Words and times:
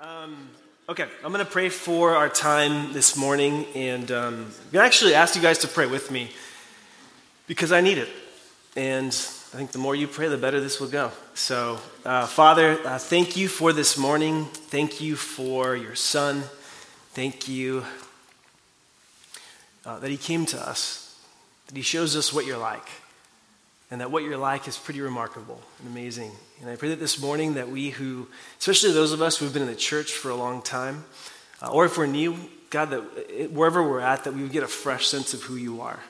Um, 0.00 0.48
okay, 0.88 1.06
I'm 1.24 1.32
going 1.32 1.44
to 1.44 1.50
pray 1.50 1.68
for 1.68 2.16
our 2.16 2.28
time 2.28 2.92
this 2.92 3.16
morning, 3.16 3.64
and 3.76 4.10
um, 4.10 4.34
I'm 4.34 4.72
going 4.72 4.82
to 4.82 4.86
actually 4.86 5.14
ask 5.14 5.36
you 5.36 5.42
guys 5.42 5.58
to 5.58 5.68
pray 5.68 5.86
with 5.86 6.10
me 6.10 6.30
because 7.46 7.70
I 7.70 7.80
need 7.80 7.98
it. 7.98 8.08
And 8.74 9.06
I 9.06 9.56
think 9.56 9.70
the 9.70 9.78
more 9.78 9.94
you 9.94 10.08
pray, 10.08 10.26
the 10.26 10.36
better 10.36 10.60
this 10.60 10.80
will 10.80 10.88
go. 10.88 11.12
So, 11.34 11.78
uh, 12.04 12.26
Father, 12.26 12.76
uh, 12.84 12.98
thank 12.98 13.36
you 13.36 13.46
for 13.46 13.72
this 13.72 13.96
morning. 13.96 14.46
Thank 14.46 15.00
you 15.00 15.14
for 15.14 15.76
your 15.76 15.94
Son. 15.94 16.42
Thank 17.10 17.46
you 17.46 17.84
uh, 19.86 20.00
that 20.00 20.10
He 20.10 20.16
came 20.16 20.44
to 20.46 20.68
us, 20.68 21.16
that 21.68 21.76
He 21.76 21.82
shows 21.82 22.16
us 22.16 22.32
what 22.32 22.46
you're 22.46 22.58
like 22.58 22.88
and 23.90 24.00
that 24.00 24.10
what 24.10 24.22
you're 24.22 24.36
like 24.36 24.66
is 24.66 24.76
pretty 24.76 25.00
remarkable 25.00 25.60
and 25.78 25.88
amazing. 25.88 26.32
And 26.60 26.70
I 26.70 26.76
pray 26.76 26.88
that 26.90 27.00
this 27.00 27.20
morning 27.20 27.54
that 27.54 27.68
we 27.68 27.90
who, 27.90 28.28
especially 28.58 28.92
those 28.92 29.12
of 29.12 29.20
us 29.20 29.38
who 29.38 29.44
have 29.44 29.54
been 29.54 29.62
in 29.62 29.68
the 29.68 29.74
church 29.74 30.12
for 30.12 30.30
a 30.30 30.34
long 30.34 30.62
time, 30.62 31.04
uh, 31.62 31.70
or 31.70 31.84
if 31.84 31.96
we're 31.96 32.06
new, 32.06 32.36
God, 32.70 32.90
that 32.90 33.50
wherever 33.52 33.82
we're 33.82 34.00
at, 34.00 34.24
that 34.24 34.34
we 34.34 34.42
would 34.42 34.52
get 34.52 34.62
a 34.62 34.68
fresh 34.68 35.06
sense 35.06 35.34
of 35.34 35.42
who 35.42 35.56
you 35.56 35.80
are, 35.80 36.00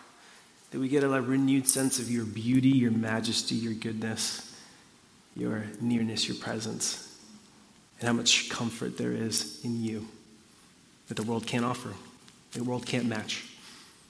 that 0.71 0.79
we 0.79 0.89
get 0.89 1.05
a 1.05 1.09
renewed 1.09 1.69
sense 1.69 1.99
of 1.99 2.11
your 2.11 2.25
beauty, 2.25 2.71
your 2.71 2.91
majesty, 2.91 3.55
your 3.55 3.75
goodness, 3.75 4.57
your 5.37 5.65
nearness, 5.81 6.27
your 6.29 6.37
presence, 6.37 7.19
and 8.01 8.07
how 8.07 8.15
much 8.15 8.49
comfort 8.49 8.97
there 8.97 9.13
is 9.13 9.63
in 9.65 9.83
you 9.83 10.09
that 11.09 11.17
the 11.17 11.23
world 11.23 11.47
can't 11.47 11.65
offer, 11.65 11.93
the 12.53 12.65
world 12.65 12.87
can't 12.87 13.07
match. 13.07 13.45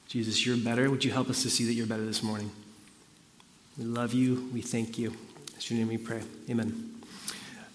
Jesus, 0.07 0.47
you're 0.47 0.57
better. 0.57 0.91
Would 0.91 1.05
you 1.05 1.11
help 1.11 1.29
us 1.29 1.43
to 1.43 1.51
see 1.51 1.65
that 1.65 1.73
you're 1.73 1.87
better 1.87 2.05
this 2.05 2.23
morning? 2.23 2.51
We 3.77 3.85
love 3.87 4.15
you. 4.15 4.49
We 4.53 4.61
thank 4.61 4.99
you. 4.99 5.13
It's 5.57 5.69
your 5.69 5.81
name 5.81 5.89
we 5.89 5.99
pray. 5.99 6.21
Amen. 6.49 6.95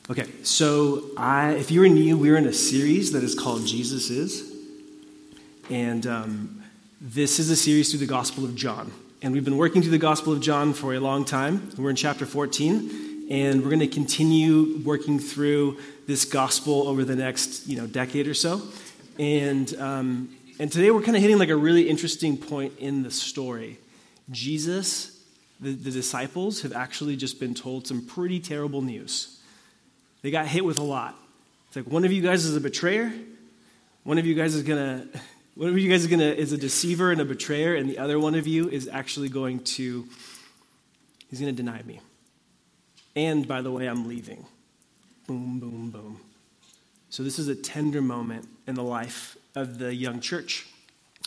Okay, 0.10 0.28
so 0.44 1.10
I, 1.18 1.52
if 1.52 1.72
you 1.72 1.84
are 1.84 1.90
new, 1.90 2.18
we're 2.18 2.38
in 2.38 2.46
a 2.46 2.54
series 2.54 3.12
that 3.12 3.22
is 3.22 3.36
called 3.36 3.66
Jesus 3.66 4.10
Is. 4.10 4.50
And 5.70 6.08
um, 6.08 6.64
this 7.02 7.38
is 7.38 7.50
a 7.50 7.56
series 7.58 7.90
through 7.90 8.00
the 8.00 8.06
Gospel 8.06 8.46
of 8.46 8.56
John. 8.56 8.94
And 9.22 9.34
we've 9.34 9.44
been 9.44 9.58
working 9.58 9.82
through 9.82 9.92
the 9.92 9.98
Gospel 9.98 10.32
of 10.32 10.40
John 10.40 10.72
for 10.72 10.94
a 10.94 11.02
long 11.02 11.26
time. 11.26 11.70
We're 11.78 11.90
in 11.90 11.98
chapter 11.98 12.26
14, 12.26 13.28
and 13.30 13.62
we're 13.62 13.70
going 13.70 13.82
to 13.82 13.88
continue 13.88 14.78
working 14.86 15.20
through 15.20 15.80
this 16.08 16.24
gospel 16.24 16.88
over 16.88 17.04
the 17.04 17.18
next 17.18 17.68
you 17.68 17.76
know, 17.76 17.88
decade 17.88 18.26
or 18.26 18.34
so. 18.34 18.62
And, 19.20 19.76
um, 19.76 20.30
and 20.60 20.72
today 20.72 20.92
we're 20.92 21.02
kind 21.02 21.18
of 21.18 21.22
hitting 21.22 21.40
like 21.40 21.50
a 21.50 21.58
really 21.58 21.90
interesting 21.90 22.38
point 22.38 22.80
in 22.80 23.04
the 23.04 23.12
story. 23.12 23.80
Jesus 24.32 25.19
the, 25.60 25.72
the 25.72 25.92
disciples 25.92 26.62
have 26.62 26.74
actually 26.74 27.16
just 27.16 27.40
been 27.40 27.54
told 27.54 27.88
some 27.88 28.06
pretty 28.06 28.40
terrible 28.40 28.82
news. 28.82 29.40
They 30.22 30.32
got 30.32 30.48
hit 30.48 30.64
with 30.64 30.80
a 30.80 30.84
lot. 30.84 31.16
It's 31.68 31.76
like 31.76 31.88
one 31.88 32.06
of 32.06 32.12
you 32.12 32.22
guys 32.22 32.46
is 32.46 32.56
a 32.56 32.62
betrayer, 32.62 33.12
one 34.04 34.18
of 34.18 34.26
you 34.26 34.34
guys 34.34 34.56
is 34.56 34.64
gonna 34.64 35.08
one 35.56 35.70
of 35.70 35.78
you 35.78 35.90
guys 35.90 36.02
is 36.02 36.08
gonna 36.08 36.24
is 36.24 36.52
a 36.52 36.58
deceiver 36.58 37.12
and 37.12 37.22
a 37.22 37.26
betrayer, 37.26 37.76
and 37.76 37.90
the 37.90 37.98
other 37.98 38.20
one 38.20 38.36
of 38.36 38.48
you 38.48 38.70
is 38.70 38.88
actually 38.88 39.30
going 39.30 39.60
to 39.64 40.08
he's 41.30 41.40
gonna 41.40 41.52
deny 41.52 41.82
me. 41.84 42.00
And 43.16 43.48
by 43.48 43.62
the 43.62 43.72
way, 43.72 43.88
I'm 43.88 44.08
leaving. 44.08 44.46
Boom, 45.28 45.60
boom, 45.60 45.90
boom. 45.90 46.20
So 47.10 47.24
this 47.24 47.38
is 47.38 47.48
a 47.48 47.56
tender 47.56 48.02
moment 48.02 48.48
in 48.68 48.76
the 48.76 48.84
life 48.84 49.36
of 49.56 49.78
the 49.78 49.94
young 49.94 50.22
church. 50.22 50.68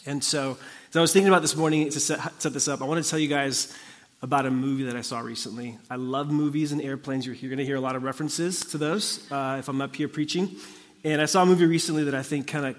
And 0.06 0.22
so, 0.22 0.58
as 0.90 0.96
I 0.96 1.00
was 1.00 1.12
thinking 1.12 1.28
about 1.28 1.42
this 1.42 1.54
morning 1.54 1.88
to 1.88 2.00
set, 2.00 2.42
set 2.42 2.52
this 2.52 2.66
up, 2.66 2.82
I 2.82 2.84
want 2.84 3.02
to 3.02 3.08
tell 3.08 3.18
you 3.18 3.28
guys 3.28 3.76
about 4.22 4.46
a 4.46 4.50
movie 4.50 4.84
that 4.84 4.96
I 4.96 5.00
saw 5.00 5.20
recently. 5.20 5.78
I 5.90 5.96
love 5.96 6.30
movies 6.30 6.70
and 6.70 6.80
airplanes. 6.80 7.26
You're, 7.26 7.34
you're 7.34 7.50
going 7.50 7.58
to 7.58 7.64
hear 7.64 7.76
a 7.76 7.80
lot 7.80 7.96
of 7.96 8.04
references 8.04 8.60
to 8.66 8.78
those 8.78 9.30
uh, 9.32 9.56
if 9.58 9.68
I'm 9.68 9.80
up 9.80 9.94
here 9.96 10.08
preaching. 10.08 10.56
And 11.02 11.20
I 11.20 11.26
saw 11.26 11.42
a 11.42 11.46
movie 11.46 11.66
recently 11.66 12.04
that 12.04 12.14
I 12.14 12.22
think 12.22 12.46
kind 12.46 12.66
of 12.66 12.76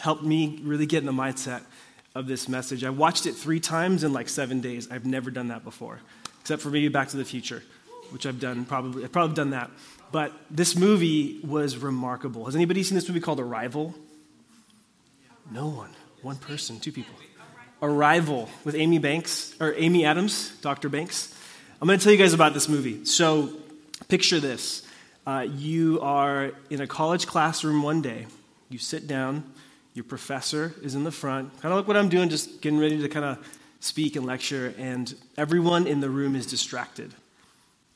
helped 0.00 0.22
me 0.22 0.58
really 0.62 0.86
get 0.86 1.00
in 1.00 1.06
the 1.06 1.12
mindset 1.12 1.62
of 2.14 2.26
this 2.26 2.48
message. 2.48 2.82
I 2.82 2.90
watched 2.90 3.26
it 3.26 3.34
three 3.34 3.60
times 3.60 4.02
in 4.02 4.14
like 4.14 4.30
seven 4.30 4.62
days. 4.62 4.90
I've 4.90 5.04
never 5.04 5.30
done 5.30 5.48
that 5.48 5.64
before, 5.64 6.00
except 6.40 6.62
for 6.62 6.70
maybe 6.70 6.88
Back 6.88 7.08
to 7.08 7.18
the 7.18 7.24
Future, 7.26 7.62
which 8.10 8.24
I've 8.24 8.40
done 8.40 8.64
probably. 8.64 9.04
I've 9.04 9.12
probably 9.12 9.36
done 9.36 9.50
that. 9.50 9.70
But 10.12 10.32
this 10.50 10.76
movie 10.76 11.40
was 11.44 11.76
remarkable. 11.76 12.46
Has 12.46 12.56
anybody 12.56 12.82
seen 12.82 12.94
this 12.94 13.06
movie 13.06 13.20
called 13.20 13.40
Arrival? 13.40 13.94
No 15.50 15.68
one. 15.68 15.90
One 16.22 16.36
person, 16.36 16.80
two 16.80 16.92
people. 16.92 17.14
Arrival 17.82 18.48
with 18.64 18.74
Amy 18.74 18.98
Banks, 18.98 19.54
or 19.60 19.74
Amy 19.76 20.04
Adams, 20.04 20.56
Dr. 20.60 20.88
Banks. 20.88 21.34
I'm 21.80 21.86
going 21.86 21.98
to 21.98 22.02
tell 22.02 22.12
you 22.12 22.18
guys 22.18 22.32
about 22.32 22.54
this 22.54 22.68
movie. 22.68 23.04
So, 23.04 23.50
picture 24.08 24.40
this. 24.40 24.86
Uh, 25.26 25.46
you 25.56 26.00
are 26.00 26.52
in 26.70 26.80
a 26.80 26.86
college 26.86 27.26
classroom 27.26 27.82
one 27.82 28.00
day. 28.00 28.26
You 28.70 28.78
sit 28.78 29.06
down, 29.06 29.44
your 29.94 30.04
professor 30.04 30.74
is 30.82 30.94
in 30.94 31.04
the 31.04 31.10
front, 31.10 31.52
kind 31.60 31.72
of 31.72 31.78
like 31.78 31.88
what 31.88 31.96
I'm 31.96 32.08
doing, 32.08 32.28
just 32.28 32.60
getting 32.60 32.78
ready 32.78 33.00
to 33.00 33.08
kind 33.08 33.24
of 33.24 33.38
speak 33.80 34.16
and 34.16 34.24
lecture, 34.24 34.74
and 34.78 35.14
everyone 35.36 35.86
in 35.86 36.00
the 36.00 36.10
room 36.10 36.34
is 36.34 36.46
distracted. 36.46 37.12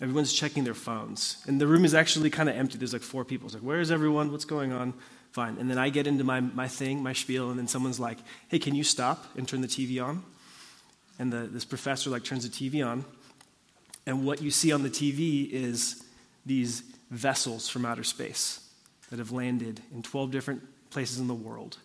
Everyone's 0.01 0.33
checking 0.33 0.65
their 0.65 0.75
phones. 0.75 1.43
And 1.47 1.61
the 1.61 1.67
room 1.67 1.85
is 1.85 1.95
actually 1.95 2.31
kind 2.31 2.49
of 2.49 2.57
empty. 2.57 2.79
There's 2.79 2.93
like 2.93 3.03
four 3.03 3.25
people. 3.25 3.47
It's 3.47 3.55
like, 3.55 3.63
where 3.63 3.81
is 3.81 3.91
everyone? 3.91 4.33
What's 4.33 4.47
going 4.47 4.73
on? 4.73 4.95
Fine. 5.33 5.59
And 5.59 5.71
then 5.71 5.79
I 5.79 5.91
get 5.91 6.07
into 6.07 6.25
my, 6.25 6.41
my 6.41 6.67
thing, 6.67 7.03
my 7.03 7.13
spiel, 7.13 7.51
and 7.51 7.59
then 7.59 7.69
someone's 7.69 8.01
like, 8.01 8.19
hey, 8.49 8.59
can 8.59 8.75
you 8.75 8.83
stop 8.83 9.27
and 9.37 9.47
turn 9.47 9.61
the 9.61 9.69
TV 9.69 10.05
on? 10.05 10.25
And 11.19 11.33
the, 11.33 11.49
this 11.49 11.65
professor 11.65 12.11
like 12.11 12.25
turns 12.25 12.49
the 12.49 12.71
TV 12.71 12.85
on. 12.85 13.05
And 14.07 14.25
what 14.25 14.43
you 14.43 14.51
see 14.51 14.73
on 14.73 14.83
the 14.83 14.91
TV 14.91 15.49
is 15.51 16.03
these 16.45 16.83
vessels 17.11 17.69
from 17.69 17.85
outer 17.85 18.03
space 18.03 18.69
that 19.11 19.19
have 19.19 19.31
landed 19.31 19.81
in 19.95 20.03
12 20.03 20.31
different 20.31 20.63
places 20.91 21.19
in 21.19 21.29
the 21.29 21.35
world. 21.35 21.77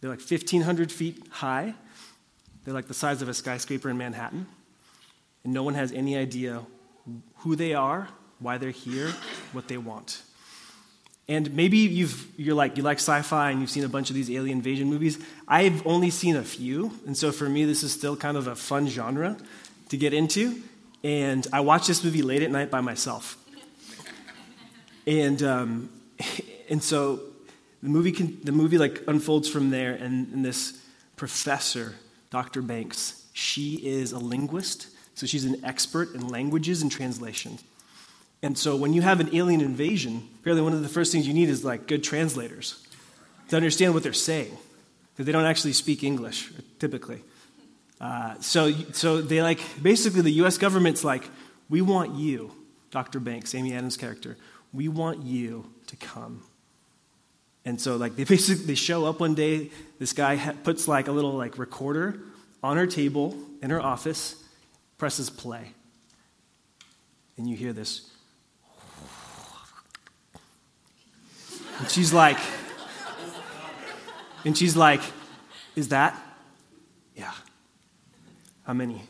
They're 0.00 0.10
like 0.10 0.20
1,500 0.20 0.92
feet 0.92 1.22
high. 1.30 1.74
They're 2.64 2.74
like 2.74 2.88
the 2.88 2.94
size 2.94 3.22
of 3.22 3.28
a 3.28 3.34
skyscraper 3.34 3.88
in 3.88 3.96
Manhattan. 3.96 4.46
And 5.44 5.54
no 5.54 5.62
one 5.62 5.74
has 5.74 5.92
any 5.92 6.16
idea 6.16 6.62
who 7.38 7.56
they 7.56 7.72
are, 7.72 8.08
why 8.38 8.58
they're 8.58 8.70
here, 8.70 9.12
what 9.52 9.68
they 9.68 9.78
want. 9.78 10.22
And 11.28 11.54
maybe 11.54 11.78
you've, 11.78 12.26
you're 12.36 12.54
like, 12.54 12.76
you 12.76 12.84
like 12.84 12.98
sci 12.98 13.20
fi 13.22 13.50
and 13.50 13.60
you've 13.60 13.70
seen 13.70 13.84
a 13.84 13.88
bunch 13.88 14.10
of 14.10 14.14
these 14.14 14.30
alien 14.30 14.58
invasion 14.58 14.88
movies. 14.88 15.18
I've 15.48 15.84
only 15.84 16.10
seen 16.10 16.36
a 16.36 16.42
few. 16.42 16.92
And 17.04 17.16
so 17.16 17.32
for 17.32 17.48
me, 17.48 17.64
this 17.64 17.82
is 17.82 17.92
still 17.92 18.16
kind 18.16 18.36
of 18.36 18.46
a 18.46 18.54
fun 18.54 18.86
genre 18.86 19.36
to 19.88 19.96
get 19.96 20.14
into. 20.14 20.62
And 21.02 21.46
I 21.52 21.60
watched 21.60 21.88
this 21.88 22.04
movie 22.04 22.22
late 22.22 22.42
at 22.42 22.50
night 22.50 22.70
by 22.70 22.80
myself. 22.80 23.36
and, 25.06 25.42
um, 25.42 25.90
and 26.70 26.82
so 26.82 27.20
the 27.82 27.88
movie, 27.88 28.12
can, 28.12 28.38
the 28.44 28.52
movie 28.52 28.78
like 28.78 29.02
unfolds 29.08 29.48
from 29.48 29.70
there. 29.70 29.94
And, 29.94 30.32
and 30.32 30.44
this 30.44 30.80
professor, 31.16 31.96
Dr. 32.30 32.62
Banks, 32.62 33.24
she 33.32 33.74
is 33.84 34.12
a 34.12 34.18
linguist. 34.18 34.88
So 35.16 35.26
she's 35.26 35.44
an 35.44 35.64
expert 35.64 36.14
in 36.14 36.28
languages 36.28 36.82
and 36.82 36.92
translation. 36.92 37.58
And 38.42 38.56
so 38.56 38.76
when 38.76 38.92
you 38.92 39.02
have 39.02 39.20
an 39.20 39.34
alien 39.34 39.60
invasion, 39.60 40.28
apparently 40.40 40.62
one 40.62 40.72
of 40.72 40.82
the 40.82 40.88
first 40.88 41.12
things 41.12 41.26
you 41.26 41.34
need 41.34 41.48
is 41.48 41.64
like 41.64 41.86
good 41.86 42.04
translators 42.04 42.86
to 43.48 43.56
understand 43.56 43.94
what 43.94 44.02
they're 44.02 44.12
saying, 44.12 44.56
because 45.12 45.26
they 45.26 45.32
don't 45.32 45.46
actually 45.46 45.72
speak 45.72 46.04
English 46.04 46.52
typically. 46.78 47.22
Uh, 48.00 48.34
so, 48.40 48.70
so 48.92 49.22
they 49.22 49.42
like 49.42 49.60
basically 49.82 50.20
the 50.20 50.32
U.S. 50.32 50.58
government's 50.58 51.02
like, 51.02 51.24
we 51.68 51.80
want 51.80 52.14
you, 52.14 52.52
Dr. 52.90 53.20
Banks, 53.20 53.54
Amy 53.54 53.74
Adams' 53.74 53.96
character, 53.96 54.36
we 54.72 54.88
want 54.88 55.22
you 55.22 55.70
to 55.86 55.96
come. 55.96 56.42
And 57.64 57.80
so 57.80 57.96
like 57.96 58.16
they 58.16 58.24
basically 58.24 58.64
they 58.64 58.74
show 58.74 59.06
up 59.06 59.20
one 59.20 59.34
day. 59.34 59.70
This 59.98 60.12
guy 60.12 60.36
ha- 60.36 60.54
puts 60.62 60.86
like 60.86 61.08
a 61.08 61.12
little 61.12 61.32
like 61.32 61.58
recorder 61.58 62.20
on 62.62 62.76
her 62.76 62.86
table 62.86 63.36
in 63.62 63.70
her 63.70 63.80
office, 63.80 64.36
presses 64.98 65.30
play, 65.30 65.72
and 67.38 67.48
you 67.48 67.56
hear 67.56 67.72
this 67.72 68.10
And 71.78 71.90
she's 71.90 72.12
like, 72.12 72.38
and 74.44 74.56
she's 74.56 74.76
like, 74.76 75.00
is 75.74 75.88
that? 75.88 76.16
Yeah. 77.14 77.32
How 78.62 78.72
many? 78.72 79.02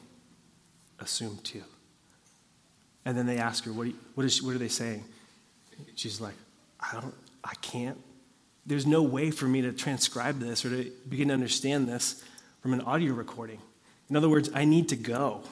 Assume 0.99 1.39
two. 1.43 1.63
And 3.05 3.17
then 3.17 3.27
they 3.27 3.39
ask 3.39 3.65
her, 3.65 3.73
what, 3.73 3.87
you, 3.87 3.95
what, 4.15 4.27
is 4.27 4.35
she, 4.35 4.45
what 4.45 4.55
are 4.55 4.59
they 4.59 4.69
saying? 4.69 5.05
She's 5.95 6.21
like, 6.21 6.35
I 6.81 6.99
don't, 7.01 7.15
I 7.45 7.55
can't. 7.63 7.99
There's 8.65 8.87
no 8.87 9.03
way 9.03 9.31
for 9.31 9.47
me 9.47 9.63
to 9.63 9.73
transcribe 9.73 10.41
this 10.41 10.65
or 10.65 10.71
to 10.71 10.91
begin 11.09 11.29
to 11.29 11.35
understand 11.35 11.89
this 11.89 12.25
from 12.61 12.73
an 12.73 12.81
audio 12.81 13.13
recording. 13.13 13.61
In 14.11 14.17
other 14.17 14.29
words, 14.29 14.51
I 14.55 14.65
need 14.65 14.89
to 14.89 14.97
go 14.97 15.43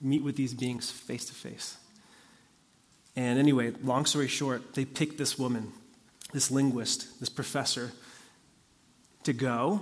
meet 0.00 0.22
with 0.22 0.36
these 0.36 0.54
beings 0.54 0.90
face 0.90 1.24
to 1.24 1.34
face. 1.34 1.78
And 3.16 3.38
anyway, 3.38 3.72
long 3.82 4.06
story 4.06 4.28
short, 4.28 4.74
they 4.74 4.84
pick 4.84 5.18
this 5.18 5.38
woman 5.38 5.72
this 6.34 6.50
linguist, 6.50 7.20
this 7.20 7.30
professor, 7.30 7.92
to 9.22 9.32
go 9.32 9.80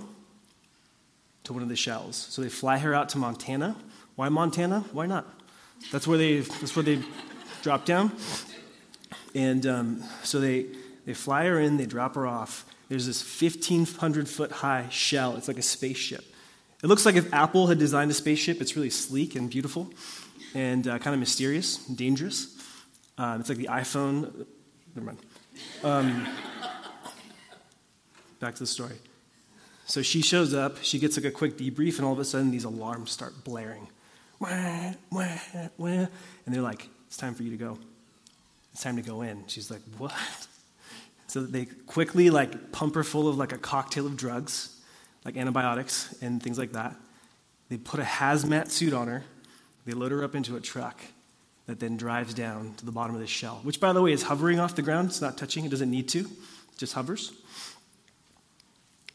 to 1.43 1.51
one 1.51 1.61
of 1.61 1.67
the 1.67 1.75
shells. 1.75 2.15
So 2.15 2.41
they 2.41 2.47
fly 2.47 2.77
her 2.77 2.93
out 2.93 3.09
to 3.09 3.17
Montana. 3.17 3.75
Why 4.15 4.29
Montana? 4.29 4.85
Why 4.93 5.05
not? 5.05 5.27
That's 5.91 6.07
where 6.07 6.17
they, 6.17 6.39
that's 6.39 6.75
where 6.77 6.83
they 6.83 7.01
drop 7.61 7.83
down. 7.83 8.13
And 9.35 9.65
um, 9.65 10.03
so 10.23 10.39
they, 10.39 10.67
They 11.05 11.13
fly 11.13 11.45
her 11.45 11.59
in, 11.59 11.77
they 11.77 11.85
drop 11.85 12.15
her 12.15 12.25
off. 12.25 12.65
There's 12.87 13.07
this 13.07 13.21
1,500 13.41 14.29
foot 14.29 14.51
high 14.51 14.87
shell. 14.89 15.35
It's 15.35 15.47
like 15.47 15.57
a 15.57 15.63
spaceship. 15.63 16.23
It 16.83 16.87
looks 16.87 17.05
like 17.05 17.15
if 17.15 17.33
Apple 17.33 17.67
had 17.67 17.79
designed 17.79 18.11
a 18.11 18.13
spaceship, 18.13 18.61
it's 18.61 18.75
really 18.75 18.89
sleek 18.89 19.35
and 19.35 19.49
beautiful 19.49 19.91
and 20.53 20.87
uh, 20.87 20.99
kind 20.99 21.13
of 21.13 21.19
mysterious 21.19 21.87
and 21.87 21.97
dangerous. 21.97 22.55
Um, 23.17 23.39
it's 23.39 23.49
like 23.49 23.57
the 23.57 23.69
iPhone. 23.71 24.45
Never 24.95 25.05
mind. 25.07 25.17
Um, 25.83 26.27
back 28.39 28.53
to 28.55 28.59
the 28.59 28.67
story. 28.67 28.95
So 29.85 30.01
she 30.01 30.21
shows 30.21 30.53
up, 30.53 30.77
she 30.81 30.99
gets 30.99 31.17
like 31.17 31.25
a 31.25 31.31
quick 31.31 31.57
debrief, 31.57 31.97
and 31.97 32.05
all 32.05 32.13
of 32.13 32.19
a 32.19 32.25
sudden 32.25 32.51
these 32.51 32.63
alarms 32.63 33.11
start 33.11 33.43
blaring. 33.43 33.87
Wah, 34.39 34.93
wah, 35.11 35.37
wah. 35.77 35.87
And 35.89 36.09
they're 36.47 36.61
like, 36.61 36.87
it's 37.07 37.17
time 37.17 37.33
for 37.33 37.43
you 37.43 37.51
to 37.51 37.57
go. 37.57 37.77
It's 38.71 38.81
time 38.81 38.95
to 38.95 39.01
go 39.01 39.21
in. 39.21 39.43
She's 39.47 39.69
like, 39.69 39.81
what? 39.97 40.13
So 41.27 41.43
they 41.43 41.65
quickly 41.65 42.29
like 42.29 42.71
pump 42.71 42.95
her 42.95 43.03
full 43.03 43.27
of 43.27 43.37
like 43.37 43.51
a 43.51 43.57
cocktail 43.57 44.05
of 44.05 44.15
drugs, 44.17 44.79
like 45.25 45.37
antibiotics 45.37 46.15
and 46.21 46.41
things 46.41 46.57
like 46.57 46.73
that. 46.73 46.95
They 47.69 47.77
put 47.77 47.99
a 47.99 48.03
hazmat 48.03 48.69
suit 48.69 48.93
on 48.93 49.07
her. 49.07 49.23
They 49.85 49.93
load 49.93 50.11
her 50.11 50.23
up 50.23 50.35
into 50.35 50.55
a 50.55 50.59
truck 50.59 51.01
that 51.65 51.79
then 51.79 51.97
drives 51.97 52.33
down 52.33 52.73
to 52.75 52.85
the 52.85 52.91
bottom 52.91 53.15
of 53.15 53.21
the 53.21 53.27
shell, 53.27 53.59
which, 53.63 53.79
by 53.79 53.93
the 53.93 54.01
way, 54.01 54.11
is 54.11 54.23
hovering 54.23 54.59
off 54.59 54.75
the 54.75 54.81
ground. 54.81 55.09
It's 55.09 55.21
not 55.21 55.37
touching, 55.37 55.65
it 55.65 55.69
doesn't 55.69 55.89
need 55.89 56.09
to, 56.09 56.19
it 56.19 56.77
just 56.77 56.93
hovers. 56.93 57.31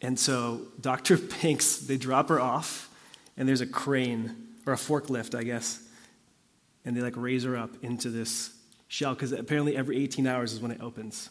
And 0.00 0.18
so 0.18 0.62
Dr. 0.80 1.18
Pinks, 1.18 1.76
they 1.86 1.96
drop 1.96 2.28
her 2.28 2.40
off, 2.40 2.88
and 3.36 3.48
there's 3.48 3.60
a 3.60 3.66
crane, 3.66 4.34
or 4.66 4.72
a 4.72 4.76
forklift, 4.76 5.34
I 5.38 5.42
guess, 5.42 5.82
and 6.84 6.96
they 6.96 7.00
like 7.00 7.16
raise 7.16 7.44
her 7.44 7.56
up 7.56 7.70
into 7.82 8.08
this 8.08 8.50
shell, 8.88 9.14
because 9.14 9.32
apparently 9.32 9.76
every 9.76 10.02
18 10.02 10.26
hours 10.26 10.52
is 10.52 10.60
when 10.60 10.70
it 10.70 10.80
opens 10.80 11.30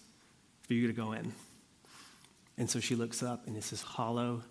for 0.61 0.73
you 0.73 0.87
to 0.87 0.93
go 0.93 1.13
in. 1.13 1.33
And 2.57 2.69
so 2.69 2.79
she 2.79 2.95
looks 2.95 3.23
up, 3.23 3.47
and 3.47 3.55
it's 3.55 3.69
this 3.69 3.81
hollow 3.81 4.43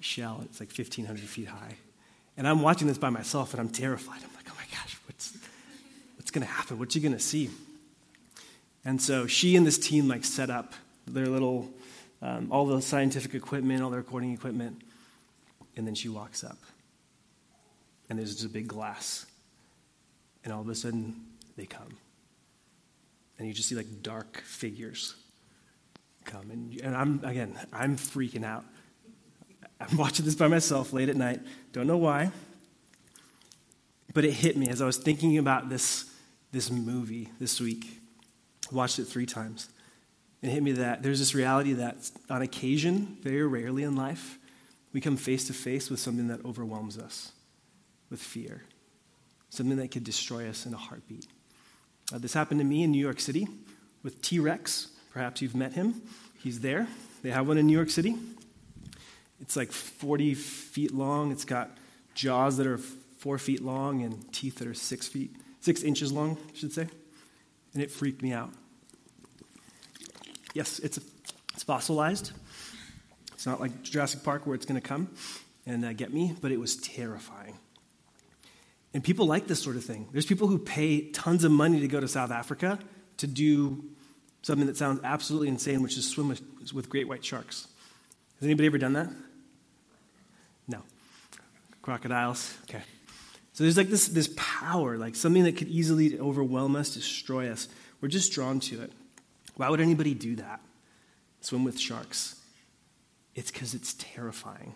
shell. 0.00 0.42
It's 0.44 0.60
like 0.60 0.70
1,500 0.70 1.20
feet 1.20 1.48
high. 1.48 1.76
And 2.36 2.46
I'm 2.46 2.60
watching 2.60 2.86
this 2.86 2.98
by 2.98 3.10
myself, 3.10 3.52
and 3.54 3.60
I'm 3.60 3.68
terrified. 3.68 4.20
I'm 4.22 4.34
like, 4.34 4.46
oh 4.50 4.54
my 4.56 4.64
gosh, 4.76 4.98
what's 5.06 5.32
going 6.36 6.46
to 6.46 6.52
happen? 6.52 6.78
What's 6.78 6.92
she 6.92 7.00
going 7.00 7.14
to 7.14 7.18
see? 7.18 7.48
And 8.84 9.00
so 9.00 9.26
she 9.26 9.56
and 9.56 9.66
this 9.66 9.78
team 9.78 10.06
like 10.06 10.22
set 10.22 10.50
up 10.50 10.74
their 11.06 11.28
little, 11.28 11.70
um, 12.20 12.48
all 12.52 12.66
the 12.66 12.82
scientific 12.82 13.34
equipment, 13.34 13.82
all 13.82 13.88
the 13.88 13.96
recording 13.96 14.34
equipment, 14.34 14.82
and 15.76 15.86
then 15.86 15.94
she 15.94 16.10
walks 16.10 16.44
up. 16.44 16.58
And 18.10 18.18
there's 18.18 18.34
just 18.34 18.44
a 18.44 18.50
big 18.50 18.68
glass. 18.68 19.24
And 20.44 20.52
all 20.52 20.60
of 20.60 20.68
a 20.68 20.74
sudden, 20.74 21.24
they 21.56 21.64
come. 21.64 21.96
And 23.38 23.48
you 23.48 23.54
just 23.54 23.70
see 23.70 23.74
like 23.74 24.02
dark 24.02 24.42
figures 24.42 25.14
come. 26.26 26.50
And, 26.50 26.78
and 26.82 26.94
I'm, 26.94 27.24
again, 27.24 27.58
I'm 27.72 27.96
freaking 27.96 28.44
out. 28.44 28.64
I'm 29.80 29.96
watching 29.96 30.26
this 30.26 30.34
by 30.34 30.48
myself 30.48 30.92
late 30.92 31.08
at 31.08 31.16
night. 31.16 31.40
Don't 31.72 31.86
know 31.86 31.96
why. 31.96 32.30
But 34.12 34.26
it 34.26 34.32
hit 34.32 34.58
me 34.58 34.68
as 34.68 34.82
I 34.82 34.86
was 34.86 34.98
thinking 34.98 35.38
about 35.38 35.70
this, 35.70 36.10
this 36.56 36.70
movie 36.70 37.28
this 37.38 37.60
week. 37.60 38.00
Watched 38.72 38.98
it 38.98 39.04
three 39.04 39.26
times. 39.26 39.68
It 40.40 40.48
hit 40.48 40.62
me 40.62 40.72
that 40.72 41.02
there's 41.02 41.18
this 41.18 41.34
reality 41.34 41.74
that 41.74 42.10
on 42.30 42.40
occasion, 42.40 43.18
very 43.20 43.46
rarely 43.46 43.82
in 43.82 43.94
life, 43.94 44.38
we 44.94 45.02
come 45.02 45.18
face 45.18 45.46
to 45.48 45.52
face 45.52 45.90
with 45.90 46.00
something 46.00 46.28
that 46.28 46.42
overwhelms 46.46 46.96
us 46.96 47.32
with 48.08 48.22
fear, 48.22 48.62
something 49.50 49.76
that 49.76 49.90
could 49.90 50.02
destroy 50.02 50.48
us 50.48 50.64
in 50.64 50.72
a 50.72 50.78
heartbeat. 50.78 51.26
Uh, 52.10 52.16
this 52.16 52.32
happened 52.32 52.60
to 52.60 52.64
me 52.64 52.82
in 52.82 52.90
New 52.90 53.04
York 53.04 53.20
City 53.20 53.46
with 54.02 54.22
T 54.22 54.38
Rex. 54.38 54.88
Perhaps 55.12 55.42
you've 55.42 55.54
met 55.54 55.74
him. 55.74 56.00
He's 56.42 56.60
there. 56.60 56.86
They 57.22 57.32
have 57.32 57.46
one 57.46 57.58
in 57.58 57.66
New 57.66 57.76
York 57.76 57.90
City. 57.90 58.16
It's 59.42 59.56
like 59.56 59.72
40 59.72 60.32
feet 60.32 60.94
long. 60.94 61.32
It's 61.32 61.44
got 61.44 61.76
jaws 62.14 62.56
that 62.56 62.66
are 62.66 62.78
four 62.78 63.36
feet 63.36 63.62
long 63.62 64.02
and 64.02 64.32
teeth 64.32 64.56
that 64.60 64.68
are 64.68 64.74
six 64.74 65.06
feet, 65.06 65.36
six 65.66 65.82
inches 65.82 66.12
long, 66.12 66.38
I 66.48 66.56
should 66.56 66.72
say. 66.72 66.86
And 67.74 67.82
it 67.82 67.90
freaked 67.90 68.22
me 68.22 68.32
out. 68.32 68.50
Yes, 70.54 70.78
it's, 70.78 70.96
it's 71.52 71.64
fossilized. 71.64 72.30
It's 73.34 73.44
not 73.46 73.60
like 73.60 73.82
Jurassic 73.82 74.22
Park 74.22 74.46
where 74.46 74.54
it's 74.54 74.64
going 74.64 74.80
to 74.80 74.88
come 74.88 75.10
and 75.66 75.84
uh, 75.84 75.92
get 75.92 76.14
me, 76.14 76.34
but 76.40 76.52
it 76.52 76.60
was 76.60 76.76
terrifying. 76.76 77.58
And 78.94 79.02
people 79.02 79.26
like 79.26 79.48
this 79.48 79.60
sort 79.60 79.74
of 79.74 79.84
thing. 79.84 80.08
There's 80.12 80.24
people 80.24 80.46
who 80.46 80.58
pay 80.58 81.10
tons 81.10 81.42
of 81.42 81.50
money 81.50 81.80
to 81.80 81.88
go 81.88 81.98
to 81.98 82.08
South 82.08 82.30
Africa 82.30 82.78
to 83.16 83.26
do 83.26 83.84
something 84.42 84.68
that 84.68 84.76
sounds 84.76 85.00
absolutely 85.02 85.48
insane, 85.48 85.82
which 85.82 85.98
is 85.98 86.08
swim 86.08 86.28
with, 86.28 86.42
with 86.72 86.88
great 86.88 87.08
white 87.08 87.24
sharks. 87.24 87.66
Has 88.38 88.46
anybody 88.46 88.68
ever 88.68 88.78
done 88.78 88.92
that? 88.92 89.08
No. 90.68 90.82
Crocodiles? 91.82 92.56
Okay. 92.70 92.82
So 93.56 93.64
there's 93.64 93.78
like 93.78 93.88
this, 93.88 94.08
this 94.08 94.28
power, 94.36 94.98
like 94.98 95.14
something 95.16 95.44
that 95.44 95.56
could 95.56 95.68
easily 95.68 96.20
overwhelm 96.20 96.76
us, 96.76 96.92
destroy 96.92 97.50
us. 97.50 97.68
We're 98.02 98.08
just 98.08 98.30
drawn 98.34 98.60
to 98.60 98.82
it. 98.82 98.92
Why 99.54 99.70
would 99.70 99.80
anybody 99.80 100.12
do 100.12 100.36
that? 100.36 100.60
Swim 101.40 101.64
with 101.64 101.80
sharks. 101.80 102.38
It's 103.34 103.50
because 103.50 103.72
it's 103.72 103.94
terrifying. 103.94 104.74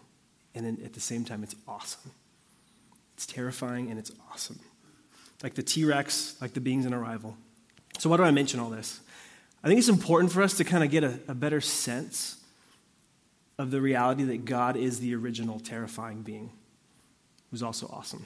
And 0.55 0.83
at 0.83 0.95
the 0.95 1.01
same 1.01 1.27
time, 1.27 1.43
it's 1.43 1.55
awesome. 1.69 2.11
It's 3.13 3.27
terrifying 3.27 3.91
and 3.91 3.99
it's 3.99 4.13
awesome. 4.33 4.59
Like 5.43 5.57
the 5.57 5.63
T 5.63 5.85
Rex, 5.85 6.37
like 6.41 6.55
the 6.55 6.61
beings 6.63 6.87
in 6.87 6.95
arrival. 6.95 7.37
So, 7.99 8.09
why 8.09 8.17
do 8.17 8.23
I 8.23 8.31
mention 8.31 8.61
all 8.61 8.71
this? 8.71 9.01
I 9.63 9.69
think 9.69 9.79
it's 9.79 9.91
important 9.91 10.33
for 10.33 10.41
us 10.41 10.55
to 10.57 10.65
kind 10.65 10.83
of 10.83 10.91
get 10.91 11.05
a, 11.05 11.21
a 11.29 11.35
better 11.35 11.61
sense 11.61 12.39
of 13.59 13.73
the 13.73 13.83
reality 13.83 14.23
that 14.25 14.47
God 14.47 14.79
is 14.79 15.01
the 15.01 15.15
original 15.15 15.61
terrifying 15.61 16.23
being 16.23 16.51
who's 17.51 17.63
also 17.63 17.87
awesome. 17.93 18.25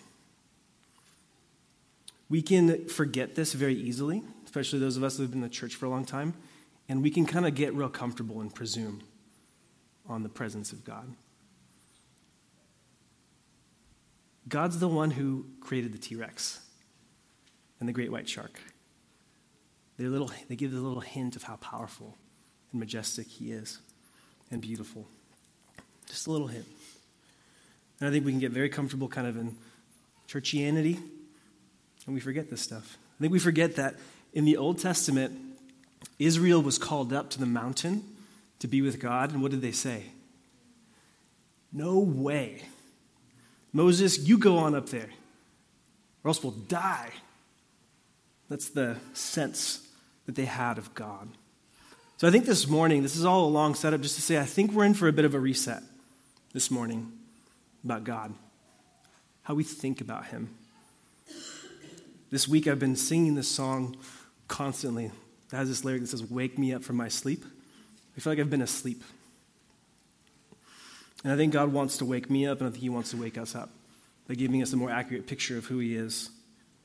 We 2.29 2.43
can 2.43 2.87
forget 2.87 3.35
this 3.35 3.53
very 3.53 3.75
easily, 3.75 4.23
especially 4.45 4.79
those 4.79 4.97
of 4.97 5.05
us 5.05 5.17
who 5.17 5.23
have 5.23 5.31
been 5.31 5.43
in 5.43 5.49
the 5.49 5.55
church 5.55 5.75
for 5.75 5.87
a 5.87 5.91
long 5.91 6.05
time, 6.05 6.35
and 6.89 7.03
we 7.03 7.11
can 7.11 7.27
kind 7.27 7.47
of 7.47 7.55
get 7.55 7.75
real 7.75 7.89
comfortable 7.89 8.41
and 8.41 8.55
presume 8.55 9.03
on 10.07 10.23
the 10.23 10.29
presence 10.29 10.73
of 10.73 10.85
God. 10.85 11.15
God's 14.49 14.79
the 14.79 14.89
one 14.89 15.11
who 15.11 15.47
created 15.61 15.93
the 15.93 15.99
T 15.99 16.17
Rex 16.17 16.61
and 17.81 17.89
the 17.89 17.93
great 17.93 18.13
white 18.13 18.29
shark. 18.29 18.61
They 19.97 20.05
little, 20.05 20.31
they 20.49 20.57
give 20.57 20.73
a 20.73 20.77
little 20.77 21.01
hint 21.01 21.37
of 21.37 21.45
how 21.45 21.57
powerful 21.57 22.17
and 22.73 22.81
majestic 22.81 23.27
he 23.27 23.53
is 23.53 23.79
and 24.51 24.61
beautiful. 24.61 25.07
Just 26.07 26.27
a 26.27 26.31
little 26.31 26.49
hint. 26.49 26.67
And 28.01 28.09
I 28.09 28.13
think 28.13 28.25
we 28.25 28.33
can 28.33 28.41
get 28.41 28.51
very 28.51 28.69
comfortable 28.69 29.09
kind 29.09 29.27
of 29.27 29.37
in 29.37 29.57
churchianity, 30.29 31.01
and 32.07 32.15
we 32.15 32.21
forget 32.21 32.51
this 32.51 32.61
stuff. 32.61 32.99
I 33.19 33.21
think 33.21 33.33
we 33.33 33.39
forget 33.39 33.77
that 33.77 33.97
in 34.33 34.45
the 34.45 34.57
Old 34.57 34.79
Testament, 34.79 35.39
Israel 36.19 36.63
was 36.63 36.79
called 36.79 37.13
up 37.13 37.31
to 37.31 37.39
the 37.39 37.47
mountain 37.47 38.05
to 38.59 38.69
be 38.69 38.83
with 38.83 39.01
God, 39.01 39.33
and 39.33 39.43
what 39.43 39.51
did 39.51 39.63
they 39.63 39.73
say? 39.73 40.05
No 41.73 41.99
way. 41.99 42.63
Moses, 43.73 44.19
you 44.19 44.39
go 44.39 44.59
on 44.59 44.75
up 44.75 44.89
there, 44.89 45.09
or 46.23 46.29
else 46.29 46.43
we'll 46.43 46.53
die. 46.53 47.11
That's 48.49 48.69
the 48.69 48.97
sense 49.13 49.87
that 50.27 50.35
they 50.35 50.45
had 50.45 50.79
of 50.79 50.95
God. 50.95 51.29
So 52.17 52.29
I 52.29 52.31
think 52.31 52.47
this 52.47 52.69
morning, 52.69 53.03
this 53.03 53.17
is 53.17 53.25
all 53.25 53.47
a 53.47 53.51
long 53.51 53.75
setup 53.75 54.01
just 54.01 54.15
to 54.17 54.23
say, 54.23 54.39
I 54.39 54.45
think 54.45 54.73
we're 54.73 54.85
in 54.85 54.95
for 54.95 55.09
a 55.09 55.13
bit 55.13 55.25
of 55.25 55.35
a 55.35 55.41
reset 55.41 55.83
this 56.53 56.71
morning 56.71 57.13
about 57.85 58.05
God, 58.05 58.33
how 59.43 59.55
we 59.55 59.65
think 59.65 60.01
about 60.01 60.27
Him. 60.27 60.55
This 62.35 62.49
week 62.49 62.67
I've 62.67 62.81
been 62.81 62.97
singing 62.97 63.37
this 63.37 63.47
song 63.47 63.97
constantly. 64.49 65.05
It 65.05 65.57
has 65.57 65.69
this 65.69 65.85
lyric 65.85 66.01
that 66.01 66.09
says, 66.09 66.29
Wake 66.29 66.59
me 66.59 66.75
up 66.75 66.83
from 66.83 66.97
my 66.97 67.07
sleep. 67.07 67.45
I 68.17 68.21
feel 68.21 68.33
like 68.33 68.41
I've 68.41 68.51
been 68.51 68.61
asleep. 68.61 69.05
And 71.23 71.33
I 71.33 71.37
think 71.37 71.53
God 71.53 71.73
wants 71.73 71.99
to 71.99 72.05
wake 72.05 72.29
me 72.29 72.45
up, 72.45 72.59
and 72.59 72.67
I 72.67 72.73
think 72.73 72.83
He 72.83 72.89
wants 72.89 73.13
to 73.13 73.17
wake 73.17 73.39
us 73.39 73.55
up 73.55 73.71
by 74.27 74.35
giving 74.35 74.63
us 74.63 74.73
a 74.73 74.77
more 74.77 74.91
accurate 74.91 75.29
picture 75.29 75.57
of 75.57 75.67
who 75.67 75.79
He 75.79 75.95
is, 75.95 76.29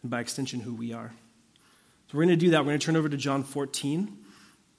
and 0.04 0.12
by 0.12 0.20
extension, 0.20 0.60
who 0.60 0.76
we 0.76 0.94
are. 0.94 1.12
So 2.12 2.20
we're 2.20 2.26
going 2.26 2.38
to 2.38 2.46
do 2.46 2.52
that. 2.52 2.60
We're 2.60 2.70
going 2.70 2.80
to 2.80 2.86
turn 2.86 2.96
over 2.96 3.10
to 3.10 3.18
John 3.18 3.44
14, 3.44 4.16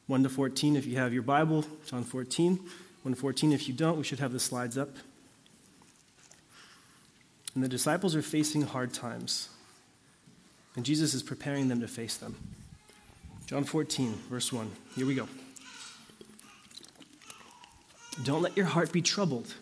1 0.07 0.23
to 0.23 0.29
14. 0.29 0.77
If 0.77 0.87
you 0.87 0.99
have 0.99 1.13
your 1.13 1.25
Bible, 1.25 1.65
John 1.85 2.05
14, 2.05 2.61
1 3.03 3.15
to 3.17 3.21
14. 3.21 3.53
If 3.53 3.67
you 3.67 3.75
don't, 3.75 3.99
we 3.99 4.05
should 4.05 4.21
have 4.21 4.33
the 4.33 4.39
slides 4.39 4.79
up. 4.79 4.91
And 7.57 7.65
the 7.65 7.69
disciples 7.69 8.15
are 8.15 8.23
facing 8.23 8.63
hard 8.63 8.95
times, 8.95 9.49
and 10.77 10.85
Jesus 10.85 11.15
is 11.15 11.23
preparing 11.23 11.69
them 11.69 11.81
to 11.81 11.89
face 11.89 12.17
them. 12.17 12.37
John 13.47 13.65
14, 13.65 14.15
verse 14.31 14.53
1. 14.53 14.71
Here 14.95 15.07
we 15.07 15.15
go. 15.15 15.29
Don't 18.23 18.43
let 18.43 18.57
your 18.57 18.67
heart 18.67 18.93
be 18.93 19.03
troubled. 19.03 19.55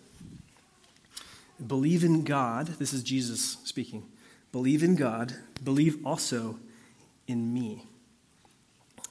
Believe 1.65 2.05
in 2.05 2.23
God. 2.23 2.67
This 2.67 2.93
is 2.93 3.03
Jesus 3.03 3.57
speaking. 3.65 4.05
Believe 4.53 4.83
in 4.83 4.95
God. 4.95 5.35
Believe 5.63 6.05
also 6.07 6.59
in 7.27 7.53
me. 7.53 7.85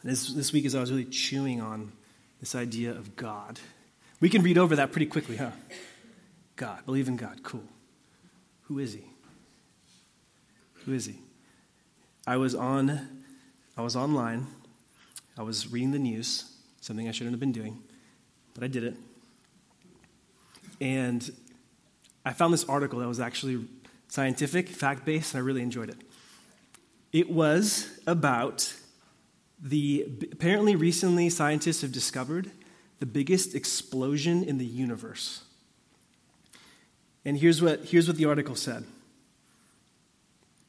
This, 0.03 0.31
this 0.33 0.53
week, 0.53 0.65
as 0.65 0.75
I 0.75 0.79
was 0.79 0.91
really 0.91 1.05
chewing 1.05 1.61
on 1.61 1.91
this 2.39 2.55
idea 2.55 2.91
of 2.91 3.15
God, 3.15 3.59
we 4.19 4.29
can 4.29 4.41
read 4.43 4.57
over 4.57 4.75
that 4.75 4.91
pretty 4.91 5.07
quickly, 5.07 5.37
huh? 5.37 5.51
God, 6.55 6.85
believe 6.85 7.07
in 7.07 7.17
God, 7.17 7.43
cool. 7.43 7.63
Who 8.63 8.79
is 8.79 8.93
He? 8.93 9.05
Who 10.85 10.93
is 10.93 11.05
He? 11.05 11.19
I 12.27 12.35
was 12.35 12.53
on, 12.53 13.23
I 13.77 13.81
was 13.81 13.95
online. 13.95 14.47
I 15.37 15.43
was 15.43 15.71
reading 15.71 15.91
the 15.91 15.99
news, 15.99 16.51
something 16.81 17.07
I 17.07 17.11
shouldn't 17.11 17.31
have 17.31 17.39
been 17.39 17.53
doing, 17.53 17.81
but 18.53 18.65
I 18.65 18.67
did 18.67 18.83
it. 18.83 18.95
And 20.81 21.31
I 22.25 22.33
found 22.33 22.53
this 22.53 22.65
article 22.65 22.99
that 22.99 23.07
was 23.07 23.21
actually 23.21 23.65
scientific, 24.09 24.67
fact 24.67 25.05
based, 25.05 25.33
and 25.33 25.41
I 25.41 25.45
really 25.45 25.61
enjoyed 25.61 25.89
it. 25.89 25.95
It 27.13 27.29
was 27.29 27.97
about 28.05 28.73
the 29.63 30.05
apparently 30.33 30.75
recently 30.75 31.29
scientists 31.29 31.81
have 31.81 31.93
discovered 31.93 32.51
the 32.99 33.05
biggest 33.05 33.55
explosion 33.55 34.43
in 34.43 34.57
the 34.57 34.65
universe. 34.65 35.43
And 37.23 37.37
here's 37.37 37.61
what, 37.61 37.85
here's 37.85 38.07
what 38.07 38.17
the 38.17 38.25
article 38.25 38.55
said. 38.55 38.83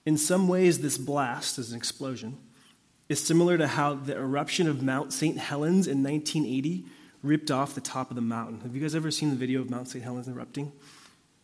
In 0.09 0.17
some 0.17 0.49
ways, 0.49 0.79
this 0.79 0.97
blast, 0.97 1.59
as 1.59 1.71
an 1.71 1.77
explosion, 1.77 2.39
is 3.11 3.23
similar 3.23 3.59
to 3.59 3.67
how 3.67 3.93
the 3.93 4.17
eruption 4.17 4.67
of 4.67 4.83
Mount 4.83 5.13
St. 5.13 5.37
Helens 5.37 5.87
in 5.87 6.03
1980 6.03 6.87
ripped 7.23 7.51
off 7.51 7.75
the 7.75 7.83
top 7.83 8.09
of 8.09 8.15
the 8.15 8.23
mountain. 8.23 8.59
Have 8.63 8.75
you 8.75 8.81
guys 8.81 8.95
ever 8.95 9.11
seen 9.11 9.29
the 9.29 9.37
video 9.37 9.61
of 9.61 9.69
Mount 9.69 9.87
St. 9.87 10.03
Helens 10.03 10.27
erupting? 10.27 10.73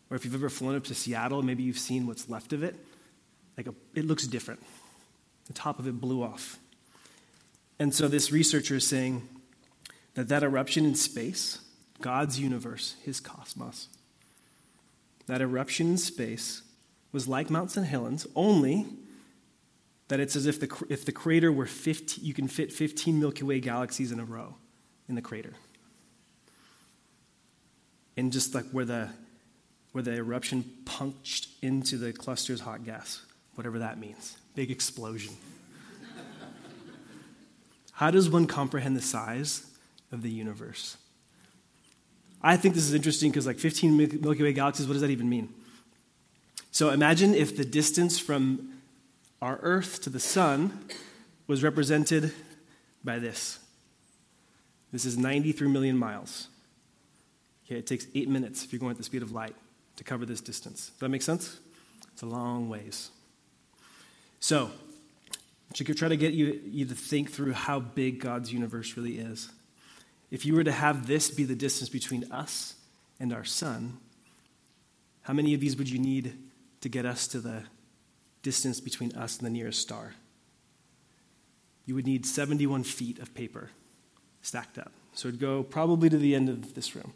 Or 0.09 0.17
if 0.17 0.25
you've 0.25 0.33
ever 0.33 0.49
flown 0.49 0.75
up 0.75 0.83
to 0.85 0.95
Seattle, 0.95 1.43
maybe 1.43 1.61
you've 1.61 1.77
seen 1.77 2.07
what's 2.07 2.27
left 2.27 2.53
of 2.53 2.63
it. 2.63 2.75
Like 3.55 3.67
a, 3.67 3.75
it 3.93 4.05
looks 4.05 4.25
different. 4.25 4.63
The 5.45 5.53
top 5.53 5.77
of 5.77 5.87
it 5.87 6.01
blew 6.01 6.23
off. 6.23 6.57
And 7.77 7.93
so 7.93 8.07
this 8.07 8.31
researcher 8.31 8.77
is 8.77 8.87
saying 8.87 9.29
that 10.15 10.27
that 10.29 10.41
eruption 10.41 10.87
in 10.87 10.95
space, 10.95 11.59
God's 12.01 12.39
universe, 12.39 12.95
his 13.03 13.19
cosmos, 13.19 13.89
that 15.27 15.39
eruption 15.39 15.85
in 15.85 15.97
space 15.99 16.63
was 17.15 17.29
like 17.29 17.49
Mount 17.49 17.71
St. 17.71 17.87
Helens, 17.87 18.27
only 18.35 18.85
that 20.09 20.19
it's 20.19 20.35
as 20.35 20.47
if 20.47 20.59
the, 20.59 20.69
if 20.89 21.05
the 21.05 21.13
crater 21.13 21.49
were 21.49 21.65
15, 21.65 22.23
you 22.23 22.33
can 22.33 22.49
fit 22.49 22.73
15 22.73 23.17
Milky 23.17 23.43
Way 23.43 23.61
galaxies 23.61 24.11
in 24.11 24.19
a 24.19 24.25
row 24.25 24.55
in 25.07 25.15
the 25.15 25.21
crater. 25.21 25.53
And 28.17 28.33
just 28.33 28.53
like 28.53 28.65
where 28.71 28.83
the, 28.83 29.07
where 29.93 30.03
the 30.03 30.11
eruption 30.11 30.65
punched 30.83 31.47
into 31.61 31.97
the 31.97 32.11
cluster's 32.11 32.59
hot 32.59 32.83
gas, 32.83 33.21
whatever 33.53 33.79
that 33.79 33.97
means. 33.97 34.35
Big 34.53 34.69
explosion. 34.69 35.33
How 37.93 38.11
does 38.11 38.29
one 38.29 38.45
comprehend 38.45 38.97
the 38.97 39.01
size 39.01 39.65
of 40.11 40.21
the 40.21 40.29
universe? 40.29 40.97
I 42.41 42.57
think 42.57 42.75
this 42.75 42.83
is 42.83 42.93
interesting 42.93 43.31
because, 43.31 43.47
like 43.47 43.57
15 43.57 44.19
Milky 44.21 44.43
Way 44.43 44.51
galaxies, 44.51 44.85
what 44.85 44.93
does 44.93 45.01
that 45.01 45.11
even 45.11 45.29
mean? 45.29 45.53
So 46.75 46.89
imagine 46.89 47.33
if 47.33 47.55
the 47.55 47.63
distance 47.63 48.19
from 48.19 48.73
our 49.41 49.57
Earth 49.61 50.01
to 50.01 50.09
the 50.09 50.19
sun 50.19 50.77
was 51.47 51.63
represented 51.63 52.33
by 53.01 53.17
this. 53.17 53.59
This 54.91 55.05
is 55.05 55.17
93 55.17 55.69
million 55.69 55.97
miles. 55.97 56.49
Okay, 57.65 57.77
it 57.79 57.87
takes 57.87 58.07
eight 58.13 58.27
minutes 58.27 58.65
if 58.65 58.73
you're 58.73 58.81
going 58.81 58.91
at 58.91 58.97
the 58.97 59.05
speed 59.05 59.21
of 59.21 59.31
light 59.31 59.55
to 59.95 60.03
cover 60.03 60.25
this 60.25 60.41
distance. 60.41 60.89
Does 60.89 60.99
that 60.99 61.07
make 61.07 61.21
sense? 61.21 61.57
It's 62.11 62.23
a 62.23 62.25
long 62.25 62.67
ways. 62.67 63.09
So, 64.41 64.69
to 65.75 65.93
try 65.93 66.09
to 66.09 66.17
get 66.17 66.33
you, 66.33 66.59
you 66.65 66.83
to 66.83 66.93
think 66.93 67.31
through 67.31 67.53
how 67.53 67.79
big 67.79 68.19
God's 68.19 68.51
universe 68.51 68.97
really 68.97 69.17
is. 69.17 69.47
If 70.29 70.45
you 70.45 70.53
were 70.53 70.65
to 70.65 70.73
have 70.73 71.07
this 71.07 71.31
be 71.31 71.45
the 71.45 71.55
distance 71.55 71.87
between 71.87 72.29
us 72.33 72.75
and 73.17 73.31
our 73.31 73.45
sun, 73.45 73.97
how 75.21 75.31
many 75.31 75.53
of 75.53 75.61
these 75.61 75.77
would 75.77 75.89
you 75.89 75.99
need 75.99 76.37
to 76.85 76.89
get 76.89 77.03
us 77.03 77.25
to 77.25 77.39
the 77.39 77.63
distance 78.43 78.79
between 78.79 79.11
us 79.15 79.37
and 79.37 79.45
the 79.47 79.49
nearest 79.49 79.81
star? 79.81 80.13
You 81.87 81.95
would 81.95 82.05
need 82.05 82.27
71 82.27 82.83
feet 82.83 83.17
of 83.17 83.33
paper 83.33 83.71
stacked 84.43 84.77
up. 84.77 84.91
So 85.13 85.29
it'd 85.29 85.39
go 85.39 85.63
probably 85.63 86.09
to 86.09 86.17
the 86.19 86.35
end 86.35 86.47
of 86.47 86.75
this 86.75 86.95
room. 86.95 87.11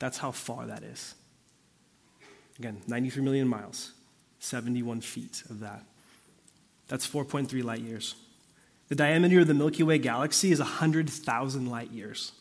That's 0.00 0.18
how 0.18 0.32
far 0.32 0.66
that 0.66 0.82
is. 0.82 1.14
Again, 2.58 2.82
93 2.88 3.22
million 3.22 3.46
miles, 3.46 3.92
71 4.40 5.02
feet 5.02 5.44
of 5.48 5.60
that. 5.60 5.84
That's 6.88 7.06
4.3 7.06 7.62
light 7.62 7.80
years. 7.80 8.16
The 8.88 8.96
diameter 8.96 9.38
of 9.38 9.46
the 9.46 9.54
Milky 9.54 9.84
Way 9.84 9.98
galaxy 9.98 10.50
is 10.50 10.58
100,000 10.58 11.70
light 11.70 11.92
years. 11.92 12.32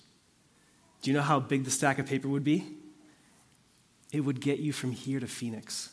Do 1.04 1.12
you 1.12 1.16
know 1.16 1.22
how 1.22 1.40
big 1.40 1.64
the 1.64 1.72
stack 1.72 2.00
of 2.00 2.08
paper 2.08 2.28
would 2.28 2.44
be? 2.44 2.66
It 4.12 4.22
would 4.22 4.42
get 4.42 4.58
you 4.58 4.74
from 4.74 4.94
here 4.94 5.20
to 5.20 5.28
Phoenix. 5.28 5.93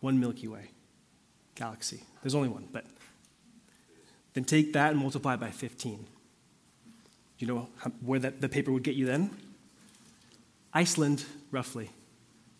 One 0.00 0.20
Milky 0.20 0.48
Way 0.48 0.70
galaxy. 1.54 2.04
There's 2.22 2.36
only 2.36 2.48
one, 2.48 2.68
but 2.70 2.84
then 4.34 4.44
take 4.44 4.72
that 4.74 4.92
and 4.92 5.00
multiply 5.00 5.34
it 5.34 5.40
by 5.40 5.50
15. 5.50 6.06
You 7.38 7.46
know 7.46 7.68
where 8.00 8.20
that, 8.20 8.40
the 8.40 8.48
paper 8.48 8.70
would 8.70 8.84
get 8.84 8.94
you 8.94 9.06
then? 9.06 9.30
Iceland, 10.72 11.24
roughly. 11.50 11.90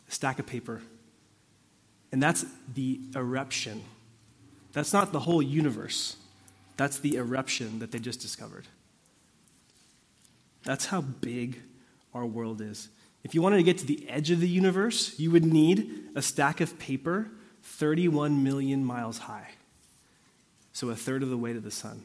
A 0.08 0.10
stack 0.10 0.40
of 0.40 0.46
paper. 0.46 0.82
And 2.10 2.20
that's 2.20 2.44
the 2.74 3.00
eruption 3.14 3.84
that's 4.72 4.92
not 4.92 5.12
the 5.12 5.20
whole 5.20 5.42
universe. 5.42 6.16
That's 6.76 6.98
the 6.98 7.16
eruption 7.16 7.80
that 7.80 7.90
they 7.90 7.98
just 7.98 8.20
discovered. 8.20 8.66
That's 10.64 10.86
how 10.86 11.00
big 11.00 11.60
our 12.14 12.26
world 12.26 12.60
is. 12.60 12.88
If 13.24 13.34
you 13.34 13.42
wanted 13.42 13.56
to 13.56 13.62
get 13.62 13.78
to 13.78 13.86
the 13.86 14.08
edge 14.08 14.30
of 14.30 14.40
the 14.40 14.48
universe, 14.48 15.18
you 15.18 15.30
would 15.30 15.44
need 15.44 16.08
a 16.14 16.22
stack 16.22 16.60
of 16.60 16.78
paper 16.78 17.30
31 17.62 18.42
million 18.42 18.84
miles 18.84 19.18
high. 19.18 19.48
So 20.72 20.90
a 20.90 20.96
third 20.96 21.22
of 21.22 21.28
the 21.28 21.36
way 21.36 21.52
to 21.52 21.60
the 21.60 21.70
sun. 21.70 22.02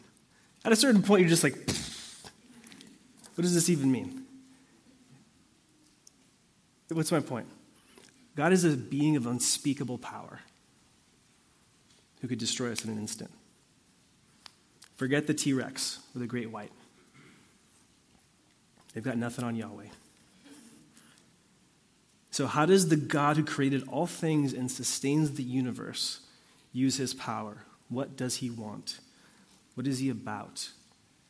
At 0.65 0.71
a 0.71 0.75
certain 0.75 1.03
point, 1.03 1.21
you're 1.21 1.29
just 1.29 1.43
like, 1.43 1.55
what 3.35 3.41
does 3.41 3.53
this 3.53 3.69
even 3.69 3.91
mean? 3.91 4.25
What's 6.89 7.11
my 7.11 7.19
point? 7.19 7.47
God 8.35 8.51
is 8.51 8.63
a 8.63 8.75
being 8.75 9.15
of 9.15 9.25
unspeakable 9.25 9.97
power 9.99 10.41
who 12.21 12.27
could 12.27 12.39
destroy 12.39 12.71
us 12.71 12.83
in 12.83 12.91
an 12.91 12.97
instant. 12.97 13.31
Forget 14.95 15.27
the 15.27 15.33
T 15.33 15.53
Rex 15.53 15.99
or 16.15 16.19
the 16.19 16.27
great 16.27 16.51
white. 16.51 16.71
They've 18.93 19.03
got 19.03 19.17
nothing 19.17 19.43
on 19.43 19.55
Yahweh. 19.55 19.87
So, 22.33 22.47
how 22.47 22.65
does 22.65 22.89
the 22.89 22.95
God 22.95 23.37
who 23.37 23.45
created 23.45 23.87
all 23.87 24.07
things 24.07 24.53
and 24.53 24.71
sustains 24.71 25.33
the 25.33 25.43
universe 25.43 26.21
use 26.71 26.97
his 26.97 27.13
power? 27.13 27.57
What 27.89 28.17
does 28.17 28.37
he 28.37 28.49
want? 28.49 28.97
What 29.75 29.85
is 29.85 29.99
he 29.99 30.09
about? 30.09 30.67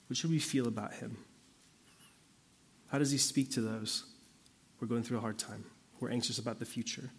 What 0.08 0.16
should 0.16 0.30
we 0.30 0.40
feel 0.40 0.66
about 0.66 0.94
him? 0.94 1.18
How 2.88 3.00
does 3.00 3.12
he 3.12 3.18
speak 3.18 3.52
to 3.52 3.60
those 3.60 4.06
who 4.78 4.86
are 4.86 4.88
going 4.88 5.04
through 5.04 5.18
a 5.18 5.20
hard 5.20 5.38
time, 5.38 5.66
who 6.00 6.06
are 6.06 6.10
anxious 6.10 6.40
about 6.40 6.60
the 6.60 6.66
future, 6.66 7.10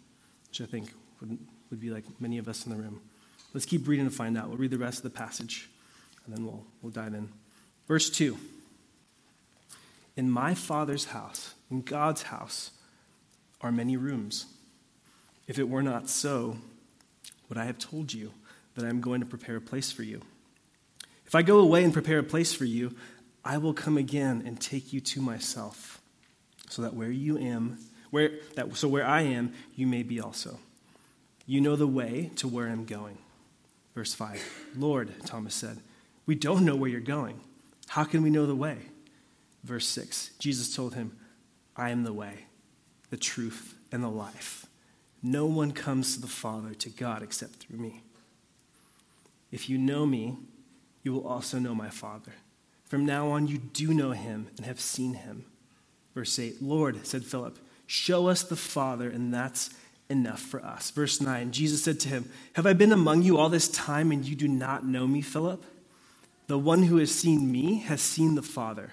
which 0.47 0.61
I 0.61 0.65
think 0.65 0.91
would, 1.19 1.37
would 1.69 1.79
be 1.79 1.91
like 1.91 2.05
many 2.19 2.39
of 2.39 2.47
us 2.47 2.65
in 2.65 2.71
the 2.71 2.79
room? 2.79 3.01
Let's 3.53 3.67
keep 3.67 3.87
reading 3.87 4.05
to 4.05 4.11
find 4.11 4.35
out. 4.35 4.47
We'll 4.47 4.57
read 4.57 4.71
the 4.71 4.79
rest 4.79 4.97
of 4.97 5.03
the 5.03 5.11
passage 5.11 5.69
and 6.25 6.35
then 6.35 6.43
we'll, 6.43 6.65
we'll 6.81 6.91
dive 6.91 7.13
in. 7.13 7.29
Verse 7.87 8.09
2 8.09 8.35
In 10.17 10.31
my 10.31 10.55
Father's 10.55 11.05
house, 11.05 11.53
in 11.69 11.83
God's 11.83 12.23
house, 12.23 12.71
are 13.61 13.71
many 13.71 13.97
rooms. 13.97 14.45
If 15.47 15.59
it 15.59 15.69
were 15.69 15.83
not 15.83 16.09
so, 16.09 16.57
would 17.49 17.57
I 17.57 17.65
have 17.65 17.77
told 17.77 18.13
you 18.13 18.31
that 18.75 18.85
I 18.85 18.89
am 18.89 19.01
going 19.01 19.19
to 19.19 19.25
prepare 19.25 19.57
a 19.57 19.61
place 19.61 19.91
for 19.91 20.03
you? 20.03 20.21
If 21.25 21.35
I 21.35 21.41
go 21.41 21.59
away 21.59 21.83
and 21.83 21.93
prepare 21.93 22.19
a 22.19 22.23
place 22.23 22.53
for 22.53 22.65
you, 22.65 22.95
I 23.43 23.57
will 23.57 23.73
come 23.73 23.97
again 23.97 24.43
and 24.45 24.59
take 24.59 24.91
you 24.91 24.99
to 25.01 25.21
myself, 25.21 26.01
so 26.69 26.81
that 26.81 26.95
where 26.95 27.11
you 27.11 27.37
am, 27.37 27.77
where 28.09 28.31
that 28.55 28.75
so 28.75 28.87
where 28.87 29.05
I 29.05 29.21
am, 29.21 29.53
you 29.75 29.85
may 29.85 30.03
be 30.03 30.19
also. 30.19 30.59
You 31.45 31.61
know 31.61 31.75
the 31.75 31.87
way 31.87 32.31
to 32.37 32.47
where 32.47 32.67
I'm 32.67 32.85
going. 32.85 33.19
Verse 33.93 34.13
5 34.13 34.71
Lord, 34.75 35.13
Thomas 35.25 35.53
said, 35.53 35.79
we 36.25 36.35
don't 36.35 36.65
know 36.65 36.75
where 36.75 36.89
you're 36.89 37.01
going. 37.01 37.39
How 37.87 38.03
can 38.03 38.23
we 38.23 38.31
know 38.31 38.45
the 38.45 38.55
way? 38.55 38.77
Verse 39.63 39.87
6 39.87 40.31
Jesus 40.39 40.75
told 40.75 40.95
him, 40.95 41.17
I 41.75 41.91
am 41.91 42.03
the 42.03 42.13
way, 42.13 42.45
the 43.09 43.17
truth, 43.17 43.75
and 43.91 44.03
the 44.03 44.09
life. 44.09 44.65
No 45.21 45.45
one 45.45 45.71
comes 45.71 46.15
to 46.15 46.21
the 46.21 46.27
Father, 46.27 46.73
to 46.75 46.89
God, 46.89 47.23
except 47.23 47.55
through 47.55 47.79
me. 47.79 48.01
If 49.51 49.69
you 49.69 49.77
know 49.77 50.05
me, 50.05 50.37
you 51.03 51.13
will 51.13 51.27
also 51.27 51.59
know 51.59 51.73
my 51.73 51.89
Father. 51.89 52.33
From 52.85 53.05
now 53.05 53.29
on, 53.29 53.47
you 53.47 53.57
do 53.57 53.93
know 53.93 54.11
him 54.11 54.47
and 54.57 54.65
have 54.65 54.79
seen 54.79 55.13
him. 55.13 55.45
Verse 56.13 56.37
8 56.37 56.61
Lord, 56.61 57.05
said 57.05 57.25
Philip, 57.25 57.57
show 57.87 58.27
us 58.27 58.43
the 58.43 58.55
Father, 58.55 59.09
and 59.09 59.33
that's 59.33 59.69
enough 60.09 60.39
for 60.39 60.63
us. 60.63 60.91
Verse 60.91 61.19
9 61.19 61.51
Jesus 61.51 61.83
said 61.83 61.99
to 62.01 62.09
him, 62.09 62.29
Have 62.53 62.65
I 62.65 62.73
been 62.73 62.91
among 62.91 63.21
you 63.21 63.37
all 63.37 63.49
this 63.49 63.67
time 63.67 64.11
and 64.11 64.25
you 64.25 64.35
do 64.35 64.47
not 64.47 64.85
know 64.85 65.07
me, 65.07 65.21
Philip? 65.21 65.63
The 66.47 66.59
one 66.59 66.83
who 66.83 66.97
has 66.97 67.13
seen 67.13 67.51
me 67.51 67.79
has 67.79 68.01
seen 68.01 68.35
the 68.35 68.43
Father. 68.43 68.91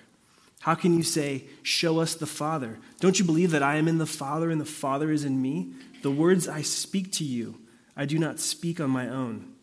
How 0.62 0.76
can 0.76 0.96
you 0.96 1.02
say, 1.02 1.44
Show 1.64 1.98
us 1.98 2.14
the 2.14 2.26
Father? 2.26 2.78
Don't 3.00 3.18
you 3.18 3.24
believe 3.24 3.50
that 3.50 3.64
I 3.64 3.76
am 3.76 3.88
in 3.88 3.98
the 3.98 4.06
Father 4.06 4.48
and 4.48 4.60
the 4.60 4.64
Father 4.64 5.10
is 5.10 5.24
in 5.24 5.42
me? 5.42 5.72
The 6.02 6.10
words 6.10 6.46
I 6.46 6.62
speak 6.62 7.10
to 7.14 7.24
you, 7.24 7.60
I 7.96 8.06
do 8.06 8.16
not 8.16 8.38
speak 8.38 8.80
on 8.80 8.88
my 8.88 9.08
own. 9.08 9.54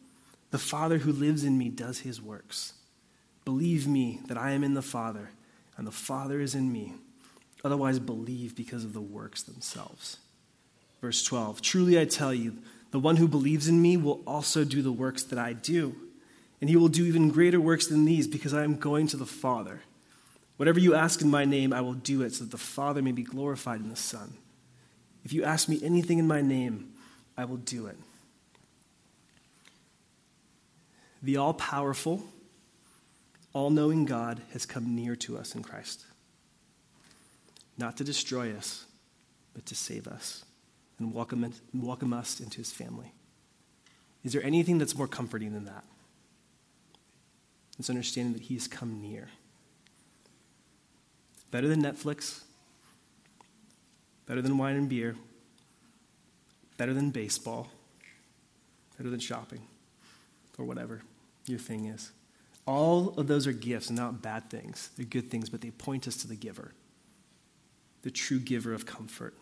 The 0.52 0.58
Father 0.58 0.98
who 0.98 1.14
lives 1.14 1.46
in 1.46 1.58
me 1.58 1.70
does 1.70 2.00
his 2.00 2.22
works. 2.22 2.74
Believe 3.46 3.88
me 3.88 4.20
that 4.28 4.38
I 4.38 4.52
am 4.52 4.62
in 4.62 4.74
the 4.74 4.82
Father 4.82 5.30
and 5.78 5.88
the 5.88 5.92
Father 5.92 6.42
is 6.42 6.54
in 6.54 6.70
me. 6.70 6.96
Otherwise, 7.64 8.00
believe 8.00 8.54
because 8.54 8.84
of 8.84 8.92
the 8.92 9.00
works 9.00 9.44
themselves. 9.44 10.18
Verse 11.00 11.24
12 11.24 11.62
Truly 11.62 11.98
I 11.98 12.04
tell 12.04 12.34
you, 12.34 12.58
the 12.92 13.00
one 13.00 13.16
who 13.16 13.28
believes 13.28 13.70
in 13.70 13.82
me 13.82 13.96
will 13.96 14.22
also 14.28 14.66
do 14.66 14.82
the 14.82 14.92
works 14.92 15.24
that 15.24 15.40
I 15.40 15.54
do, 15.54 15.96
and 16.60 16.70
he 16.70 16.76
will 16.76 16.90
do 16.90 17.06
even 17.06 17.30
greater 17.30 17.62
works 17.62 17.88
than 17.88 18.04
these 18.04 18.28
because 18.28 18.54
I 18.54 18.66
am 18.66 18.76
going 18.76 19.08
to 19.08 19.18
the 19.18 19.26
Father. 19.26 19.84
Whatever 20.60 20.82
you 20.82 20.94
ask 20.94 21.22
in 21.22 21.30
my 21.30 21.46
name, 21.46 21.72
I 21.72 21.80
will 21.80 21.94
do 21.94 22.22
it 22.22 22.34
so 22.34 22.44
that 22.44 22.52
the 22.52 22.58
Father 22.58 23.02
may 23.02 23.14
be 23.14 23.24
glorified 23.24 23.80
in 23.80 23.88
the 23.88 23.96
Son. 23.96 24.34
If 25.24 25.32
you 25.32 25.46
ask 25.46 25.70
me 25.70 25.80
anything 25.82 26.20
in 26.20 26.28
my 26.28 26.42
name, 26.42 26.92
I 27.38 27.46
will 27.46 27.56
do 27.56 27.88
it. 27.88 27.96
The 31.24 31.38
all 31.38 31.54
powerful, 31.54 32.26
all 33.54 33.70
knowing 33.70 34.04
God 34.04 34.42
has 34.52 34.66
come 34.66 34.98
near 34.98 35.16
to 35.16 35.38
us 35.38 35.56
in 35.56 35.64
Christ, 35.64 36.04
not 37.78 37.96
to 37.96 38.04
destroy 38.04 38.54
us, 38.54 38.84
but 39.54 39.66
to 39.68 39.76
save 39.76 40.10
us 40.10 40.44
and 40.98 41.14
welcome, 41.14 41.54
welcome 41.74 42.12
us 42.12 42.42
into 42.42 42.58
his 42.58 42.74
family. 42.74 43.14
Is 44.26 44.34
there 44.34 44.44
anything 44.44 44.78
that's 44.78 44.98
more 44.98 45.08
comforting 45.08 45.54
than 45.54 45.64
that? 45.64 45.86
It's 47.78 47.90
understanding 47.90 48.34
that 48.34 48.42
he 48.42 48.56
has 48.56 48.68
come 48.68 49.02
near. 49.02 49.30
Better 51.52 51.68
than 51.68 51.82
Netflix, 51.82 52.42
better 54.28 54.42
than 54.42 54.58
wine 54.58 54.76
and 54.76 54.88
beer, 54.88 55.16
better 56.78 56.94
than 56.94 57.10
baseball, 57.10 57.70
better 58.98 59.10
than 59.10 59.20
shopping, 59.20 59.62
or 60.58 60.66
whatever 60.66 61.02
your 61.46 61.60
thing 61.60 61.86
is. 61.86 62.12
All 62.66 63.16
of 63.18 63.28
those 63.28 63.48
are 63.48 63.52
gifts 63.52 63.90
not 63.90 64.22
bad 64.22 64.50
things. 64.52 64.92
They're 64.96 65.06
good 65.06 65.32
things, 65.32 65.50
but 65.50 65.62
they 65.62 65.72
point 65.72 66.08
us 66.08 66.18
to 66.18 66.28
the 66.28 66.36
giver, 66.36 66.74
the 68.04 68.12
true 68.12 68.40
giver 68.40 68.74
of 68.74 68.86
comfort. 68.86 69.34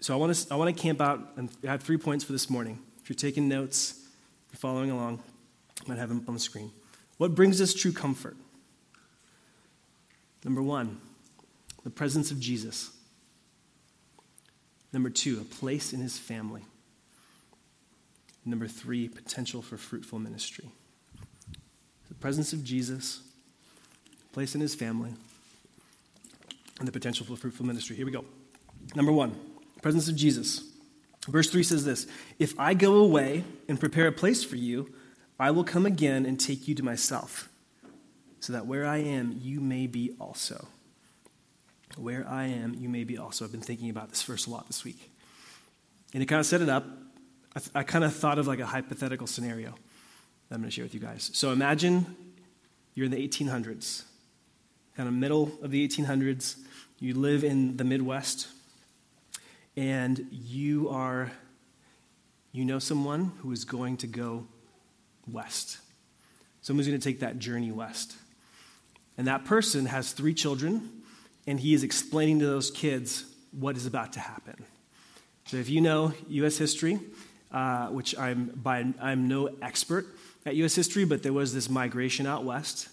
So 0.00 0.12
I 0.12 0.16
want 0.16 0.34
to, 0.34 0.52
I 0.52 0.56
want 0.56 0.76
to 0.76 0.82
camp 0.82 1.00
out, 1.00 1.20
and 1.36 1.48
I 1.62 1.68
have 1.68 1.82
three 1.82 1.98
points 1.98 2.24
for 2.24 2.32
this 2.32 2.50
morning. 2.50 2.80
If 3.00 3.08
you're 3.08 3.14
taking 3.14 3.48
notes, 3.48 4.00
you're 4.50 4.58
following 4.58 4.90
along, 4.90 5.22
I 5.84 5.88
might 5.88 5.98
have 5.98 6.08
them 6.08 6.24
on 6.26 6.34
the 6.34 6.40
screen. 6.40 6.72
What 7.18 7.36
brings 7.36 7.60
us 7.60 7.72
true 7.72 7.92
comfort? 7.92 8.36
Number 10.44 10.62
one, 10.62 11.00
the 11.84 11.90
presence 11.90 12.30
of 12.30 12.40
Jesus. 12.40 12.90
Number 14.92 15.10
two, 15.10 15.40
a 15.40 15.44
place 15.44 15.92
in 15.92 16.00
his 16.00 16.18
family. 16.18 16.62
Number 18.44 18.66
three, 18.66 19.08
potential 19.08 19.62
for 19.62 19.76
fruitful 19.76 20.18
ministry. 20.18 20.68
The 22.08 22.14
presence 22.14 22.52
of 22.52 22.64
Jesus, 22.64 23.20
place 24.32 24.54
in 24.54 24.60
his 24.60 24.74
family, 24.74 25.12
and 26.78 26.88
the 26.88 26.92
potential 26.92 27.24
for 27.24 27.36
fruitful 27.36 27.64
ministry. 27.64 27.96
Here 27.96 28.06
we 28.06 28.12
go. 28.12 28.24
Number 28.94 29.12
one, 29.12 29.34
presence 29.82 30.08
of 30.08 30.16
Jesus. 30.16 30.64
Verse 31.28 31.50
3 31.50 31.62
says 31.62 31.84
this 31.84 32.06
If 32.38 32.58
I 32.58 32.74
go 32.74 32.96
away 32.96 33.44
and 33.68 33.78
prepare 33.78 34.06
a 34.06 34.12
place 34.12 34.42
for 34.42 34.56
you, 34.56 34.92
I 35.38 35.50
will 35.50 35.64
come 35.64 35.86
again 35.86 36.24
and 36.24 36.38
take 36.38 36.66
you 36.68 36.74
to 36.76 36.82
myself, 36.82 37.48
so 38.42 38.54
that 38.54 38.66
where 38.66 38.84
I 38.84 38.96
am, 38.96 39.38
you 39.40 39.60
may 39.60 39.86
be 39.86 40.16
also. 40.18 40.66
Where 41.96 42.26
I 42.28 42.46
am, 42.46 42.74
you 42.74 42.88
may 42.88 43.04
be 43.04 43.16
also. 43.16 43.44
I've 43.44 43.52
been 43.52 43.60
thinking 43.60 43.88
about 43.88 44.08
this 44.08 44.20
verse 44.24 44.46
a 44.46 44.50
lot 44.50 44.66
this 44.66 44.82
week. 44.82 45.12
And 46.12 46.20
to 46.20 46.26
kind 46.26 46.40
of 46.40 46.46
set 46.46 46.60
it 46.60 46.68
up, 46.68 46.84
I, 47.54 47.60
th- 47.60 47.70
I 47.72 47.84
kind 47.84 48.02
of 48.02 48.12
thought 48.12 48.40
of 48.40 48.48
like 48.48 48.58
a 48.58 48.66
hypothetical 48.66 49.28
scenario 49.28 49.70
that 50.48 50.56
I'm 50.56 50.60
going 50.60 50.70
to 50.70 50.74
share 50.74 50.84
with 50.84 50.92
you 50.92 50.98
guys. 50.98 51.30
So 51.34 51.52
imagine 51.52 52.16
you're 52.96 53.06
in 53.06 53.12
the 53.12 53.28
1800s, 53.28 54.02
kind 54.96 55.08
of 55.08 55.14
middle 55.14 55.52
of 55.62 55.70
the 55.70 55.86
1800s. 55.86 56.56
You 56.98 57.14
live 57.14 57.44
in 57.44 57.76
the 57.76 57.84
Midwest, 57.84 58.48
and 59.76 60.26
you 60.32 60.88
are, 60.88 61.30
you 62.50 62.64
know 62.64 62.80
someone 62.80 63.30
who 63.38 63.52
is 63.52 63.64
going 63.64 63.98
to 63.98 64.08
go 64.08 64.48
west. 65.30 65.78
Someone's 66.60 66.88
going 66.88 66.98
to 66.98 67.08
take 67.08 67.20
that 67.20 67.38
journey 67.38 67.70
west. 67.70 68.16
And 69.18 69.26
that 69.26 69.44
person 69.44 69.86
has 69.86 70.12
three 70.12 70.34
children, 70.34 71.02
and 71.46 71.60
he 71.60 71.74
is 71.74 71.82
explaining 71.82 72.38
to 72.40 72.46
those 72.46 72.70
kids 72.70 73.24
what 73.52 73.76
is 73.76 73.86
about 73.86 74.14
to 74.14 74.20
happen. 74.20 74.64
So 75.46 75.56
if 75.58 75.68
you 75.68 75.80
know 75.80 76.14
U.S. 76.28 76.56
history, 76.56 76.98
uh, 77.50 77.88
which 77.88 78.16
I'm, 78.18 78.46
by, 78.46 78.86
I'm 79.00 79.28
no 79.28 79.50
expert 79.60 80.06
at 80.46 80.56
U.S. 80.56 80.74
history, 80.74 81.04
but 81.04 81.22
there 81.22 81.32
was 81.32 81.52
this 81.52 81.68
migration 81.68 82.26
out 82.26 82.44
west, 82.44 82.88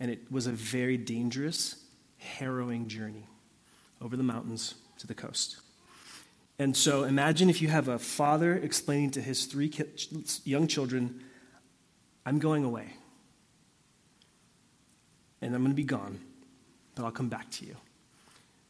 and 0.00 0.10
it 0.10 0.30
was 0.30 0.46
a 0.46 0.52
very 0.52 0.96
dangerous, 0.96 1.76
harrowing 2.18 2.88
journey 2.88 3.26
over 4.00 4.16
the 4.16 4.22
mountains 4.22 4.74
to 4.98 5.06
the 5.06 5.14
coast. 5.14 5.58
And 6.58 6.76
so 6.76 7.04
imagine 7.04 7.50
if 7.50 7.60
you 7.60 7.68
have 7.68 7.88
a 7.88 7.98
father 7.98 8.54
explaining 8.54 9.10
to 9.12 9.20
his 9.20 9.44
three 9.44 9.72
young 10.44 10.66
children, 10.66 11.22
I'm 12.24 12.38
going 12.38 12.64
away. 12.64 12.94
And 15.42 15.54
I'm 15.54 15.62
going 15.62 15.72
to 15.72 15.76
be 15.76 15.84
gone, 15.84 16.18
but 16.94 17.04
I'll 17.04 17.10
come 17.10 17.28
back 17.28 17.50
to 17.52 17.66
you. 17.66 17.76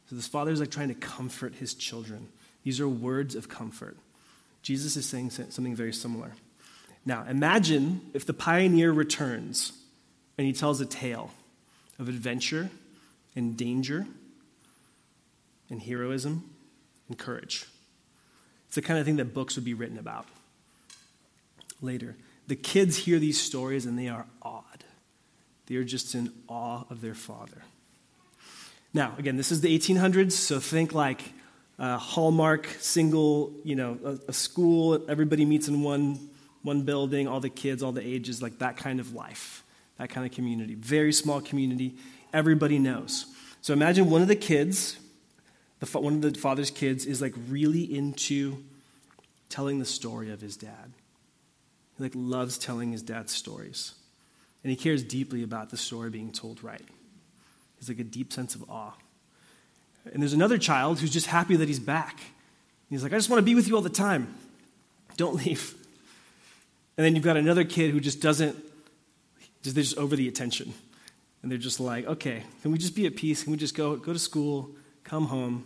So 0.09 0.16
this 0.16 0.26
father 0.26 0.50
is 0.50 0.61
like 0.61 0.70
trying 0.70 0.88
to 0.88 0.94
comfort 0.94 1.55
his 1.55 1.74
children. 1.74 2.29
These 2.62 2.81
are 2.81 2.88
words 2.88 3.35
of 3.35 3.48
comfort. 3.48 3.96
Jesus 4.62 4.96
is 4.96 5.07
saying 5.07 5.31
something 5.31 5.76
very 5.76 5.92
similar. 5.92 6.33
Now, 7.05 7.24
imagine 7.29 8.00
if 8.14 8.26
the 8.26 8.35
pioneer 8.35 8.90
returns 8.92 9.72
and 10.37 10.46
he 10.46 10.52
tells 10.52 10.81
a 10.81 10.87
tale 10.87 11.31
of 11.98 12.09
adventure 12.09 12.68
and 13.37 13.57
danger 13.57 14.07
and 15.70 15.81
heroism 15.81 16.50
and 17.09 17.16
courage. 17.16 17.66
It's 18.66 18.74
the 18.74 18.83
kind 18.83 18.98
of 18.98 19.07
thing 19.07 19.16
that 19.16 19.33
books 19.33 19.55
would 19.55 19.64
be 19.64 19.74
written 19.74 19.98
about 19.98 20.26
later. 21.81 22.16
The 22.48 22.57
kids 22.57 22.96
hear 22.96 23.18
these 23.18 23.40
stories 23.40 23.87
and 23.87 23.98
they 23.98 24.09
are 24.09 24.26
awed. 24.42 24.85
They 25.66 25.76
are 25.76 25.85
just 25.85 26.14
in 26.14 26.33
awe 26.48 26.85
of 26.90 27.00
their 27.00 27.14
father. 27.14 27.62
Now, 28.94 29.14
again, 29.18 29.37
this 29.37 29.52
is 29.52 29.61
the 29.61 29.76
1800s, 29.76 30.33
so 30.33 30.59
think 30.59 30.94
like 30.94 31.20
Hallmark 31.79 32.66
single, 32.79 33.52
you 33.64 33.76
know, 33.76 33.98
a, 34.05 34.18
a, 34.29 34.33
school, 34.33 35.05
everybody 35.09 35.44
meets 35.44 35.68
in 35.68 35.83
one, 35.83 36.31
one 36.62 36.83
building, 36.83 37.29
all 37.29 37.40
the 37.40 37.50
kids, 37.50 37.83
all 37.83 37.92
the 37.92 38.07
ages, 38.07 38.40
like 38.40 38.59
that 38.61 38.76
kind 38.76 39.00
of 39.00 39.14
life, 39.14 39.64
that 39.98 40.09
kind 40.09 40.26
of 40.26 40.33
community. 40.33 40.74
Very 40.74 41.12
small 41.12 41.40
community, 41.40 41.96
everybody 42.33 42.79
knows. 42.79 43.26
So 43.61 43.72
imagine 43.72 44.09
one 44.09 44.22
of 44.22 44.29
the 44.29 44.37
kids, 44.37 44.98
the, 45.81 45.98
one 45.98 46.14
of 46.14 46.22
the 46.22 46.38
father's 46.38 46.70
kids, 46.70 47.05
is 47.05 47.20
like 47.20 47.35
really 47.48 47.83
into 47.83 48.64
telling 49.48 49.79
the 49.79 49.85
story 49.85 50.31
of 50.31 50.40
his 50.40 50.57
dad. 50.57 50.92
He 51.96 52.05
like 52.05 52.12
loves 52.14 52.57
telling 52.57 52.92
his 52.92 53.02
dad's 53.02 53.33
stories. 53.33 53.94
And 54.66 54.72
he 54.72 54.76
cares 54.76 55.05
deeply 55.05 55.44
about 55.44 55.70
the 55.70 55.76
story 55.76 56.11
being 56.11 56.33
told 56.33 56.64
right. 56.64 56.83
He's 57.79 57.88
like 57.88 58.00
a 58.00 58.02
deep 58.02 58.33
sense 58.33 58.57
of 58.57 58.68
awe. 58.68 58.94
And 60.12 60.20
there's 60.20 60.33
another 60.33 60.59
child 60.59 60.98
who's 60.98 61.12
just 61.12 61.29
happy 61.29 61.55
that 61.55 61.68
he's 61.68 61.79
back. 61.79 62.18
He's 62.90 63.05
like, 63.05 63.12
I 63.12 63.14
just 63.16 63.31
want 63.31 63.38
to 63.38 63.44
be 63.44 63.55
with 63.55 63.68
you 63.68 63.76
all 63.76 63.81
the 63.81 63.88
time. 63.88 64.35
Don't 65.16 65.37
leave. 65.46 65.72
And 66.96 67.07
then 67.07 67.14
you've 67.14 67.22
got 67.22 67.37
another 67.37 67.62
kid 67.62 67.92
who 67.92 68.00
just 68.00 68.20
doesn't, 68.20 68.57
they're 69.62 69.72
just 69.72 69.96
over 69.98 70.16
the 70.16 70.26
attention. 70.26 70.74
And 71.42 71.52
they're 71.52 71.59
just 71.59 71.79
like, 71.79 72.05
okay, 72.05 72.42
can 72.62 72.72
we 72.72 72.79
just 72.79 72.96
be 72.96 73.07
at 73.07 73.14
peace? 73.14 73.44
Can 73.44 73.52
we 73.52 73.59
just 73.59 73.76
go, 73.76 73.94
go 73.94 74.12
to 74.12 74.18
school, 74.18 74.70
come 75.05 75.26
home, 75.26 75.64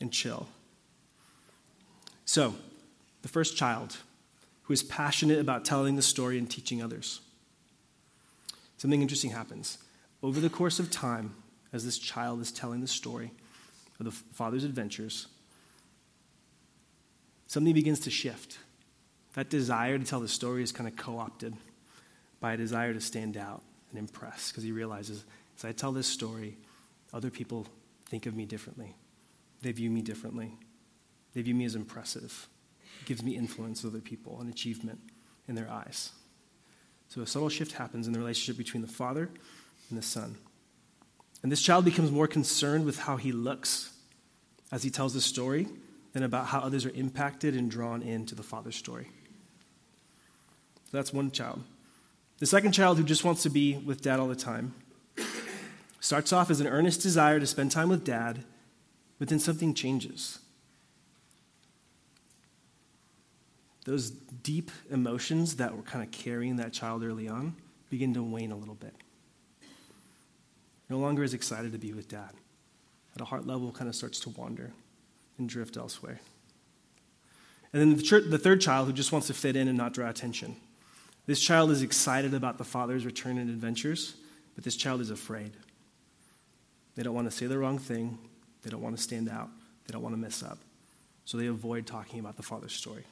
and 0.00 0.10
chill? 0.10 0.48
So, 2.24 2.54
the 3.20 3.28
first 3.28 3.58
child 3.58 3.98
who 4.62 4.72
is 4.72 4.82
passionate 4.82 5.38
about 5.38 5.66
telling 5.66 5.96
the 5.96 6.02
story 6.02 6.38
and 6.38 6.50
teaching 6.50 6.82
others. 6.82 7.20
Something 8.80 9.02
interesting 9.02 9.32
happens. 9.32 9.76
Over 10.22 10.40
the 10.40 10.48
course 10.48 10.78
of 10.78 10.90
time, 10.90 11.34
as 11.70 11.84
this 11.84 11.98
child 11.98 12.40
is 12.40 12.50
telling 12.50 12.80
the 12.80 12.88
story 12.88 13.30
of 13.98 14.06
the 14.06 14.10
father's 14.10 14.64
adventures, 14.64 15.26
something 17.46 17.74
begins 17.74 18.00
to 18.00 18.10
shift. 18.10 18.56
That 19.34 19.50
desire 19.50 19.98
to 19.98 20.04
tell 20.06 20.20
the 20.20 20.28
story 20.28 20.62
is 20.62 20.72
kind 20.72 20.88
of 20.88 20.96
co 20.96 21.18
opted 21.18 21.52
by 22.40 22.54
a 22.54 22.56
desire 22.56 22.94
to 22.94 23.02
stand 23.02 23.36
out 23.36 23.60
and 23.90 23.98
impress 23.98 24.50
because 24.50 24.64
he 24.64 24.72
realizes 24.72 25.24
as 25.58 25.64
I 25.66 25.72
tell 25.72 25.92
this 25.92 26.06
story, 26.06 26.56
other 27.12 27.28
people 27.28 27.66
think 28.06 28.24
of 28.24 28.34
me 28.34 28.46
differently. 28.46 28.94
They 29.60 29.72
view 29.72 29.90
me 29.90 30.00
differently. 30.00 30.52
They 31.34 31.42
view 31.42 31.54
me 31.54 31.66
as 31.66 31.74
impressive. 31.74 32.48
It 33.02 33.04
gives 33.04 33.22
me 33.22 33.36
influence 33.36 33.82
with 33.82 33.92
other 33.92 34.00
people 34.00 34.40
and 34.40 34.48
achievement 34.48 35.00
in 35.48 35.54
their 35.54 35.68
eyes. 35.68 36.12
So 37.10 37.20
a 37.20 37.26
subtle 37.26 37.48
shift 37.48 37.72
happens 37.72 38.06
in 38.06 38.12
the 38.12 38.20
relationship 38.20 38.56
between 38.56 38.82
the 38.82 38.88
father 38.88 39.28
and 39.88 39.98
the 39.98 40.02
son. 40.02 40.36
And 41.42 41.50
this 41.50 41.60
child 41.60 41.84
becomes 41.84 42.12
more 42.12 42.28
concerned 42.28 42.84
with 42.84 43.00
how 43.00 43.16
he 43.16 43.32
looks 43.32 43.92
as 44.70 44.84
he 44.84 44.90
tells 44.90 45.12
the 45.12 45.20
story 45.20 45.66
than 46.12 46.22
about 46.22 46.46
how 46.46 46.60
others 46.60 46.86
are 46.86 46.90
impacted 46.90 47.56
and 47.56 47.68
drawn 47.68 48.00
into 48.00 48.36
the 48.36 48.44
father's 48.44 48.76
story. 48.76 49.08
So 50.90 50.96
that's 50.96 51.12
one 51.12 51.32
child. 51.32 51.62
The 52.38 52.46
second 52.46 52.72
child, 52.72 52.96
who 52.96 53.04
just 53.04 53.24
wants 53.24 53.42
to 53.42 53.50
be 53.50 53.76
with 53.76 54.02
dad 54.02 54.20
all 54.20 54.28
the 54.28 54.36
time, 54.36 54.74
starts 55.98 56.32
off 56.32 56.48
as 56.48 56.60
an 56.60 56.68
earnest 56.68 57.02
desire 57.02 57.40
to 57.40 57.46
spend 57.46 57.72
time 57.72 57.88
with 57.88 58.04
dad, 58.04 58.44
but 59.18 59.28
then 59.28 59.40
something 59.40 59.74
changes. 59.74 60.38
Those 63.90 64.10
deep 64.10 64.70
emotions 64.88 65.56
that 65.56 65.76
were 65.76 65.82
kind 65.82 66.04
of 66.04 66.12
carrying 66.12 66.54
that 66.56 66.72
child 66.72 67.02
early 67.02 67.28
on 67.28 67.56
begin 67.90 68.14
to 68.14 68.22
wane 68.22 68.52
a 68.52 68.56
little 68.56 68.76
bit. 68.76 68.94
No 70.88 70.98
longer 70.98 71.24
as 71.24 71.34
excited 71.34 71.72
to 71.72 71.78
be 71.78 71.92
with 71.92 72.06
dad. 72.06 72.30
At 73.16 73.20
a 73.20 73.24
heart 73.24 73.48
level, 73.48 73.72
kind 73.72 73.88
of 73.88 73.96
starts 73.96 74.20
to 74.20 74.28
wander 74.30 74.70
and 75.38 75.48
drift 75.48 75.76
elsewhere. 75.76 76.20
And 77.72 77.82
then 77.82 77.96
the, 77.96 78.20
the 78.20 78.38
third 78.38 78.60
child 78.60 78.86
who 78.86 78.92
just 78.92 79.10
wants 79.10 79.26
to 79.26 79.34
fit 79.34 79.56
in 79.56 79.66
and 79.66 79.76
not 79.76 79.92
draw 79.92 80.08
attention. 80.08 80.54
This 81.26 81.40
child 81.40 81.72
is 81.72 81.82
excited 81.82 82.32
about 82.32 82.58
the 82.58 82.64
father's 82.64 83.04
return 83.04 83.38
and 83.38 83.50
adventures, 83.50 84.14
but 84.54 84.62
this 84.62 84.76
child 84.76 85.00
is 85.00 85.10
afraid. 85.10 85.50
They 86.94 87.02
don't 87.02 87.14
want 87.14 87.28
to 87.28 87.36
say 87.36 87.46
the 87.46 87.58
wrong 87.58 87.80
thing, 87.80 88.18
they 88.62 88.70
don't 88.70 88.82
want 88.82 88.96
to 88.96 89.02
stand 89.02 89.28
out, 89.28 89.48
they 89.88 89.92
don't 89.92 90.02
want 90.02 90.14
to 90.14 90.20
mess 90.20 90.44
up. 90.44 90.58
So 91.24 91.38
they 91.38 91.46
avoid 91.48 91.88
talking 91.88 92.20
about 92.20 92.36
the 92.36 92.44
father's 92.44 92.72
story. 92.72 93.02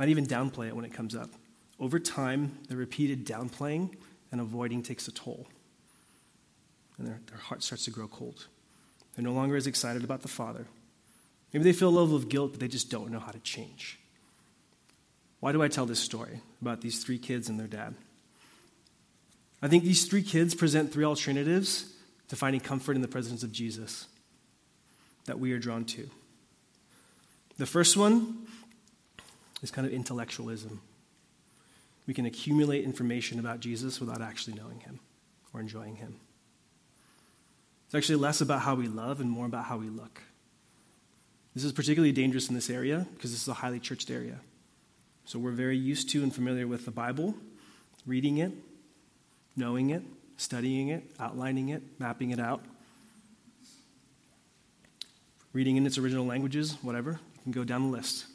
Might 0.00 0.08
even 0.08 0.26
downplay 0.26 0.68
it 0.68 0.74
when 0.74 0.86
it 0.86 0.94
comes 0.94 1.14
up. 1.14 1.28
Over 1.78 1.98
time, 1.98 2.56
the 2.68 2.76
repeated 2.76 3.26
downplaying 3.26 3.94
and 4.32 4.40
avoiding 4.40 4.82
takes 4.82 5.06
a 5.08 5.12
toll. 5.12 5.46
And 6.96 7.06
their, 7.06 7.20
their 7.26 7.36
heart 7.36 7.62
starts 7.62 7.84
to 7.84 7.90
grow 7.90 8.08
cold. 8.08 8.46
They're 9.14 9.22
no 9.22 9.34
longer 9.34 9.56
as 9.56 9.66
excited 9.66 10.02
about 10.02 10.22
the 10.22 10.28
father. 10.28 10.66
Maybe 11.52 11.64
they 11.64 11.74
feel 11.74 11.90
a 11.90 12.00
level 12.00 12.16
of 12.16 12.30
guilt, 12.30 12.52
but 12.52 12.60
they 12.60 12.68
just 12.68 12.90
don't 12.90 13.10
know 13.10 13.18
how 13.18 13.30
to 13.30 13.38
change. 13.40 13.98
Why 15.40 15.52
do 15.52 15.62
I 15.62 15.68
tell 15.68 15.84
this 15.84 16.00
story 16.00 16.40
about 16.62 16.80
these 16.80 17.04
three 17.04 17.18
kids 17.18 17.50
and 17.50 17.60
their 17.60 17.66
dad? 17.66 17.94
I 19.60 19.68
think 19.68 19.84
these 19.84 20.06
three 20.06 20.22
kids 20.22 20.54
present 20.54 20.94
three 20.94 21.04
alternatives 21.04 21.92
to 22.28 22.36
finding 22.36 22.62
comfort 22.62 22.96
in 22.96 23.02
the 23.02 23.08
presence 23.08 23.42
of 23.42 23.52
Jesus 23.52 24.06
that 25.26 25.38
we 25.38 25.52
are 25.52 25.58
drawn 25.58 25.84
to. 25.84 26.08
The 27.58 27.66
first 27.66 27.98
one 27.98 28.46
is 29.62 29.70
kind 29.70 29.86
of 29.86 29.92
intellectualism. 29.92 30.80
We 32.06 32.14
can 32.14 32.26
accumulate 32.26 32.84
information 32.84 33.38
about 33.38 33.60
Jesus 33.60 34.00
without 34.00 34.22
actually 34.22 34.54
knowing 34.54 34.80
him 34.80 35.00
or 35.52 35.60
enjoying 35.60 35.96
him. 35.96 36.16
It's 37.86 37.94
actually 37.94 38.16
less 38.16 38.40
about 38.40 38.62
how 38.62 38.74
we 38.74 38.88
love 38.88 39.20
and 39.20 39.30
more 39.30 39.46
about 39.46 39.64
how 39.64 39.76
we 39.76 39.88
look. 39.88 40.22
This 41.54 41.64
is 41.64 41.72
particularly 41.72 42.12
dangerous 42.12 42.48
in 42.48 42.54
this 42.54 42.70
area 42.70 43.06
because 43.14 43.32
this 43.32 43.42
is 43.42 43.48
a 43.48 43.54
highly 43.54 43.80
churched 43.80 44.10
area. 44.10 44.38
So 45.24 45.38
we're 45.38 45.50
very 45.50 45.76
used 45.76 46.08
to 46.10 46.22
and 46.22 46.34
familiar 46.34 46.66
with 46.66 46.84
the 46.84 46.90
Bible, 46.90 47.34
reading 48.06 48.38
it, 48.38 48.52
knowing 49.56 49.90
it, 49.90 50.02
studying 50.36 50.88
it, 50.88 51.02
outlining 51.18 51.68
it, 51.68 51.82
mapping 51.98 52.30
it 52.30 52.40
out, 52.40 52.64
reading 55.52 55.76
in 55.76 55.86
its 55.86 55.98
original 55.98 56.24
languages, 56.24 56.76
whatever. 56.82 57.12
You 57.34 57.42
can 57.42 57.52
go 57.52 57.64
down 57.64 57.90
the 57.90 57.96
list. 57.96 58.26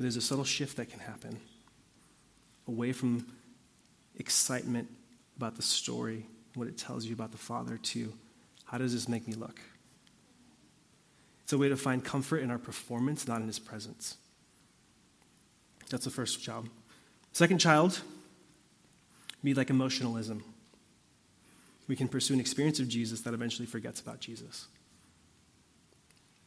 There's 0.00 0.16
a 0.16 0.22
subtle 0.22 0.44
shift 0.44 0.78
that 0.78 0.88
can 0.88 0.98
happen 0.98 1.38
away 2.66 2.92
from 2.92 3.26
excitement 4.16 4.88
about 5.36 5.56
the 5.56 5.62
story, 5.62 6.24
what 6.54 6.66
it 6.68 6.78
tells 6.78 7.04
you 7.04 7.12
about 7.12 7.32
the 7.32 7.38
Father, 7.38 7.76
to 7.76 8.12
how 8.64 8.78
does 8.78 8.94
this 8.94 9.08
make 9.08 9.28
me 9.28 9.34
look? 9.34 9.60
It's 11.42 11.52
a 11.52 11.58
way 11.58 11.68
to 11.68 11.76
find 11.76 12.02
comfort 12.02 12.38
in 12.38 12.50
our 12.50 12.58
performance, 12.58 13.28
not 13.28 13.42
in 13.42 13.46
His 13.46 13.58
presence. 13.58 14.16
That's 15.90 16.04
the 16.04 16.10
first 16.10 16.42
child. 16.42 16.68
Second 17.32 17.58
child, 17.58 18.00
be 19.44 19.52
like 19.52 19.68
emotionalism. 19.68 20.42
We 21.88 21.96
can 21.96 22.08
pursue 22.08 22.32
an 22.32 22.40
experience 22.40 22.80
of 22.80 22.88
Jesus 22.88 23.20
that 23.22 23.34
eventually 23.34 23.66
forgets 23.66 24.00
about 24.00 24.20
Jesus. 24.20 24.66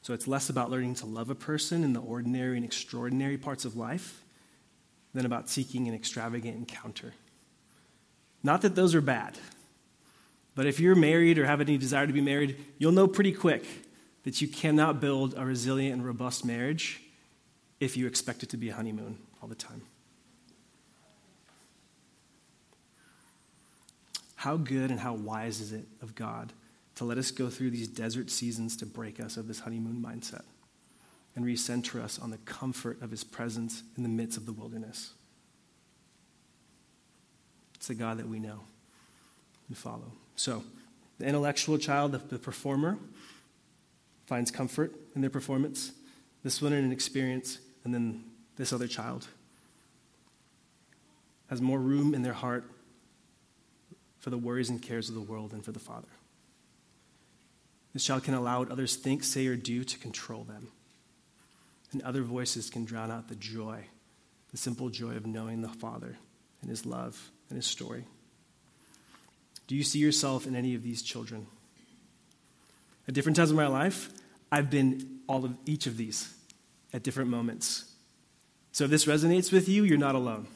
So 0.03 0.13
it's 0.13 0.27
less 0.27 0.49
about 0.49 0.69
learning 0.69 0.95
to 0.95 1.05
love 1.05 1.29
a 1.29 1.35
person 1.35 1.81
in 1.81 1.93
the 1.93 2.01
ordinary 2.01 2.57
and 2.57 2.65
extraordinary 2.65 3.37
parts 3.37 3.63
of 3.63 3.77
life 3.77 4.21
than 5.13 5.25
about 5.25 5.49
seeking 5.49 5.87
an 5.87 5.93
extravagant 5.93 6.57
encounter. 6.57 7.13
Not 8.43 8.63
that 8.63 8.75
those 8.75 8.93
are 8.95 9.01
bad, 9.01 9.37
but 10.55 10.65
if 10.65 10.77
you're 10.77 10.93
married 10.93 11.39
or 11.39 11.45
have 11.45 11.61
any 11.61 11.77
desire 11.77 12.05
to 12.05 12.11
be 12.11 12.19
married, 12.19 12.57
you'll 12.77 12.91
know 12.91 13.07
pretty 13.07 13.31
quick 13.31 13.65
that 14.23 14.41
you 14.41 14.47
cannot 14.49 14.99
build 14.99 15.35
a 15.37 15.45
resilient 15.45 15.93
and 15.93 16.05
robust 16.05 16.43
marriage 16.43 17.01
if 17.79 17.95
you 17.95 18.05
expect 18.05 18.43
it 18.43 18.49
to 18.49 18.57
be 18.57 18.67
a 18.67 18.73
honeymoon 18.73 19.17
all 19.41 19.47
the 19.47 19.55
time. 19.55 19.83
How 24.35 24.57
good 24.57 24.91
and 24.91 24.99
how 24.99 25.13
wise 25.13 25.61
is 25.61 25.71
it 25.71 25.85
of 26.01 26.13
God 26.13 26.51
to 27.03 27.07
let 27.07 27.17
us 27.17 27.31
go 27.31 27.49
through 27.49 27.69
these 27.69 27.87
desert 27.87 28.29
seasons 28.29 28.77
to 28.77 28.85
break 28.85 29.19
us 29.19 29.35
of 29.35 29.47
this 29.47 29.59
honeymoon 29.59 30.01
mindset 30.01 30.43
and 31.35 31.43
recenter 31.43 32.01
us 32.01 32.17
on 32.17 32.29
the 32.29 32.37
comfort 32.39 33.01
of 33.01 33.11
his 33.11 33.23
presence 33.23 33.83
in 33.97 34.03
the 34.03 34.09
midst 34.09 34.37
of 34.37 34.45
the 34.45 34.53
wilderness? 34.53 35.11
It's 37.75 37.87
the 37.87 37.95
God 37.95 38.17
that 38.19 38.29
we 38.29 38.39
know 38.39 38.61
and 39.67 39.77
follow. 39.77 40.13
So, 40.35 40.63
the 41.19 41.25
intellectual 41.25 41.77
child, 41.77 42.13
the, 42.13 42.17
the 42.19 42.39
performer, 42.39 42.97
finds 44.25 44.49
comfort 44.49 44.93
in 45.15 45.21
their 45.21 45.29
performance. 45.29 45.91
This 46.43 46.61
one 46.61 46.73
in 46.73 46.83
an 46.83 46.91
experience, 46.91 47.59
and 47.83 47.93
then 47.93 48.23
this 48.55 48.71
other 48.71 48.87
child 48.87 49.27
has 51.49 51.61
more 51.61 51.79
room 51.79 52.15
in 52.15 52.23
their 52.23 52.33
heart 52.33 52.63
for 54.19 54.29
the 54.29 54.37
worries 54.37 54.69
and 54.69 54.81
cares 54.81 55.09
of 55.09 55.15
the 55.15 55.21
world 55.21 55.51
than 55.51 55.61
for 55.61 55.73
the 55.73 55.79
Father. 55.79 56.07
This 57.93 58.05
child 58.05 58.23
can 58.23 58.33
allow 58.33 58.59
what 58.59 58.71
others 58.71 58.95
think, 58.95 59.23
say, 59.23 59.45
or 59.47 59.55
do 59.55 59.83
to 59.83 59.99
control 59.99 60.43
them. 60.43 60.69
And 61.91 62.01
other 62.01 62.23
voices 62.23 62.71
can 62.71 62.85
drown 62.85 63.11
out 63.11 63.29
the 63.29 63.35
joy, 63.35 63.85
the 64.51 64.57
simple 64.57 64.89
joy 64.89 65.15
of 65.15 65.27
knowing 65.27 65.61
the 65.61 65.69
Father 65.69 66.17
and 66.61 66.69
His 66.69 66.85
love 66.85 67.31
and 67.49 67.55
His 67.55 67.67
story. 67.67 68.05
Do 69.67 69.75
you 69.75 69.83
see 69.83 69.99
yourself 69.99 70.47
in 70.47 70.55
any 70.55 70.73
of 70.73 70.81
these 70.81 71.03
children? 71.03 71.45
At 73.07 73.13
different 73.13 73.35
times 73.35 73.51
in 73.51 73.55
my 73.55 73.67
life, 73.67 74.09
I've 74.51 74.69
been 74.69 75.19
all 75.27 75.45
of 75.45 75.55
each 75.65 75.85
of 75.85 75.97
these 75.97 76.33
at 76.93 77.03
different 77.03 77.29
moments. 77.29 77.91
So 78.71 78.85
if 78.85 78.89
this 78.89 79.05
resonates 79.05 79.51
with 79.51 79.69
you, 79.69 79.83
you're 79.83 79.97
not 79.97 80.15
alone. 80.15 80.47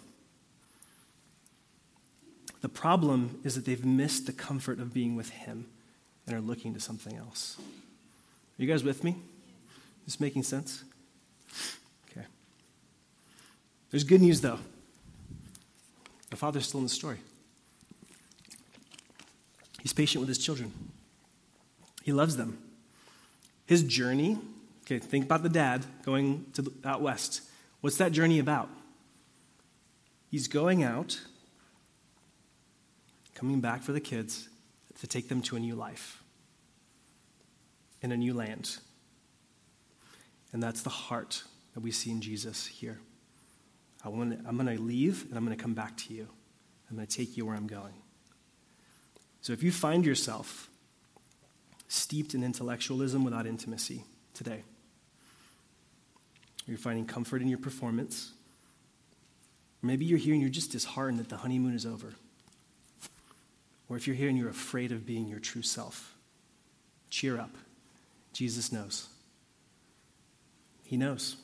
The 2.62 2.70
problem 2.70 3.40
is 3.44 3.54
that 3.54 3.66
they've 3.66 3.86
missed 3.86 4.26
the 4.26 4.34
comfort 4.34 4.80
of 4.80 4.92
being 4.92 5.16
with 5.16 5.30
Him 5.30 5.68
and 6.28 6.36
are 6.36 6.42
looking 6.42 6.74
to 6.74 6.80
something 6.80 7.16
else. 7.16 7.58
Are 7.60 8.62
you 8.62 8.68
guys 8.68 8.84
with 8.84 9.04
me? 9.04 9.16
Is 10.06 10.20
making 10.20 10.44
sense? 10.44 10.84
Okay. 12.12 12.26
There's 13.90 14.04
good 14.04 14.22
news, 14.22 14.42
though. 14.42 14.60
The 16.30 16.36
Father's 16.36 16.68
still 16.68 16.80
in 16.80 16.86
the 16.86 16.90
story. 16.90 17.18
He's 19.82 19.94
patient 19.94 20.20
with 20.20 20.28
His 20.28 20.38
children, 20.38 20.74
He 22.04 22.12
loves 22.12 22.38
them. 22.38 22.60
His 23.66 23.84
journey, 23.84 24.38
okay, 24.86 24.98
think 24.98 25.26
about 25.26 25.44
the 25.44 25.50
dad 25.50 25.86
going 26.04 26.46
to 26.54 26.62
the, 26.62 26.72
out 26.86 27.02
west. 27.02 27.42
What's 27.82 27.98
that 27.98 28.14
journey 28.14 28.40
about? 28.40 28.70
He's 30.32 30.48
going 30.48 30.84
out 30.84 31.20
coming 33.36 33.60
back 33.60 33.82
for 33.82 33.92
the 33.92 34.00
kids 34.00 34.48
to 35.02 35.08
take 35.08 35.28
them 35.28 35.42
to 35.44 35.58
a 35.58 35.60
new 35.60 35.76
life 35.76 36.17
in 38.02 38.12
a 38.12 38.18
new 38.18 38.34
land. 38.34 38.78
And 40.54 40.62
that's 40.62 40.82
the 40.82 40.90
heart 40.90 41.44
that 41.74 41.82
we 41.82 41.92
see 41.92 42.12
in 42.12 42.22
Jesus 42.22 42.66
here. 42.66 43.00
I 44.04 44.10
want 44.10 44.40
I'm 44.48 44.58
going 44.58 44.76
to 44.76 44.82
leave 44.82 45.26
and 45.28 45.38
I'm 45.38 45.46
going 45.46 45.56
to 45.58 45.62
come 45.62 45.74
back 45.74 45.98
to 45.98 46.14
you. 46.14 46.28
I'm 46.90 46.96
going 46.96 47.08
to 47.08 47.18
take 47.18 47.36
you 47.36 47.46
where 47.46 47.56
I'm 47.56 47.68
going. 47.68 47.94
So 49.42 49.54
if 49.54 49.64
you 49.64 49.72
find 49.72 50.06
yourself 50.06 50.70
steeped 51.88 52.34
in 52.34 52.44
intellectualism 52.44 53.24
without 53.24 53.46
intimacy 53.46 54.04
today, 54.34 54.64
you're 56.66 56.78
finding 56.78 57.06
comfort 57.06 57.42
in 57.42 57.48
your 57.48 57.60
performance, 57.60 58.34
or 59.82 59.88
maybe 59.88 60.06
you're 60.06 60.18
here 60.18 60.34
and 60.34 60.42
you're 60.42 60.52
just 60.52 60.72
disheartened 60.72 61.20
that 61.20 61.30
the 61.30 61.38
honeymoon 61.38 61.74
is 61.74 61.86
over. 61.86 62.14
Or 63.90 63.96
if 63.96 64.06
you're 64.06 64.18
here 64.18 64.28
and 64.28 64.38
you're 64.38 64.50
afraid 64.50 64.92
of 64.92 65.06
being 65.06 65.28
your 65.28 65.40
true 65.40 65.62
self, 65.62 66.14
cheer 67.10 67.40
up. 67.40 67.56
Jesus 68.38 68.72
knows. 68.72 69.08
He 70.84 70.96
knows. 70.96 71.38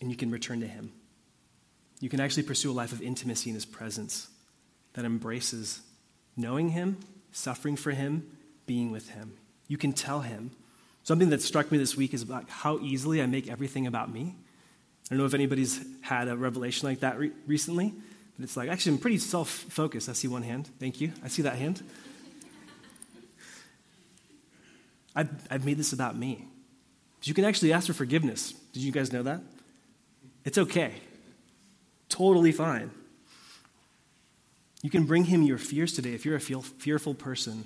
And 0.00 0.10
you 0.10 0.16
can 0.16 0.32
return 0.32 0.58
to 0.58 0.66
Him. 0.66 0.90
You 2.00 2.08
can 2.08 2.18
actually 2.18 2.42
pursue 2.42 2.72
a 2.72 2.74
life 2.74 2.90
of 2.90 3.00
intimacy 3.00 3.48
in 3.48 3.54
His 3.54 3.64
presence 3.64 4.26
that 4.94 5.04
embraces 5.04 5.82
knowing 6.36 6.70
Him, 6.70 6.96
suffering 7.30 7.76
for 7.76 7.92
Him, 7.92 8.28
being 8.66 8.90
with 8.90 9.10
Him. 9.10 9.34
You 9.68 9.78
can 9.78 9.92
tell 9.92 10.22
Him. 10.22 10.50
Something 11.04 11.30
that 11.30 11.42
struck 11.42 11.70
me 11.70 11.78
this 11.78 11.96
week 11.96 12.12
is 12.12 12.22
about 12.22 12.50
how 12.50 12.80
easily 12.80 13.22
I 13.22 13.26
make 13.26 13.48
everything 13.48 13.86
about 13.86 14.12
me. 14.12 14.34
I 14.34 15.14
don't 15.14 15.18
know 15.18 15.26
if 15.26 15.34
anybody's 15.34 15.80
had 16.00 16.26
a 16.26 16.36
revelation 16.36 16.88
like 16.88 17.00
that 17.00 17.20
re- 17.20 17.30
recently, 17.46 17.94
but 18.36 18.42
it's 18.42 18.56
like, 18.56 18.68
actually, 18.68 18.96
I'm 18.96 18.98
pretty 18.98 19.18
self 19.18 19.48
focused. 19.48 20.08
I 20.08 20.12
see 20.14 20.26
one 20.26 20.42
hand. 20.42 20.68
Thank 20.80 21.00
you. 21.00 21.12
I 21.22 21.28
see 21.28 21.42
that 21.42 21.54
hand. 21.54 21.84
I've, 25.14 25.30
I've 25.50 25.64
made 25.64 25.76
this 25.76 25.92
about 25.92 26.16
me. 26.16 26.46
You 27.22 27.32
can 27.32 27.44
actually 27.44 27.72
ask 27.72 27.86
for 27.86 27.94
forgiveness. 27.94 28.52
Did 28.72 28.82
you 28.82 28.92
guys 28.92 29.12
know 29.12 29.22
that? 29.22 29.40
It's 30.44 30.58
okay. 30.58 30.92
Totally 32.10 32.52
fine. 32.52 32.90
You 34.82 34.90
can 34.90 35.04
bring 35.04 35.24
him 35.24 35.42
your 35.42 35.56
fears 35.56 35.94
today 35.94 36.12
if 36.12 36.26
you're 36.26 36.36
a 36.36 36.40
feel, 36.40 36.60
fearful 36.60 37.14
person, 37.14 37.64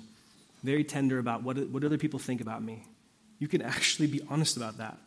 very 0.63 0.85
tender 0.85 1.19
about 1.19 1.43
what, 1.43 1.57
what 1.69 1.83
other 1.83 1.97
people 1.97 2.19
think 2.19 2.39
about 2.39 2.63
me. 2.63 2.85
You 3.39 3.49
can 3.49 3.61
actually 3.61 4.07
be 4.07 4.21
honest 4.29 4.55
about 4.55 4.77
that. 4.77 4.97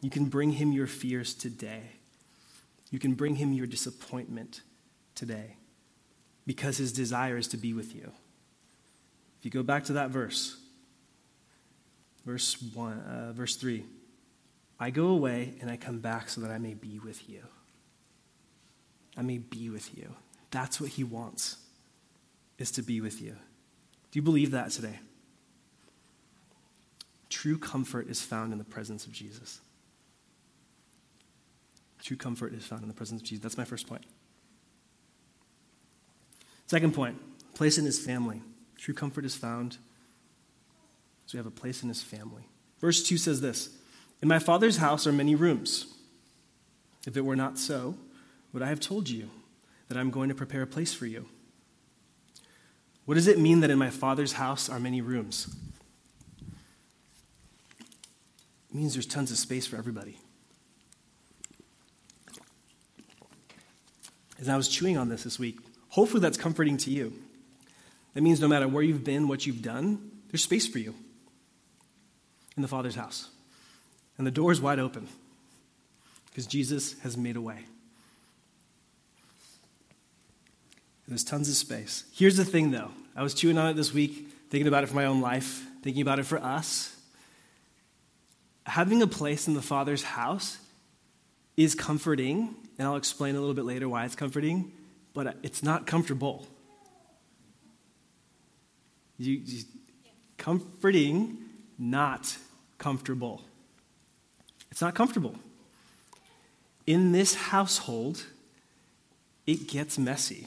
You 0.00 0.10
can 0.10 0.26
bring 0.26 0.52
him 0.52 0.70
your 0.70 0.86
fears 0.86 1.34
today. 1.34 1.82
You 2.92 3.00
can 3.00 3.14
bring 3.14 3.36
him 3.36 3.52
your 3.52 3.66
disappointment 3.66 4.60
today 5.16 5.56
because 6.46 6.76
his 6.76 6.92
desire 6.92 7.36
is 7.36 7.48
to 7.48 7.56
be 7.56 7.72
with 7.72 7.94
you. 7.94 8.12
If 9.40 9.44
you 9.44 9.50
go 9.50 9.64
back 9.64 9.84
to 9.84 9.94
that 9.94 10.10
verse, 10.10 10.56
verse 12.24 12.60
1, 12.74 12.92
uh, 12.98 13.32
verse 13.32 13.56
3, 13.56 13.84
I 14.78 14.90
go 14.90 15.08
away 15.08 15.54
and 15.60 15.70
I 15.70 15.76
come 15.76 16.00
back 16.00 16.28
so 16.28 16.40
that 16.40 16.50
I 16.50 16.58
may 16.58 16.74
be 16.74 16.98
with 16.98 17.28
you. 17.28 17.42
I 19.16 19.22
may 19.22 19.38
be 19.38 19.68
with 19.68 19.96
you. 19.96 20.14
That's 20.50 20.80
what 20.80 20.90
he 20.90 21.04
wants, 21.04 21.56
is 22.58 22.70
to 22.72 22.82
be 22.82 23.00
with 23.00 23.20
you. 23.20 23.36
Do 24.10 24.18
you 24.18 24.22
believe 24.22 24.50
that 24.50 24.70
today? 24.70 24.98
True 27.28 27.58
comfort 27.58 28.08
is 28.08 28.20
found 28.20 28.52
in 28.52 28.58
the 28.58 28.64
presence 28.64 29.06
of 29.06 29.12
Jesus. 29.12 29.60
True 32.02 32.16
comfort 32.16 32.52
is 32.52 32.64
found 32.64 32.82
in 32.82 32.88
the 32.88 32.94
presence 32.94 33.22
of 33.22 33.26
Jesus. 33.26 33.42
That's 33.42 33.56
my 33.56 33.64
first 33.64 33.86
point. 33.86 34.04
Second 36.66 36.94
point, 36.94 37.18
place 37.54 37.78
in 37.78 37.84
his 37.84 37.98
family. 37.98 38.42
True 38.76 38.94
comfort 38.94 39.24
is 39.24 39.34
found 39.34 39.78
so 41.32 41.38
we 41.38 41.38
have 41.38 41.46
a 41.46 41.50
place 41.50 41.82
in 41.82 41.88
his 41.88 42.02
family. 42.02 42.42
Verse 42.78 43.02
2 43.02 43.16
says 43.16 43.40
this 43.40 43.70
In 44.20 44.28
my 44.28 44.38
father's 44.38 44.76
house 44.76 45.06
are 45.06 45.12
many 45.12 45.34
rooms. 45.34 45.86
If 47.06 47.16
it 47.16 47.24
were 47.24 47.36
not 47.36 47.58
so, 47.58 47.96
would 48.52 48.62
I 48.62 48.68
have 48.68 48.80
told 48.80 49.08
you 49.08 49.30
that 49.88 49.96
I'm 49.96 50.10
going 50.10 50.28
to 50.28 50.34
prepare 50.34 50.60
a 50.60 50.66
place 50.66 50.92
for 50.92 51.06
you? 51.06 51.24
What 53.06 53.14
does 53.14 53.28
it 53.28 53.38
mean 53.38 53.60
that 53.60 53.70
in 53.70 53.78
my 53.78 53.88
father's 53.88 54.34
house 54.34 54.68
are 54.68 54.78
many 54.78 55.00
rooms? 55.00 55.56
It 58.68 58.74
means 58.74 58.92
there's 58.92 59.06
tons 59.06 59.30
of 59.30 59.38
space 59.38 59.66
for 59.66 59.76
everybody. 59.76 60.18
As 64.38 64.50
I 64.50 64.56
was 64.58 64.68
chewing 64.68 64.98
on 64.98 65.08
this 65.08 65.24
this 65.24 65.38
week, 65.38 65.60
hopefully 65.88 66.20
that's 66.20 66.36
comforting 66.36 66.76
to 66.76 66.90
you. 66.90 67.14
That 68.12 68.20
means 68.20 68.38
no 68.38 68.48
matter 68.48 68.68
where 68.68 68.82
you've 68.82 69.02
been, 69.02 69.28
what 69.28 69.46
you've 69.46 69.62
done, 69.62 70.10
there's 70.30 70.44
space 70.44 70.66
for 70.66 70.78
you 70.78 70.94
in 72.56 72.62
the 72.62 72.68
Father's 72.68 72.94
house. 72.94 73.30
And 74.18 74.26
the 74.26 74.30
door 74.30 74.52
is 74.52 74.60
wide 74.60 74.78
open 74.78 75.08
because 76.26 76.46
Jesus 76.46 76.98
has 77.00 77.16
made 77.16 77.36
a 77.36 77.40
way. 77.40 77.64
There's 81.08 81.24
tons 81.24 81.48
of 81.48 81.56
space. 81.56 82.04
Here's 82.14 82.36
the 82.36 82.44
thing, 82.44 82.70
though. 82.70 82.90
I 83.14 83.22
was 83.22 83.34
chewing 83.34 83.58
on 83.58 83.68
it 83.68 83.74
this 83.74 83.92
week, 83.92 84.28
thinking 84.48 84.66
about 84.66 84.84
it 84.84 84.86
for 84.86 84.94
my 84.94 85.04
own 85.04 85.20
life, 85.20 85.62
thinking 85.82 86.00
about 86.00 86.18
it 86.18 86.24
for 86.24 86.38
us. 86.38 86.96
Having 88.64 89.02
a 89.02 89.06
place 89.06 89.48
in 89.48 89.54
the 89.54 89.62
Father's 89.62 90.02
house 90.02 90.58
is 91.56 91.74
comforting, 91.74 92.54
and 92.78 92.88
I'll 92.88 92.96
explain 92.96 93.34
a 93.34 93.40
little 93.40 93.54
bit 93.54 93.64
later 93.64 93.88
why 93.88 94.04
it's 94.04 94.14
comforting, 94.14 94.72
but 95.12 95.36
it's 95.42 95.62
not 95.62 95.86
comfortable. 95.86 96.46
You, 99.18 99.42
you, 99.44 99.64
comforting 100.38 101.38
not 101.82 102.36
comfortable. 102.78 103.42
It's 104.70 104.80
not 104.80 104.94
comfortable. 104.94 105.34
In 106.86 107.12
this 107.12 107.34
household, 107.34 108.24
it 109.46 109.66
gets 109.66 109.98
messy. 109.98 110.46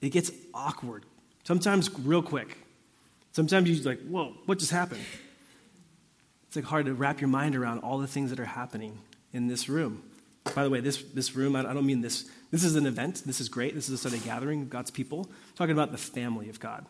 It 0.00 0.10
gets 0.10 0.30
awkward. 0.54 1.04
Sometimes 1.42 1.90
real 1.98 2.22
quick. 2.22 2.58
Sometimes 3.32 3.68
you're 3.68 3.84
like, 3.84 4.00
whoa, 4.06 4.34
what 4.46 4.58
just 4.58 4.70
happened? 4.70 5.02
It's 6.46 6.56
like 6.56 6.64
hard 6.64 6.86
to 6.86 6.94
wrap 6.94 7.20
your 7.20 7.28
mind 7.28 7.56
around 7.56 7.80
all 7.80 7.98
the 7.98 8.06
things 8.06 8.30
that 8.30 8.38
are 8.38 8.44
happening 8.44 8.98
in 9.32 9.48
this 9.48 9.68
room. 9.68 10.04
By 10.54 10.62
the 10.62 10.70
way, 10.70 10.80
this, 10.80 11.02
this 11.02 11.34
room, 11.34 11.56
I 11.56 11.62
don't 11.62 11.86
mean 11.86 12.02
this. 12.02 12.30
This 12.52 12.62
is 12.62 12.76
an 12.76 12.86
event. 12.86 13.22
This 13.26 13.40
is 13.40 13.48
great. 13.48 13.74
This 13.74 13.88
is 13.88 13.94
a 13.94 13.98
Sunday 13.98 14.24
gathering 14.24 14.62
of 14.62 14.70
God's 14.70 14.92
people. 14.92 15.26
I'm 15.28 15.56
talking 15.56 15.72
about 15.72 15.90
the 15.90 15.98
family 15.98 16.48
of 16.48 16.60
God. 16.60 16.86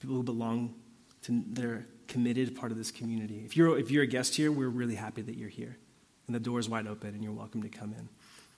People 0.00 0.16
who 0.16 0.22
belong 0.22 0.74
to 1.22 1.42
their 1.48 1.86
committed 2.08 2.56
part 2.56 2.72
of 2.72 2.78
this 2.78 2.90
community. 2.90 3.42
If 3.44 3.56
you're, 3.56 3.78
if 3.78 3.90
you're 3.90 4.02
a 4.02 4.06
guest 4.06 4.34
here, 4.34 4.52
we're 4.52 4.68
really 4.68 4.94
happy 4.94 5.22
that 5.22 5.36
you're 5.36 5.48
here. 5.48 5.76
And 6.26 6.34
the 6.34 6.40
door 6.40 6.58
is 6.58 6.68
wide 6.68 6.86
open 6.86 7.10
and 7.10 7.22
you're 7.22 7.32
welcome 7.32 7.62
to 7.62 7.68
come 7.68 7.94
in. 7.98 8.08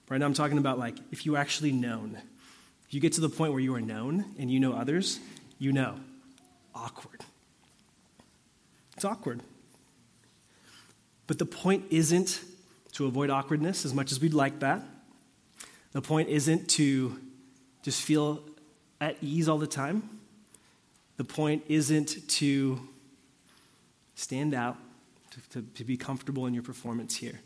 Right 0.09 0.19
now, 0.19 0.25
I'm 0.25 0.33
talking 0.33 0.57
about 0.57 0.77
like 0.77 0.97
if 1.11 1.25
you 1.25 1.35
actually 1.35 1.71
known. 1.71 2.17
If 2.87 2.93
you 2.93 2.99
get 2.99 3.13
to 3.13 3.21
the 3.21 3.29
point 3.29 3.51
where 3.51 3.61
you 3.61 3.73
are 3.75 3.81
known 3.81 4.25
and 4.37 4.51
you 4.51 4.59
know 4.59 4.73
others, 4.73 5.19
you 5.57 5.71
know. 5.71 5.95
Awkward. 6.75 7.21
It's 8.95 9.05
awkward. 9.05 9.41
But 11.27 11.39
the 11.39 11.45
point 11.45 11.85
isn't 11.89 12.41
to 12.93 13.05
avoid 13.07 13.29
awkwardness 13.29 13.85
as 13.85 13.93
much 13.93 14.11
as 14.11 14.19
we'd 14.19 14.33
like 14.33 14.59
that. 14.59 14.83
The 15.93 16.01
point 16.01 16.29
isn't 16.29 16.69
to 16.71 17.19
just 17.81 18.01
feel 18.01 18.43
at 19.01 19.17
ease 19.21 19.49
all 19.49 19.57
the 19.57 19.67
time. 19.67 20.09
The 21.17 21.23
point 21.23 21.63
isn't 21.67 22.27
to 22.29 22.79
stand 24.25 24.55
out, 24.55 24.75
to, 25.29 25.49
to, 25.49 25.67
to 25.75 25.83
be 25.83 25.97
comfortable 25.97 26.47
in 26.47 26.53
your 26.55 26.63
performance 26.63 27.15
here. 27.15 27.39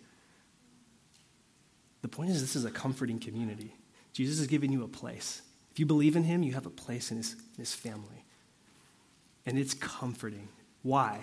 The 2.01 2.07
point 2.07 2.29
is, 2.29 2.39
this 2.39 2.55
is 2.55 2.63
a 2.63 2.71
comforting 2.71 3.19
community. 3.19 3.75
Jesus 4.13 4.37
has 4.37 4.47
given 4.47 4.71
you 4.71 4.85
a 4.85 4.87
place. 4.87 5.41
If 5.73 5.79
you 5.79 5.85
believe 5.85 6.15
in 6.15 6.23
him, 6.23 6.41
you 6.41 6.53
have 6.53 6.65
a 6.65 6.69
place 6.69 7.11
in 7.11 7.17
his, 7.17 7.33
in 7.33 7.57
his 7.57 7.73
family. 7.73 8.23
And 9.45 9.59
it's 9.59 9.73
comforting. 9.73 10.47
Why? 10.81 11.19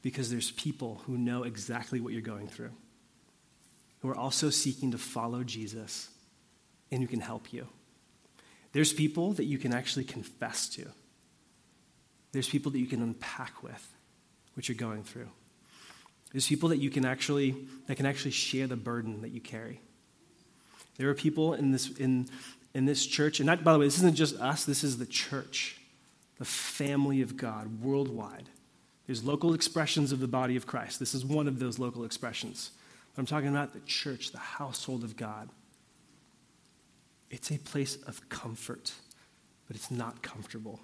Because 0.00 0.30
there's 0.30 0.52
people 0.52 1.02
who 1.04 1.18
know 1.18 1.42
exactly 1.42 2.00
what 2.00 2.14
you're 2.14 2.22
going 2.22 2.48
through, 2.48 2.72
who 4.00 4.08
are 4.08 4.16
also 4.16 4.48
seeking 4.48 4.92
to 4.92 4.98
follow 4.98 5.44
Jesus 5.44 6.08
and 6.90 7.02
who 7.02 7.06
can 7.06 7.20
help 7.20 7.52
you. 7.52 7.66
There's 8.72 8.94
people 8.94 9.34
that 9.34 9.44
you 9.44 9.58
can 9.58 9.74
actually 9.74 10.04
confess 10.04 10.66
to. 10.70 10.86
There's 12.32 12.48
people 12.48 12.72
that 12.72 12.78
you 12.78 12.86
can 12.86 13.02
unpack 13.02 13.62
with 13.62 13.86
what 14.54 14.68
you're 14.68 14.76
going 14.76 15.02
through. 15.02 15.28
There's 16.32 16.48
people 16.48 16.70
that 16.70 16.78
you 16.78 16.90
can 16.90 17.04
actually 17.04 17.54
that 17.86 17.96
can 17.96 18.06
actually 18.06 18.32
share 18.32 18.66
the 18.66 18.76
burden 18.76 19.22
that 19.22 19.30
you 19.30 19.40
carry. 19.40 19.80
There 20.96 21.08
are 21.08 21.14
people 21.14 21.54
in 21.54 21.70
this 21.70 21.90
in 21.96 22.28
in 22.74 22.86
this 22.86 23.06
church, 23.06 23.38
and 23.38 23.46
by 23.62 23.72
the 23.72 23.78
way, 23.78 23.86
this 23.86 23.98
isn't 23.98 24.16
just 24.16 24.36
us. 24.40 24.64
This 24.64 24.82
is 24.82 24.98
the 24.98 25.06
church, 25.06 25.78
the 26.38 26.44
family 26.44 27.22
of 27.22 27.36
God 27.36 27.80
worldwide. 27.80 28.48
There's 29.06 29.22
local 29.22 29.54
expressions 29.54 30.12
of 30.12 30.18
the 30.18 30.26
body 30.26 30.56
of 30.56 30.66
Christ. 30.66 30.98
This 30.98 31.14
is 31.14 31.24
one 31.24 31.46
of 31.46 31.58
those 31.58 31.78
local 31.78 32.04
expressions. 32.04 32.70
But 33.14 33.22
I'm 33.22 33.26
talking 33.26 33.48
about 33.48 33.72
the 33.72 33.80
church, 33.80 34.32
the 34.32 34.38
household 34.38 35.04
of 35.04 35.16
God. 35.16 35.50
It's 37.30 37.52
a 37.52 37.58
place 37.58 37.96
of 38.06 38.28
comfort, 38.28 38.92
but 39.68 39.76
it's 39.76 39.90
not 39.90 40.22
comfortable. 40.22 40.80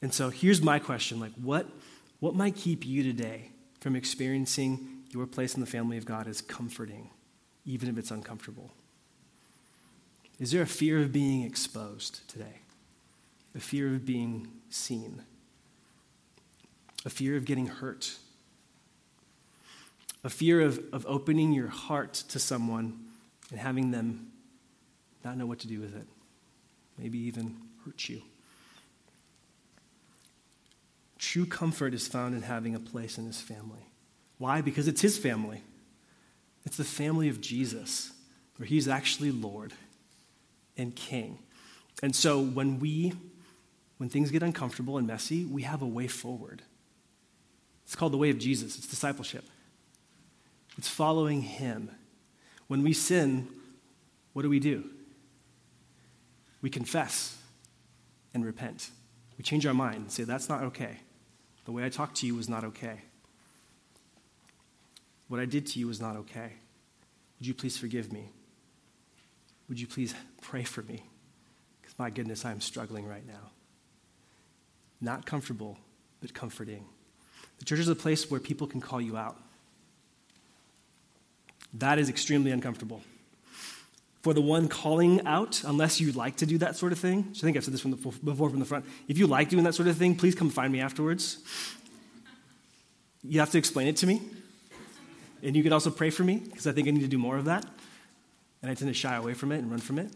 And 0.00 0.14
so 0.14 0.30
here's 0.30 0.62
my 0.62 0.78
question 0.78 1.20
like, 1.20 1.32
what 1.34 1.66
what 2.20 2.34
might 2.34 2.56
keep 2.56 2.84
you 2.84 3.02
today 3.02 3.50
from 3.80 3.94
experiencing 3.94 5.04
your 5.10 5.26
place 5.26 5.54
in 5.54 5.60
the 5.60 5.66
family 5.66 5.96
of 5.96 6.04
God 6.04 6.26
as 6.26 6.40
comforting, 6.40 7.10
even 7.64 7.88
if 7.88 7.96
it's 7.96 8.10
uncomfortable? 8.10 8.72
Is 10.38 10.52
there 10.52 10.62
a 10.62 10.66
fear 10.66 11.00
of 11.00 11.12
being 11.12 11.42
exposed 11.42 12.28
today? 12.28 12.60
A 13.54 13.60
fear 13.60 13.88
of 13.88 14.04
being 14.04 14.48
seen? 14.70 15.22
A 17.04 17.10
fear 17.10 17.36
of 17.36 17.44
getting 17.44 17.66
hurt? 17.66 18.16
A 20.24 20.30
fear 20.30 20.60
of, 20.60 20.80
of 20.92 21.06
opening 21.06 21.52
your 21.52 21.68
heart 21.68 22.14
to 22.28 22.38
someone 22.38 23.06
and 23.50 23.58
having 23.58 23.90
them 23.90 24.32
not 25.24 25.36
know 25.36 25.46
what 25.46 25.60
to 25.60 25.68
do 25.68 25.80
with 25.80 25.96
it? 25.96 26.06
Maybe 26.98 27.18
even 27.18 27.56
hurt 27.84 28.08
you? 28.08 28.22
True 31.18 31.46
comfort 31.46 31.94
is 31.94 32.06
found 32.06 32.34
in 32.34 32.42
having 32.42 32.74
a 32.74 32.80
place 32.80 33.18
in 33.18 33.26
his 33.26 33.40
family. 33.40 33.86
Why? 34.38 34.60
Because 34.60 34.86
it's 34.86 35.00
his 35.00 35.18
family. 35.18 35.62
It's 36.64 36.76
the 36.76 36.84
family 36.84 37.28
of 37.28 37.40
Jesus. 37.40 38.12
where 38.56 38.66
he's 38.66 38.88
actually 38.88 39.30
Lord 39.30 39.72
and 40.76 40.94
King. 40.94 41.38
And 42.02 42.14
so 42.14 42.40
when 42.40 42.80
we, 42.80 43.12
when 43.98 44.08
things 44.08 44.32
get 44.32 44.42
uncomfortable 44.42 44.98
and 44.98 45.06
messy, 45.06 45.44
we 45.44 45.62
have 45.62 45.80
a 45.80 45.86
way 45.86 46.08
forward. 46.08 46.62
It's 47.84 47.94
called 47.94 48.12
the 48.12 48.18
way 48.18 48.30
of 48.30 48.38
Jesus, 48.38 48.76
it's 48.76 48.88
discipleship. 48.88 49.44
It's 50.76 50.88
following 50.88 51.42
him. 51.42 51.90
When 52.66 52.82
we 52.82 52.92
sin, 52.92 53.48
what 54.32 54.42
do 54.42 54.50
we 54.50 54.60
do? 54.60 54.84
We 56.60 56.70
confess 56.70 57.36
and 58.34 58.44
repent. 58.44 58.90
We 59.36 59.44
change 59.44 59.64
our 59.66 59.74
mind 59.74 59.96
and 59.96 60.12
say, 60.12 60.24
That's 60.24 60.48
not 60.48 60.62
okay. 60.64 60.98
The 61.68 61.72
way 61.72 61.84
I 61.84 61.90
talked 61.90 62.16
to 62.16 62.26
you 62.26 62.34
was 62.34 62.48
not 62.48 62.64
okay. 62.64 63.02
What 65.28 65.38
I 65.38 65.44
did 65.44 65.66
to 65.66 65.78
you 65.78 65.86
was 65.86 66.00
not 66.00 66.16
okay. 66.16 66.52
Would 67.38 67.46
you 67.46 67.52
please 67.52 67.76
forgive 67.76 68.10
me? 68.10 68.30
Would 69.68 69.78
you 69.78 69.86
please 69.86 70.14
pray 70.40 70.62
for 70.62 70.80
me? 70.80 71.02
Because 71.82 71.98
my 71.98 72.08
goodness, 72.08 72.46
I 72.46 72.52
am 72.52 72.62
struggling 72.62 73.06
right 73.06 73.26
now. 73.26 73.50
Not 75.02 75.26
comfortable, 75.26 75.76
but 76.22 76.32
comforting. 76.32 76.86
The 77.58 77.66
church 77.66 77.80
is 77.80 77.88
a 77.88 77.94
place 77.94 78.30
where 78.30 78.40
people 78.40 78.66
can 78.66 78.80
call 78.80 79.02
you 79.02 79.18
out. 79.18 79.36
That 81.74 81.98
is 81.98 82.08
extremely 82.08 82.50
uncomfortable. 82.50 83.02
For 84.22 84.34
the 84.34 84.40
one 84.40 84.68
calling 84.68 85.24
out, 85.26 85.62
unless 85.64 86.00
you 86.00 86.10
like 86.12 86.36
to 86.38 86.46
do 86.46 86.58
that 86.58 86.76
sort 86.76 86.92
of 86.92 86.98
thing, 86.98 87.28
So 87.32 87.40
I 87.40 87.42
think 87.42 87.56
I've 87.56 87.64
said 87.64 87.72
this 87.72 87.80
from 87.80 87.92
the, 87.92 87.96
before 87.96 88.50
from 88.50 88.58
the 88.58 88.64
front. 88.64 88.84
If 89.06 89.16
you 89.16 89.26
like 89.26 89.48
doing 89.48 89.64
that 89.64 89.74
sort 89.74 89.88
of 89.88 89.96
thing, 89.96 90.16
please 90.16 90.34
come 90.34 90.50
find 90.50 90.72
me 90.72 90.80
afterwards. 90.80 91.38
You 93.22 93.40
have 93.40 93.50
to 93.52 93.58
explain 93.58 93.86
it 93.86 93.96
to 93.98 94.06
me. 94.06 94.22
And 95.42 95.54
you 95.54 95.62
can 95.62 95.72
also 95.72 95.90
pray 95.90 96.10
for 96.10 96.24
me, 96.24 96.36
because 96.36 96.66
I 96.66 96.72
think 96.72 96.88
I 96.88 96.90
need 96.90 97.02
to 97.02 97.08
do 97.08 97.18
more 97.18 97.36
of 97.36 97.44
that. 97.44 97.64
And 98.60 98.70
I 98.70 98.74
tend 98.74 98.88
to 98.88 98.94
shy 98.94 99.14
away 99.14 99.34
from 99.34 99.52
it 99.52 99.58
and 99.58 99.70
run 99.70 99.78
from 99.78 100.00
it. 100.00 100.10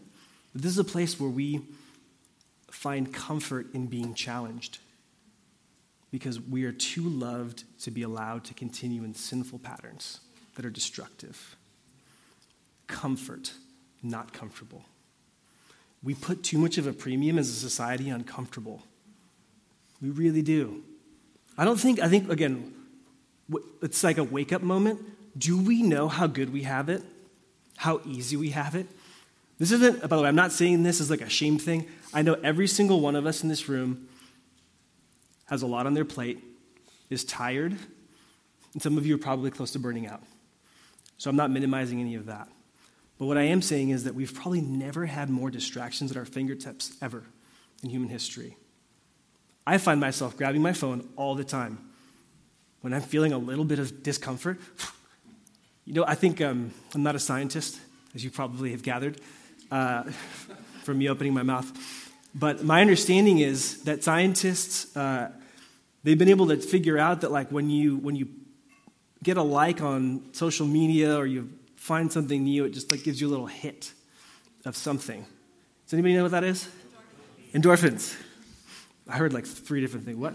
But 0.51 0.61
this 0.61 0.71
is 0.71 0.79
a 0.79 0.83
place 0.83 1.17
where 1.19 1.29
we 1.29 1.61
find 2.69 3.13
comfort 3.13 3.73
in 3.73 3.87
being 3.87 4.13
challenged 4.13 4.79
because 6.11 6.41
we 6.41 6.65
are 6.65 6.71
too 6.71 7.07
loved 7.07 7.63
to 7.81 7.89
be 7.89 8.03
allowed 8.03 8.43
to 8.45 8.53
continue 8.53 9.03
in 9.03 9.15
sinful 9.15 9.59
patterns 9.59 10.19
that 10.55 10.65
are 10.65 10.69
destructive. 10.69 11.55
Comfort, 12.87 13.53
not 14.03 14.33
comfortable. 14.33 14.85
We 16.01 16.13
put 16.13 16.43
too 16.43 16.57
much 16.57 16.77
of 16.77 16.85
a 16.85 16.93
premium 16.93 17.37
as 17.39 17.49
a 17.49 17.53
society 17.53 18.11
on 18.11 18.23
comfortable. 18.23 18.83
We 20.01 20.09
really 20.09 20.41
do. 20.41 20.83
I 21.57 21.65
don't 21.65 21.79
think, 21.79 21.99
I 21.99 22.09
think, 22.09 22.29
again, 22.29 22.73
it's 23.81 24.03
like 24.03 24.17
a 24.17 24.23
wake 24.23 24.51
up 24.51 24.61
moment. 24.61 24.99
Do 25.37 25.57
we 25.57 25.81
know 25.81 26.07
how 26.07 26.27
good 26.27 26.51
we 26.51 26.63
have 26.63 26.89
it? 26.89 27.03
How 27.77 28.01
easy 28.05 28.35
we 28.35 28.49
have 28.49 28.75
it? 28.75 28.87
This 29.59 29.71
isn't, 29.71 30.01
by 30.01 30.15
the 30.15 30.23
way, 30.23 30.27
I'm 30.27 30.35
not 30.35 30.51
saying 30.51 30.83
this 30.83 30.99
as 30.99 31.09
like 31.09 31.21
a 31.21 31.29
shame 31.29 31.57
thing. 31.57 31.87
I 32.13 32.21
know 32.21 32.33
every 32.43 32.67
single 32.67 32.99
one 32.99 33.15
of 33.15 33.25
us 33.25 33.43
in 33.43 33.49
this 33.49 33.69
room 33.69 34.09
has 35.45 35.61
a 35.61 35.67
lot 35.67 35.85
on 35.85 35.93
their 35.93 36.05
plate, 36.05 36.43
is 37.09 37.23
tired, 37.23 37.77
and 38.73 38.81
some 38.81 38.97
of 38.97 39.05
you 39.05 39.15
are 39.15 39.19
probably 39.19 39.51
close 39.51 39.71
to 39.71 39.79
burning 39.79 40.07
out. 40.07 40.23
So 41.17 41.29
I'm 41.29 41.35
not 41.35 41.51
minimizing 41.51 42.01
any 42.01 42.15
of 42.15 42.25
that. 42.25 42.49
But 43.17 43.25
what 43.25 43.37
I 43.37 43.43
am 43.43 43.61
saying 43.61 43.89
is 43.89 44.03
that 44.05 44.15
we've 44.15 44.33
probably 44.33 44.61
never 44.61 45.05
had 45.05 45.29
more 45.29 45.51
distractions 45.51 46.11
at 46.11 46.17
our 46.17 46.25
fingertips 46.25 46.95
ever 47.01 47.23
in 47.83 47.89
human 47.89 48.09
history. 48.09 48.57
I 49.65 49.77
find 49.77 49.99
myself 49.99 50.35
grabbing 50.35 50.61
my 50.61 50.73
phone 50.73 51.07
all 51.15 51.35
the 51.35 51.43
time 51.43 51.77
when 52.81 52.93
I'm 52.93 53.01
feeling 53.01 53.31
a 53.31 53.37
little 53.37 53.65
bit 53.65 53.79
of 53.79 54.03
discomfort. 54.03 54.59
You 55.85 55.91
know, 55.91 56.05
I 56.07 56.15
think 56.15 56.39
um, 56.39 56.71
I'm 56.95 57.03
not 57.03 57.13
a 57.13 57.19
scientist, 57.19 57.77
as 58.15 58.23
you 58.23 58.31
probably 58.31 58.71
have 58.71 58.83
gathered 58.83 59.19
uh, 59.69 60.03
from 60.83 60.97
me 60.97 61.09
opening 61.09 61.33
my 61.33 61.43
mouth. 61.43 61.69
But 62.33 62.63
my 62.63 62.79
understanding 62.79 63.39
is 63.39 63.83
that 63.83 64.01
scientists, 64.01 64.95
uh, 64.95 65.29
they've 66.05 66.17
been 66.17 66.29
able 66.29 66.47
to 66.47 66.55
figure 66.55 66.97
out 66.97 67.19
that 67.19 67.33
like 67.33 67.51
when 67.51 67.69
you, 67.69 67.97
when 67.97 68.15
you 68.15 68.29
get 69.21 69.35
a 69.35 69.43
like 69.43 69.81
on 69.81 70.29
social 70.31 70.65
media 70.65 71.17
or 71.17 71.25
you 71.25 71.49
find 71.83 72.09
something 72.09 72.45
new, 72.45 72.63
it 72.63 72.69
just 72.69 72.89
like 72.91 73.03
gives 73.03 73.19
you 73.19 73.27
a 73.27 73.31
little 73.31 73.45
hit 73.45 73.91
of 74.63 74.73
something. 74.73 75.25
Does 75.83 75.93
anybody 75.93 76.15
know 76.15 76.23
what 76.23 76.31
that 76.31 76.45
is? 76.45 76.69
Endorphins. 77.53 78.15
I 79.05 79.17
heard 79.17 79.33
like 79.33 79.45
three 79.45 79.81
different 79.81 80.05
things. 80.05 80.17
What? 80.17 80.33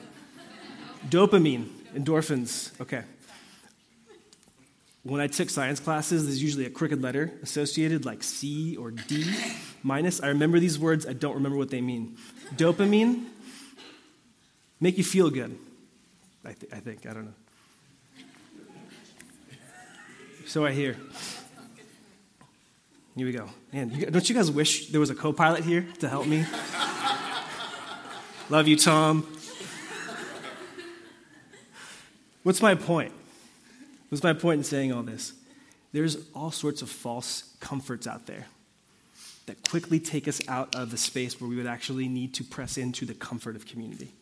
Dopamine, 1.09 1.69
endorphins. 1.97 2.79
Okay. 2.83 3.03
When 5.05 5.23
I 5.23 5.27
took 5.27 5.49
science 5.49 5.81
classes, 5.81 6.27
there's 6.27 6.43
usually 6.43 6.67
a 6.67 6.71
crooked 6.71 7.01
letter 7.01 7.33
associated, 7.43 8.05
like 8.05 8.23
C 8.23 8.77
or 8.77 8.91
D 8.91 9.35
minus. 9.83 10.23
I 10.23 10.29
remember 10.29 10.61
these 10.61 10.79
words, 10.79 11.07
I 11.07 11.15
don't 11.15 11.35
remember 11.35 11.57
what 11.57 11.71
they 11.71 11.81
mean. 11.81 12.19
Dopamine, 12.57 13.25
make 14.81 14.99
you 14.99 15.05
feel 15.05 15.31
good, 15.31 15.59
I, 16.45 16.53
th- 16.53 16.71
I 16.75 16.81
think. 16.81 17.07
I 17.07 17.15
don't 17.15 17.25
know. 17.25 17.35
So 20.45 20.67
I 20.67 20.73
hear. 20.73 20.99
Here 23.19 23.27
we 23.27 23.33
go. 23.33 23.49
Man, 23.73 23.91
you, 23.91 24.07
don't 24.07 24.29
you 24.29 24.35
guys 24.37 24.49
wish 24.49 24.91
there 24.91 25.01
was 25.01 25.11
a 25.11 25.15
co 25.17 25.33
pilot 25.33 25.65
here 25.65 25.85
to 25.99 26.09
help 26.09 26.29
me? 26.29 26.47
Love 28.49 28.69
you, 28.69 28.77
Tom. 28.77 29.27
What's 32.45 32.63
my 32.63 32.77
point? 32.77 33.13
What's 34.09 34.23
my 34.23 34.35
point 34.35 34.59
in 34.59 34.65
saying 34.65 34.93
all 34.93 35.03
this? 35.03 35.33
There's 35.93 36.17
all 36.33 36.53
sorts 36.53 36.81
of 36.81 36.89
false 36.91 37.57
comforts 37.59 38.07
out 38.07 38.27
there 38.27 38.47
that 39.47 39.69
quickly 39.69 39.99
take 39.99 40.29
us 40.29 40.41
out 40.47 40.77
of 40.77 40.93
the 40.93 40.97
space 40.97 41.41
where 41.41 41.51
we 41.51 41.57
would 41.57 41.67
actually 41.67 42.07
need 42.07 42.35
to 42.35 42.45
press 42.45 42.79
into 42.79 43.05
the 43.05 43.15
comfort 43.15 43.57
of 43.57 43.67
community. 43.67 44.13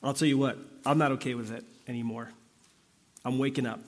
I'll 0.00 0.14
tell 0.14 0.28
you 0.28 0.38
what, 0.38 0.58
I'm 0.84 0.98
not 0.98 1.10
okay 1.12 1.34
with 1.34 1.50
it 1.50 1.64
anymore. 1.88 2.30
I'm 3.24 3.36
waking 3.40 3.66
up. 3.66 3.80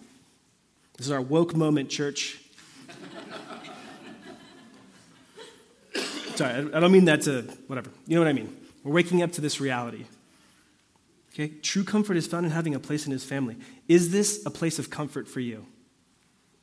This 0.96 1.06
is 1.06 1.12
our 1.12 1.22
woke 1.22 1.54
moment, 1.54 1.90
church. 1.90 2.40
Sorry, 6.37 6.72
I 6.72 6.80
don't 6.80 6.92
mean 6.92 7.06
that 7.06 7.22
to 7.22 7.42
whatever. 7.66 7.90
You 8.06 8.14
know 8.14 8.20
what 8.20 8.28
I 8.28 8.32
mean? 8.32 8.56
We're 8.84 8.92
waking 8.92 9.22
up 9.22 9.32
to 9.32 9.40
this 9.40 9.61
reality. 9.61 10.04
Okay? 11.32 11.48
True 11.62 11.82
comfort 11.84 12.16
is 12.16 12.26
found 12.26 12.46
in 12.46 12.52
having 12.52 12.74
a 12.74 12.80
place 12.80 13.06
in 13.06 13.12
his 13.12 13.24
family. 13.24 13.56
Is 13.88 14.11
this 14.11 14.44
a 14.46 14.50
place 14.50 14.78
of 14.78 14.88
comfort 14.88 15.26
for 15.26 15.40
you? 15.40 15.66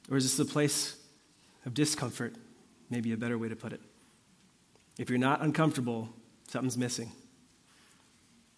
Or 0.10 0.18
is 0.18 0.24
this 0.24 0.40
a 0.40 0.50
place 0.50 0.96
of 1.66 1.74
discomfort? 1.74 2.36
Maybe 2.90 3.12
a 3.12 3.18
better 3.18 3.38
way 3.38 3.50
to 3.50 3.56
put 3.56 3.74
it. 3.74 3.82
If 4.98 5.10
you're 5.10 5.20
not 5.20 5.42
uncomfortable, 5.42 6.10
something's 6.48 6.78
missing. 6.78 7.12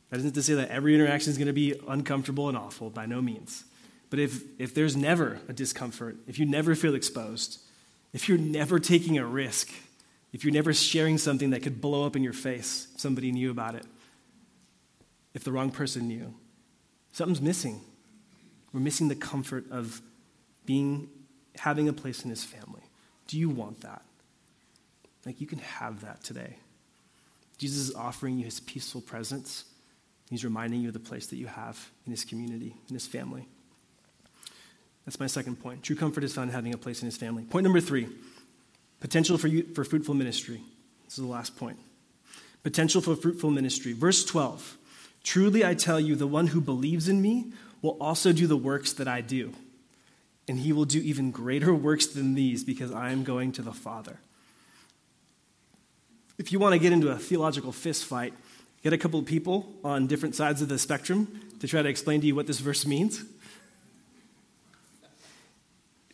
That 0.10 0.20
isn't 0.20 0.34
to 0.34 0.44
say 0.44 0.54
that 0.54 0.70
every 0.70 0.94
interaction 0.96 1.32
is 1.32 1.38
going 1.38 1.48
to 1.48 1.54
be 1.54 1.74
uncomfortable 1.88 2.48
and 2.48 2.58
awful, 2.58 2.90
by 2.90 3.06
no 3.06 3.22
means. 3.22 3.64
But 4.10 4.20
if, 4.20 4.44
if 4.60 4.74
there's 4.74 4.96
never 4.96 5.40
a 5.50 5.54
discomfort, 5.54 6.18
if 6.28 6.40
you 6.40 6.46
never 6.46 6.76
feel 6.76 6.96
exposed, 6.96 7.60
if 8.18 8.28
you're 8.28 8.40
never 8.40 8.80
taking 8.80 9.20
a 9.20 9.24
risk, 9.24 9.72
if 10.34 10.44
you're 10.44 10.52
never 10.52 10.74
sharing 10.74 11.20
something 11.20 11.52
that 11.52 11.62
could 11.62 11.80
blow 11.80 12.04
up 12.04 12.16
in 12.16 12.24
your 12.24 12.34
face, 12.34 12.88
if 12.96 13.00
somebody 13.00 13.32
knew 13.32 13.52
about 13.52 13.76
it, 13.76 13.86
if 15.36 15.44
the 15.44 15.52
wrong 15.52 15.70
person 15.70 16.08
knew, 16.08 16.34
something's 17.12 17.44
missing. 17.44 17.80
We're 18.74 18.80
missing 18.80 19.08
the 19.08 19.16
comfort 19.16 19.66
of 19.70 20.02
being, 20.66 21.10
having 21.60 21.90
a 21.90 21.94
place 21.94 22.24
in 22.24 22.32
his 22.32 22.44
family. 22.44 22.82
Do 23.28 23.38
you 23.38 23.50
want 23.50 23.82
that? 23.82 24.02
Like, 25.24 25.40
you 25.40 25.46
can 25.46 25.60
have 25.60 26.02
that 26.02 26.24
today. 26.24 26.56
Jesus 27.60 27.90
is 27.90 27.94
offering 27.94 28.40
you 28.40 28.46
his 28.46 28.60
peaceful 28.62 29.02
presence. 29.02 29.64
He's 30.32 30.44
reminding 30.44 30.82
you 30.82 30.88
of 30.88 30.96
the 30.96 31.00
place 31.00 31.28
that 31.28 31.36
you 31.36 31.46
have 31.46 31.92
in 32.08 32.10
his 32.10 32.26
community, 32.26 32.76
in 32.90 32.96
his 32.96 33.06
family. 33.06 33.48
That's 35.08 35.22
my 35.22 35.28
second 35.28 35.56
point. 35.64 35.84
True 35.84 35.96
comfort 35.96 36.26
is 36.26 36.34
found 36.34 36.50
in 36.50 36.54
having 36.54 36.74
a 36.74 36.78
place 36.78 37.02
in 37.02 37.06
his 37.06 37.16
family. 37.16 37.44
Point 37.44 37.64
number 37.64 37.80
three 37.80 38.10
potential 39.00 39.38
for, 39.38 39.48
you, 39.48 39.64
for 39.74 39.86
fruitful 39.86 40.14
ministry. 40.14 40.62
This 41.06 41.18
is 41.18 41.24
the 41.24 41.32
last 41.32 41.56
point. 41.56 41.80
Potential 42.62 43.00
for 43.00 43.16
fruitful 43.16 43.50
ministry. 43.50 43.94
Verse 43.94 44.26
12 44.26 44.78
Truly 45.24 45.64
I 45.64 45.76
tell 45.76 45.98
you, 45.98 46.18
the 46.18 46.28
one 46.28 46.48
who 46.48 46.60
believes 46.60 47.08
in 47.08 47.22
me 47.22 47.54
will 47.82 47.96
also 48.02 48.34
do 48.34 48.48
the 48.48 48.58
works 48.58 48.92
that 48.94 49.08
I 49.08 49.22
do. 49.22 49.54
And 50.50 50.60
he 50.60 50.74
will 50.74 50.84
do 50.84 51.00
even 51.00 51.32
greater 51.32 51.74
works 51.74 52.08
than 52.08 52.34
these 52.34 52.66
because 52.66 52.92
I 52.92 53.12
am 53.12 53.24
going 53.24 53.54
to 53.54 53.62
the 53.62 53.72
Father. 53.72 54.20
If 56.38 56.52
you 56.52 56.60
want 56.60 56.74
to 56.74 56.80
get 56.80 56.92
into 56.92 57.10
a 57.10 57.18
theological 57.18 57.72
fist 57.72 58.04
fight, 58.04 58.34
get 58.84 58.92
a 58.92 58.98
couple 58.98 59.22
of 59.22 59.26
people 59.26 59.74
on 59.86 60.08
different 60.08 60.36
sides 60.36 60.62
of 60.62 60.68
the 60.68 60.78
spectrum 60.78 61.40
to 61.62 61.68
try 61.68 61.82
to 61.82 61.88
explain 61.88 62.20
to 62.20 62.28
you 62.28 62.36
what 62.36 62.46
this 62.46 62.60
verse 62.60 62.86
means. 62.86 63.24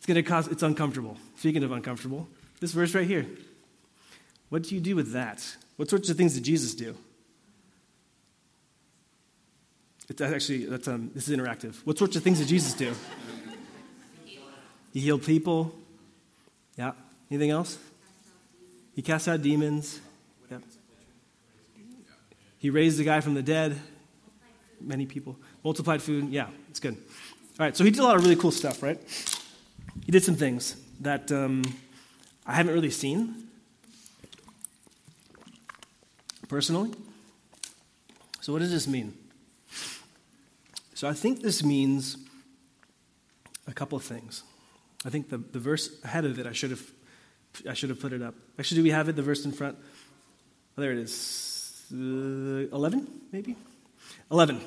It's 0.04 0.06
going 0.12 0.22
to 0.22 0.30
cause, 0.30 0.48
it's 0.48 0.62
uncomfortable. 0.62 1.16
Speaking 1.36 1.62
of 1.64 1.72
uncomfortable, 1.72 2.28
this 2.60 2.72
verse 2.72 2.94
right 2.94 3.06
here. 3.06 3.24
What 4.50 4.64
do 4.64 4.74
you 4.74 4.80
do 4.82 4.94
with 4.94 5.12
that? 5.12 5.56
What 5.76 5.88
sorts 5.88 6.10
of 6.10 6.18
things 6.18 6.34
did 6.34 6.44
Jesus 6.44 6.74
do? 6.74 6.94
It's 10.10 10.20
actually, 10.20 10.66
that's, 10.66 10.88
um, 10.88 11.10
this 11.14 11.26
is 11.26 11.34
interactive. 11.34 11.76
What 11.86 11.96
sorts 11.96 12.16
of 12.16 12.22
things 12.22 12.38
did 12.38 12.48
Jesus 12.48 12.74
do? 12.74 12.92
He 14.92 15.00
healed 15.00 15.22
people. 15.22 15.74
Yeah. 16.76 16.92
Anything 17.30 17.48
else? 17.48 17.78
He 18.94 19.00
cast 19.00 19.26
out 19.26 19.40
demons. 19.40 20.02
Yep. 20.50 20.64
He 22.58 22.68
raised 22.68 22.98
the 22.98 23.04
guy 23.04 23.22
from 23.22 23.32
the 23.32 23.42
dead. 23.42 23.80
Many 24.82 25.06
people. 25.06 25.38
Multiplied 25.64 26.02
food. 26.02 26.28
Yeah, 26.28 26.48
it's 26.68 26.78
good. 26.78 26.92
All 27.58 27.64
right, 27.64 27.74
so 27.74 27.84
he 27.84 27.90
did 27.90 28.00
a 28.00 28.04
lot 28.04 28.16
of 28.16 28.22
really 28.22 28.36
cool 28.36 28.50
stuff, 28.50 28.82
right? 28.82 29.00
He 30.04 30.12
did 30.12 30.22
some 30.22 30.36
things 30.36 30.76
that 31.00 31.32
um, 31.32 31.62
I 32.46 32.54
haven't 32.54 32.74
really 32.74 32.90
seen 32.90 33.48
personally. 36.48 36.92
So, 38.40 38.52
what 38.52 38.58
does 38.58 38.70
this 38.70 38.86
mean? 38.86 39.16
So, 40.94 41.08
I 41.08 41.14
think 41.14 41.40
this 41.40 41.64
means 41.64 42.18
a 43.66 43.72
couple 43.72 43.96
of 43.96 44.04
things. 44.04 44.42
I 45.06 45.10
think 45.10 45.30
the, 45.30 45.38
the 45.38 45.58
verse 45.58 45.90
ahead 46.04 46.24
of 46.24 46.38
it, 46.38 46.46
I 46.46 46.52
should 46.52 46.70
have 46.70 46.82
I 47.68 47.74
should 47.74 47.90
have 47.90 48.00
put 48.00 48.12
it 48.12 48.20
up. 48.20 48.34
Actually, 48.58 48.78
do 48.78 48.82
we 48.82 48.90
have 48.90 49.08
it, 49.08 49.16
the 49.16 49.22
verse 49.22 49.44
in 49.44 49.52
front? 49.52 49.76
Oh, 50.76 50.82
there 50.82 50.92
it 50.92 50.98
is. 50.98 51.84
Uh, 51.92 52.66
11, 52.74 53.08
maybe? 53.30 53.56
11. 54.30 54.60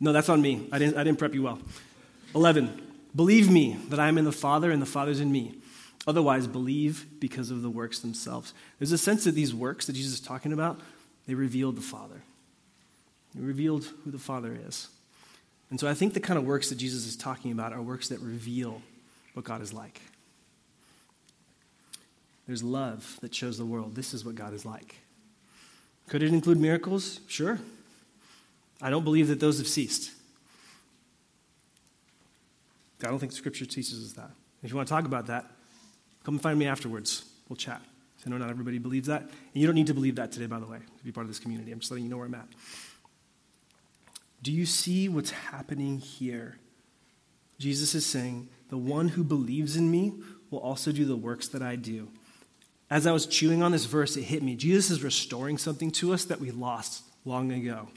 No, 0.00 0.12
that's 0.12 0.28
on 0.28 0.42
me. 0.42 0.66
I 0.72 0.78
didn't, 0.78 0.96
I 0.96 1.04
didn't 1.04 1.18
prep 1.18 1.32
you 1.32 1.44
well. 1.44 1.60
11. 2.34 2.89
Believe 3.14 3.50
me 3.50 3.76
that 3.88 3.98
I 3.98 4.08
am 4.08 4.18
in 4.18 4.24
the 4.24 4.32
Father 4.32 4.70
and 4.70 4.80
the 4.80 4.86
Father's 4.86 5.20
in 5.20 5.32
me. 5.32 5.54
Otherwise, 6.06 6.46
believe 6.46 7.06
because 7.20 7.50
of 7.50 7.62
the 7.62 7.70
works 7.70 7.98
themselves. 7.98 8.54
There's 8.78 8.92
a 8.92 8.98
sense 8.98 9.24
that 9.24 9.34
these 9.34 9.54
works 9.54 9.86
that 9.86 9.92
Jesus 9.92 10.14
is 10.14 10.20
talking 10.20 10.52
about, 10.52 10.80
they 11.26 11.34
revealed 11.34 11.76
the 11.76 11.82
Father. 11.82 12.22
They 13.34 13.42
revealed 13.42 13.84
who 14.04 14.10
the 14.10 14.18
Father 14.18 14.58
is. 14.66 14.88
And 15.70 15.78
so 15.78 15.88
I 15.88 15.94
think 15.94 16.14
the 16.14 16.20
kind 16.20 16.38
of 16.38 16.44
works 16.44 16.68
that 16.70 16.78
Jesus 16.78 17.06
is 17.06 17.16
talking 17.16 17.52
about 17.52 17.72
are 17.72 17.82
works 17.82 18.08
that 18.08 18.20
reveal 18.20 18.82
what 19.34 19.44
God 19.44 19.62
is 19.62 19.72
like. 19.72 20.00
There's 22.46 22.62
love 22.62 23.18
that 23.20 23.32
shows 23.32 23.58
the 23.58 23.64
world 23.64 23.94
this 23.94 24.12
is 24.12 24.24
what 24.24 24.34
God 24.34 24.52
is 24.52 24.64
like. 24.64 24.96
Could 26.08 26.24
it 26.24 26.32
include 26.32 26.58
miracles? 26.58 27.20
Sure. 27.28 27.60
I 28.82 28.90
don't 28.90 29.04
believe 29.04 29.28
that 29.28 29.38
those 29.38 29.58
have 29.58 29.68
ceased. 29.68 30.10
I 33.04 33.10
don't 33.10 33.18
think 33.18 33.32
Scripture 33.32 33.66
teaches 33.66 34.04
us 34.04 34.12
that. 34.14 34.30
If 34.62 34.70
you 34.70 34.76
want 34.76 34.88
to 34.88 34.94
talk 34.94 35.04
about 35.04 35.26
that, 35.26 35.46
come 36.24 36.38
find 36.38 36.58
me 36.58 36.66
afterwards. 36.66 37.24
We'll 37.48 37.56
chat. 37.56 37.80
I 38.26 38.30
know 38.30 38.36
not 38.36 38.50
everybody 38.50 38.78
believes 38.78 39.08
that. 39.08 39.22
And 39.22 39.30
you 39.54 39.66
don't 39.66 39.74
need 39.74 39.86
to 39.86 39.94
believe 39.94 40.16
that 40.16 40.32
today, 40.32 40.46
by 40.46 40.58
the 40.58 40.66
way, 40.66 40.78
to 40.78 41.04
be 41.04 41.10
part 41.10 41.24
of 41.24 41.30
this 41.30 41.38
community. 41.38 41.72
I'm 41.72 41.80
just 41.80 41.90
letting 41.90 42.04
you 42.04 42.10
know 42.10 42.18
where 42.18 42.26
I'm 42.26 42.34
at. 42.34 42.48
Do 44.42 44.52
you 44.52 44.66
see 44.66 45.08
what's 45.08 45.30
happening 45.30 45.98
here? 45.98 46.58
Jesus 47.58 47.94
is 47.94 48.04
saying, 48.04 48.48
The 48.68 48.76
one 48.76 49.08
who 49.08 49.24
believes 49.24 49.76
in 49.76 49.90
me 49.90 50.14
will 50.50 50.60
also 50.60 50.92
do 50.92 51.04
the 51.04 51.16
works 51.16 51.48
that 51.48 51.62
I 51.62 51.76
do. 51.76 52.08
As 52.90 53.06
I 53.06 53.12
was 53.12 53.26
chewing 53.26 53.62
on 53.62 53.72
this 53.72 53.84
verse, 53.84 54.16
it 54.16 54.24
hit 54.24 54.42
me. 54.42 54.56
Jesus 54.56 54.90
is 54.90 55.02
restoring 55.02 55.58
something 55.58 55.90
to 55.92 56.12
us 56.12 56.24
that 56.24 56.40
we 56.40 56.50
lost 56.50 57.04
long 57.24 57.52
ago. 57.52 57.88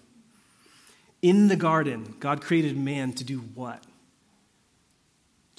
In 1.21 1.47
the 1.47 1.55
garden, 1.55 2.15
God 2.19 2.41
created 2.41 2.77
man 2.77 3.13
to 3.13 3.23
do 3.23 3.39
what? 3.39 3.83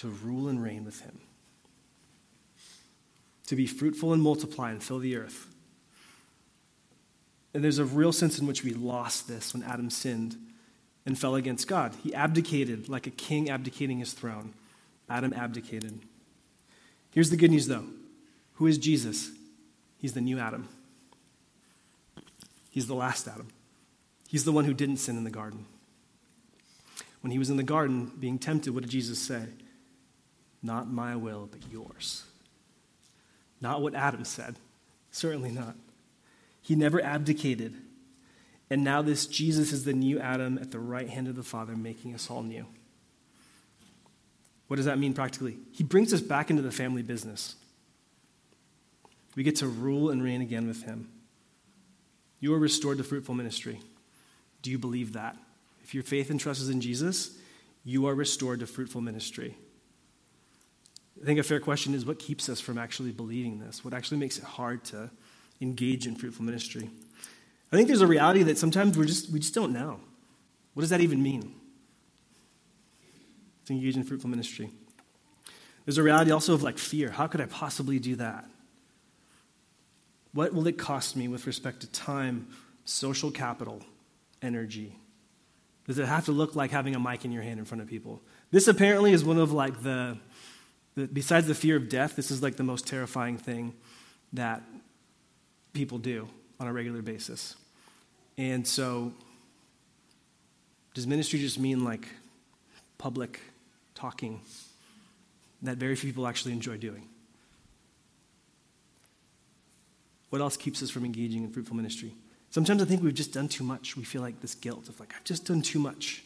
To 0.05 0.11
rule 0.11 0.49
and 0.49 0.63
reign 0.63 0.85
with 0.85 1.01
him, 1.01 1.19
to 3.47 3.57
be 3.57 3.67
fruitful 3.67 4.13
and 4.13 4.23
multiply 4.23 4.71
and 4.71 4.83
fill 4.83 4.99
the 4.99 5.17
earth. 5.17 5.47
And 7.55 7.65
there's 7.65 7.79
a 7.79 7.87
real 7.87 8.13
sense 8.13 8.39
in 8.39 8.47
which 8.47 8.63
we 8.63 8.75
lost 8.75 9.29
this 9.29 9.55
when 9.55 9.63
Adam 9.63 9.89
sinned 9.89 10.37
and 11.07 11.19
fell 11.19 11.37
against 11.37 11.69
God. 11.69 11.95
He 12.03 12.15
abdicated 12.15 12.87
like 12.87 13.07
a 13.07 13.11
king 13.11 13.49
abdicating 13.49 13.99
his 13.99 14.13
throne. 14.13 14.53
Adam 15.09 15.33
abdicated. 15.33 16.01
Here's 17.11 17.31
the 17.31 17.39
good 17.39 17.51
news, 17.51 17.67
though 17.67 17.87
who 18.57 18.67
is 18.67 18.77
Jesus? 18.77 19.31
He's 19.97 20.13
the 20.13 20.21
new 20.21 20.39
Adam. 20.39 20.69
He's 22.69 22.89
the 22.89 22.95
last 22.95 23.27
Adam. 23.27 23.49
He's 24.29 24.45
the 24.45 24.53
one 24.53 24.67
who 24.67 24.75
didn't 24.75 24.99
sin 24.99 25.17
in 25.17 25.25
the 25.25 25.31
garden. 25.31 25.65
When 27.23 27.31
he 27.31 27.39
was 27.39 27.49
in 27.49 27.57
the 27.57 27.63
garden 27.63 28.13
being 28.21 28.39
tempted, 28.39 28.75
what 28.75 28.83
did 28.83 28.91
Jesus 28.91 29.19
say? 29.19 29.47
Not 30.65 30.91
my 30.91 31.15
will, 31.15 31.47
but 31.51 31.61
yours. 31.71 32.25
Not 33.61 33.83
what 33.83 33.95
Adam 33.95 34.25
said. 34.25 34.57
Certainly 35.11 35.51
not. 35.51 35.77
He 36.63 36.75
never 36.75 37.05
abdicated. 37.05 37.75
And 38.71 38.83
now, 38.83 39.03
this 39.03 39.27
Jesus 39.27 39.73
is 39.73 39.85
the 39.85 39.93
new 39.93 40.19
Adam 40.19 40.57
at 40.57 40.71
the 40.71 40.79
right 40.79 41.09
hand 41.09 41.29
of 41.29 41.37
the 41.37 41.43
Father, 41.43 41.77
making 41.77 42.15
us 42.15 42.31
all 42.31 42.43
new. 42.43 42.65
What 44.67 44.77
does 44.77 44.87
that 44.87 44.99
mean 44.99 45.13
practically? 45.13 45.59
He 45.73 45.85
brings 45.85 46.15
us 46.15 46.23
back 46.23 46.49
into 46.49 46.63
the 46.63 46.73
family 46.73 47.03
business. 47.03 47.57
We 49.37 49.43
get 49.43 49.57
to 49.57 49.67
rule 49.67 50.09
and 50.09 50.23
reign 50.23 50.41
again 50.41 50.67
with 50.67 50.85
him. 50.85 51.11
You 52.41 52.55
are 52.55 52.59
restored 52.59 52.99
to 52.99 53.05
fruitful 53.05 53.35
ministry. 53.35 53.81
Do 54.63 54.71
you 54.71 54.79
believe 54.79 55.13
that? 55.13 55.37
If 55.83 55.93
your 55.93 56.03
faith 56.03 56.31
and 56.31 56.41
trust 56.41 56.63
is 56.63 56.71
in 56.71 56.81
Jesus, 56.81 57.37
you 57.85 58.07
are 58.07 58.15
restored 58.15 58.61
to 58.61 58.67
fruitful 58.67 59.03
ministry. 59.03 59.57
I 61.21 61.27
think 61.27 61.39
a 61.39 61.43
fair 61.43 61.61
question 61.61 61.95
is 61.95 62.05
what 62.05 62.19
keeps 62.19 62.49
us 62.49 62.61
from 62.61 62.79
actually 62.79 63.13
believing 63.13 63.61
this? 63.61 63.85
What 63.85 63.95
actually 63.95 64.19
makes 64.19 64.39
it 64.39 64.45
hard 64.45 64.85
to 64.87 65.11
engage 65.61 66.07
in 66.07 66.17
fruitful 66.17 66.45
ministry? 66.45 66.91
I 67.73 67.77
think 67.77 67.89
there's 67.89 68.01
a 68.01 68.07
reality 68.07 68.43
that 68.45 68.59
sometimes 68.59 68.97
we're 68.99 69.05
just, 69.05 69.31
we 69.31 69.41
just 69.41 69.55
don't 69.55 69.73
know. 69.73 70.01
What 70.75 70.83
does 70.83 70.91
that 70.91 71.01
even 71.01 71.23
mean? 71.23 71.55
To 73.67 73.73
engage 73.73 73.97
in 73.97 74.05
fruitful 74.05 74.31
ministry. 74.31 74.71
There's 75.85 75.99
a 75.99 76.03
reality 76.03 76.31
also 76.31 76.55
of 76.55 76.63
like 76.63 76.79
fear. 76.79 77.11
How 77.11 77.27
could 77.27 77.41
I 77.41 77.47
possibly 77.47 77.99
do 77.99 78.17
that? 78.17 78.47
What 80.33 80.53
will 80.53 80.67
it 80.67 80.79
cost 80.79 81.17
me 81.17 81.29
with 81.29 81.47
respect 81.47 81.81
to 81.81 81.87
time, 81.89 82.49
social 82.85 83.31
capital, 83.31 83.83
energy? 84.43 84.97
Does 85.87 85.99
it 85.99 86.07
have 86.07 86.25
to 86.25 86.33
look 86.33 86.57
like 86.57 86.71
having 86.71 86.95
a 86.95 87.01
mic 87.01 87.25
in 87.25 87.33
your 87.33 87.43
hand 87.43 87.59
in 87.59 87.65
front 87.65 87.83
of 87.83 87.89
people? 87.89 88.23
This 88.51 88.67
apparently 88.69 89.13
is 89.13 89.23
one 89.25 89.39
of 89.39 89.53
like 89.53 89.83
the, 89.83 90.19
the 90.95 91.07
besides 91.07 91.47
the 91.47 91.55
fear 91.55 91.77
of 91.77 91.89
death, 91.89 92.17
this 92.17 92.31
is 92.31 92.43
like 92.43 92.57
the 92.57 92.63
most 92.63 92.87
terrifying 92.87 93.39
thing 93.39 93.75
that 94.33 94.63
people 95.73 95.99
do 95.99 96.29
on 96.61 96.67
a 96.67 96.73
regular 96.73 97.03
basis. 97.03 97.57
And 98.37 98.67
so, 98.67 99.13
does 100.95 101.07
ministry 101.07 101.39
just 101.41 101.59
mean 101.59 101.85
like 101.85 102.09
public 102.99 103.41
talking 103.95 104.41
that 105.63 105.77
very 105.77 105.97
few 105.97 106.11
people 106.11 106.27
actually 106.27 106.53
enjoy 106.53 106.77
doing? 106.77 107.09
What 110.31 110.41
else 110.41 110.57
keeps 110.57 110.83
us 110.83 110.91
from 110.91 111.05
engaging 111.05 111.45
in 111.45 111.51
fruitful 111.51 111.77
ministry? 111.77 112.13
Sometimes 112.51 112.83
I 112.83 112.85
think 112.85 113.03
we've 113.03 113.15
just 113.15 113.33
done 113.33 113.49
too 113.49 113.65
much. 113.65 113.97
We 113.97 114.05
feel 114.05 114.23
like 114.23 114.41
this 114.41 114.55
guilt 114.55 114.89
of 114.89 114.99
like, 115.01 115.13
I've 115.17 115.25
just 115.25 115.47
done 115.47 115.63
too 115.63 115.79
much. 115.79 116.25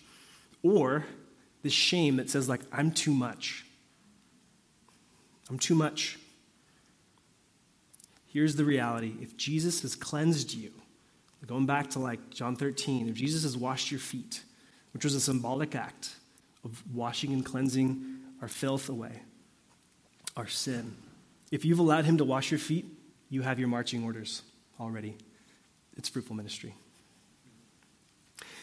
Or 0.63 1.05
this 1.63 1.73
shame 1.73 2.17
that 2.17 2.31
says, 2.31 2.49
like, 2.49 2.61
I'm 2.73 2.91
too 2.91 3.13
much. 3.13 3.65
I'm 5.49 5.59
too 5.59 5.75
much. 5.75 6.19
Here's 8.27 8.57
the 8.57 8.65
reality 8.65 9.15
if 9.21 9.37
Jesus 9.37 9.83
has 9.83 9.95
cleansed 9.95 10.53
you, 10.55 10.71
going 11.47 11.67
back 11.67 11.91
to 11.91 11.99
like 11.99 12.31
John 12.31 12.57
13, 12.57 13.09
if 13.09 13.15
Jesus 13.15 13.43
has 13.43 13.57
washed 13.57 13.91
your 13.91 14.01
feet, 14.01 14.43
which 14.93 15.05
was 15.05 15.15
a 15.15 15.21
symbolic 15.21 15.75
act 15.75 16.11
of 16.65 16.83
washing 16.95 17.33
and 17.33 17.45
cleansing 17.45 18.19
our 18.43 18.49
filth 18.49 18.89
away, 18.89 19.23
our 20.37 20.47
sin, 20.47 20.97
if 21.51 21.65
you've 21.65 21.79
allowed 21.79 22.05
him 22.05 22.19
to 22.19 22.25
wash 22.25 22.51
your 22.51 22.59
feet, 22.59 22.85
you 23.31 23.43
have 23.43 23.59
your 23.59 23.69
marching 23.69 24.05
orders 24.05 24.43
already. 24.79 25.17
It's 25.97 26.09
fruitful 26.09 26.37
ministry. 26.37 26.75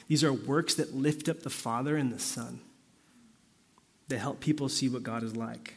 These 0.08 0.24
are 0.24 0.32
works 0.32 0.76
that 0.76 0.94
lift 0.94 1.28
up 1.28 1.42
the 1.42 1.50
Father 1.50 1.98
and 1.98 2.14
the 2.14 2.20
Son, 2.20 2.62
that 4.08 4.20
help 4.20 4.40
people 4.40 4.70
see 4.70 4.88
what 4.88 5.02
God 5.02 5.24
is 5.24 5.36
like. 5.36 5.74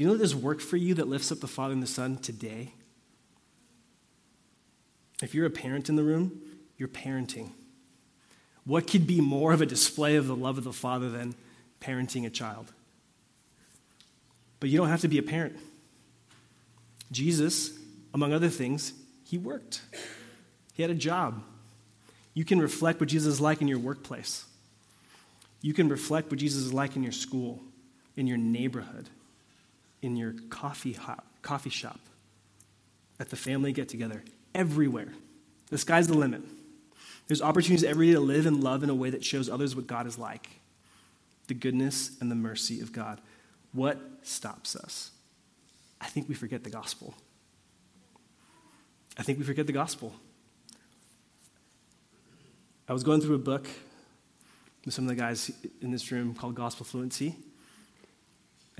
Do 0.00 0.04
you 0.04 0.10
know 0.10 0.16
there's 0.16 0.34
work 0.34 0.62
for 0.62 0.78
you 0.78 0.94
that 0.94 1.08
lifts 1.08 1.30
up 1.30 1.40
the 1.40 1.46
Father 1.46 1.74
and 1.74 1.82
the 1.82 1.86
Son 1.86 2.16
today? 2.16 2.72
If 5.22 5.34
you're 5.34 5.44
a 5.44 5.50
parent 5.50 5.90
in 5.90 5.96
the 5.96 6.02
room, 6.02 6.40
you're 6.78 6.88
parenting. 6.88 7.50
What 8.64 8.86
could 8.86 9.06
be 9.06 9.20
more 9.20 9.52
of 9.52 9.60
a 9.60 9.66
display 9.66 10.16
of 10.16 10.26
the 10.26 10.34
love 10.34 10.56
of 10.56 10.64
the 10.64 10.72
Father 10.72 11.10
than 11.10 11.34
parenting 11.82 12.24
a 12.24 12.30
child? 12.30 12.72
But 14.58 14.70
you 14.70 14.78
don't 14.78 14.88
have 14.88 15.02
to 15.02 15.08
be 15.08 15.18
a 15.18 15.22
parent. 15.22 15.58
Jesus, 17.12 17.70
among 18.14 18.32
other 18.32 18.48
things, 18.48 18.94
he 19.26 19.36
worked. 19.36 19.82
He 20.72 20.80
had 20.80 20.90
a 20.90 20.94
job. 20.94 21.42
You 22.32 22.46
can 22.46 22.58
reflect 22.58 23.00
what 23.00 23.10
Jesus 23.10 23.34
is 23.34 23.40
like 23.42 23.60
in 23.60 23.68
your 23.68 23.78
workplace. 23.78 24.46
You 25.60 25.74
can 25.74 25.90
reflect 25.90 26.30
what 26.30 26.40
Jesus 26.40 26.62
is 26.62 26.72
like 26.72 26.96
in 26.96 27.02
your 27.02 27.12
school, 27.12 27.60
in 28.16 28.26
your 28.26 28.38
neighborhood, 28.38 29.10
in 30.02 30.16
your 30.16 30.34
coffee, 30.48 30.92
hop, 30.92 31.26
coffee 31.42 31.70
shop, 31.70 32.00
at 33.18 33.28
the 33.28 33.36
family 33.36 33.72
get 33.72 33.88
together, 33.88 34.24
everywhere. 34.54 35.12
The 35.68 35.78
sky's 35.78 36.08
the 36.08 36.14
limit. 36.14 36.42
There's 37.26 37.42
opportunities 37.42 37.84
every 37.84 38.08
day 38.08 38.14
to 38.14 38.20
live 38.20 38.46
and 38.46 38.62
love 38.62 38.82
in 38.82 38.90
a 38.90 38.94
way 38.94 39.10
that 39.10 39.24
shows 39.24 39.48
others 39.48 39.76
what 39.76 39.86
God 39.86 40.06
is 40.06 40.18
like 40.18 40.48
the 41.46 41.54
goodness 41.54 42.16
and 42.20 42.30
the 42.30 42.36
mercy 42.36 42.80
of 42.80 42.92
God. 42.92 43.20
What 43.72 43.98
stops 44.22 44.76
us? 44.76 45.10
I 46.00 46.06
think 46.06 46.28
we 46.28 46.34
forget 46.36 46.62
the 46.62 46.70
gospel. 46.70 47.12
I 49.18 49.24
think 49.24 49.38
we 49.38 49.44
forget 49.44 49.66
the 49.66 49.72
gospel. 49.72 50.14
I 52.88 52.92
was 52.92 53.02
going 53.02 53.20
through 53.20 53.34
a 53.34 53.38
book 53.38 53.66
with 54.84 54.94
some 54.94 55.04
of 55.04 55.08
the 55.08 55.20
guys 55.20 55.50
in 55.82 55.90
this 55.90 56.10
room 56.12 56.34
called 56.34 56.54
Gospel 56.54 56.86
Fluency. 56.86 57.36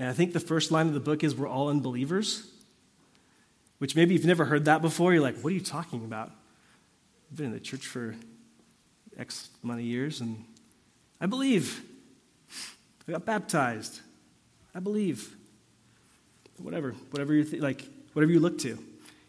And 0.01 0.09
I 0.09 0.13
think 0.13 0.33
the 0.33 0.39
first 0.39 0.71
line 0.71 0.87
of 0.87 0.95
the 0.95 0.99
book 0.99 1.23
is 1.23 1.35
We're 1.35 1.47
all 1.47 1.69
unbelievers. 1.69 2.49
Which 3.77 3.95
maybe 3.95 4.15
you've 4.15 4.25
never 4.25 4.45
heard 4.45 4.65
that 4.65 4.81
before. 4.81 5.13
You're 5.13 5.21
like, 5.21 5.39
What 5.41 5.51
are 5.51 5.53
you 5.53 5.61
talking 5.61 6.03
about? 6.03 6.31
I've 7.29 7.37
been 7.37 7.45
in 7.45 7.51
the 7.51 7.59
church 7.59 7.85
for 7.85 8.15
X 9.15 9.49
amount 9.63 9.81
of 9.81 9.85
years, 9.85 10.19
and 10.19 10.43
I 11.21 11.27
believe. 11.27 11.83
I 13.07 13.11
got 13.11 13.25
baptized. 13.25 14.01
I 14.73 14.79
believe. 14.79 15.35
Whatever, 16.57 16.93
whatever 17.11 17.35
you 17.35 17.43
th- 17.43 17.61
like, 17.61 17.87
whatever 18.13 18.31
you 18.31 18.39
look 18.39 18.57
to. 18.59 18.79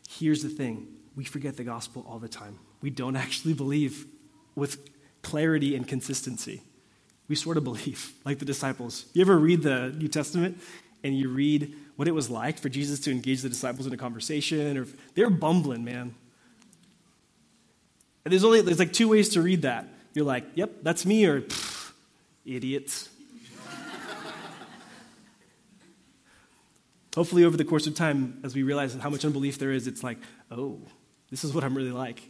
Here's 0.09 0.43
the 0.43 0.49
thing: 0.49 0.87
we 1.15 1.25
forget 1.25 1.59
the 1.59 1.65
gospel 1.65 2.07
all 2.09 2.19
the 2.19 2.29
time. 2.29 2.59
We 2.81 2.89
don't 2.89 3.17
actually 3.25 3.53
believe 3.53 4.07
with 4.55 4.79
clarity 5.21 5.77
and 5.77 5.87
consistency. 5.87 6.63
We 7.29 7.35
sort 7.35 7.57
of 7.57 7.65
believe, 7.65 8.13
like 8.25 8.39
the 8.39 8.45
disciples. 8.45 9.07
You 9.13 9.23
ever 9.23 9.37
read 9.39 9.63
the 9.63 9.91
New 9.97 10.09
Testament 10.09 10.61
and 11.05 11.17
you 11.17 11.29
read 11.29 11.75
what 11.97 12.09
it 12.09 12.13
was 12.13 12.31
like 12.31 12.59
for 12.59 12.69
Jesus 12.69 13.01
to 13.01 13.11
engage 13.11 13.43
the 13.43 13.49
disciples 13.49 13.87
in 13.87 13.93
a 13.93 13.97
conversation, 13.97 14.77
or 14.77 14.87
they're 15.15 15.31
bumbling, 15.31 15.85
man. 15.85 16.15
And 18.25 18.33
there's 18.33 18.45
only 18.45 18.61
there's 18.61 18.79
like 18.79 18.93
two 18.93 19.09
ways 19.09 19.31
to 19.31 19.43
read 19.43 19.63
that. 19.63 19.89
You're 20.15 20.25
like, 20.25 20.45
yep, 20.55 20.71
that's 20.83 21.05
me, 21.07 21.27
or 21.27 21.45
idiots. 22.45 23.09
Hopefully, 27.15 27.45
over 27.45 27.57
the 27.57 27.65
course 27.65 27.87
of 27.87 27.95
time, 27.95 28.41
as 28.45 28.55
we 28.55 28.63
realize 28.63 28.95
how 28.95 29.11
much 29.11 29.25
unbelief 29.25 29.59
there 29.59 29.73
is, 29.73 29.87
it's 29.87 30.05
like, 30.05 30.19
oh, 30.51 30.81
this 31.31 31.45
is 31.45 31.53
what 31.53 31.65
I'm 31.65 31.75
really 31.77 31.93
like. 31.93 32.23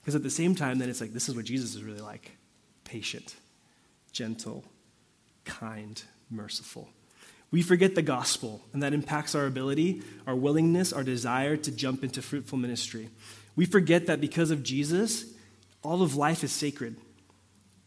Because 0.00 0.14
at 0.14 0.22
the 0.22 0.30
same 0.30 0.54
time, 0.54 0.78
then 0.78 0.90
it's 0.90 1.00
like, 1.00 1.12
this 1.12 1.28
is 1.28 1.34
what 1.34 1.46
Jesus 1.46 1.74
is 1.74 1.82
really 1.82 2.02
like 2.02 2.36
patient, 2.84 3.34
gentle, 4.14 4.64
kind, 5.44 6.02
merciful. 6.30 6.88
We 7.50 7.60
forget 7.60 7.94
the 7.94 8.02
gospel, 8.02 8.62
and 8.72 8.82
that 8.82 8.94
impacts 8.94 9.34
our 9.34 9.46
ability, 9.46 10.02
our 10.26 10.34
willingness, 10.34 10.92
our 10.92 11.04
desire 11.04 11.56
to 11.58 11.70
jump 11.70 12.02
into 12.02 12.22
fruitful 12.22 12.58
ministry. 12.58 13.10
We 13.54 13.66
forget 13.66 14.06
that 14.06 14.20
because 14.20 14.50
of 14.50 14.62
Jesus, 14.62 15.26
all 15.82 16.02
of 16.02 16.16
life 16.16 16.42
is 16.42 16.50
sacred. 16.50 16.96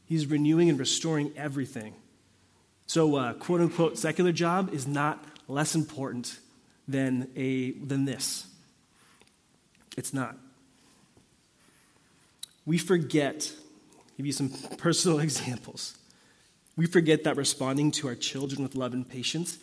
He's 0.05 0.27
renewing 0.27 0.69
and 0.69 0.79
restoring 0.79 1.33
everything. 1.35 1.95
So, 2.85 3.15
uh, 3.15 3.33
quote 3.33 3.59
unquote, 3.59 3.97
secular 3.97 4.31
job 4.31 4.73
is 4.73 4.87
not 4.87 5.23
less 5.47 5.75
important 5.75 6.39
than, 6.87 7.29
a, 7.35 7.71
than 7.71 8.05
this. 8.05 8.47
It's 9.97 10.13
not. 10.13 10.37
We 12.65 12.77
forget, 12.77 13.51
give 14.15 14.25
you 14.25 14.31
some 14.31 14.49
personal 14.77 15.19
examples. 15.27 15.97
We 16.77 16.85
forget 16.85 17.25
that 17.25 17.35
responding 17.35 17.91
to 17.93 18.07
our 18.07 18.15
children 18.15 18.63
with 18.63 18.75
love 18.75 18.93
and 18.93 19.07
patience 19.07 19.57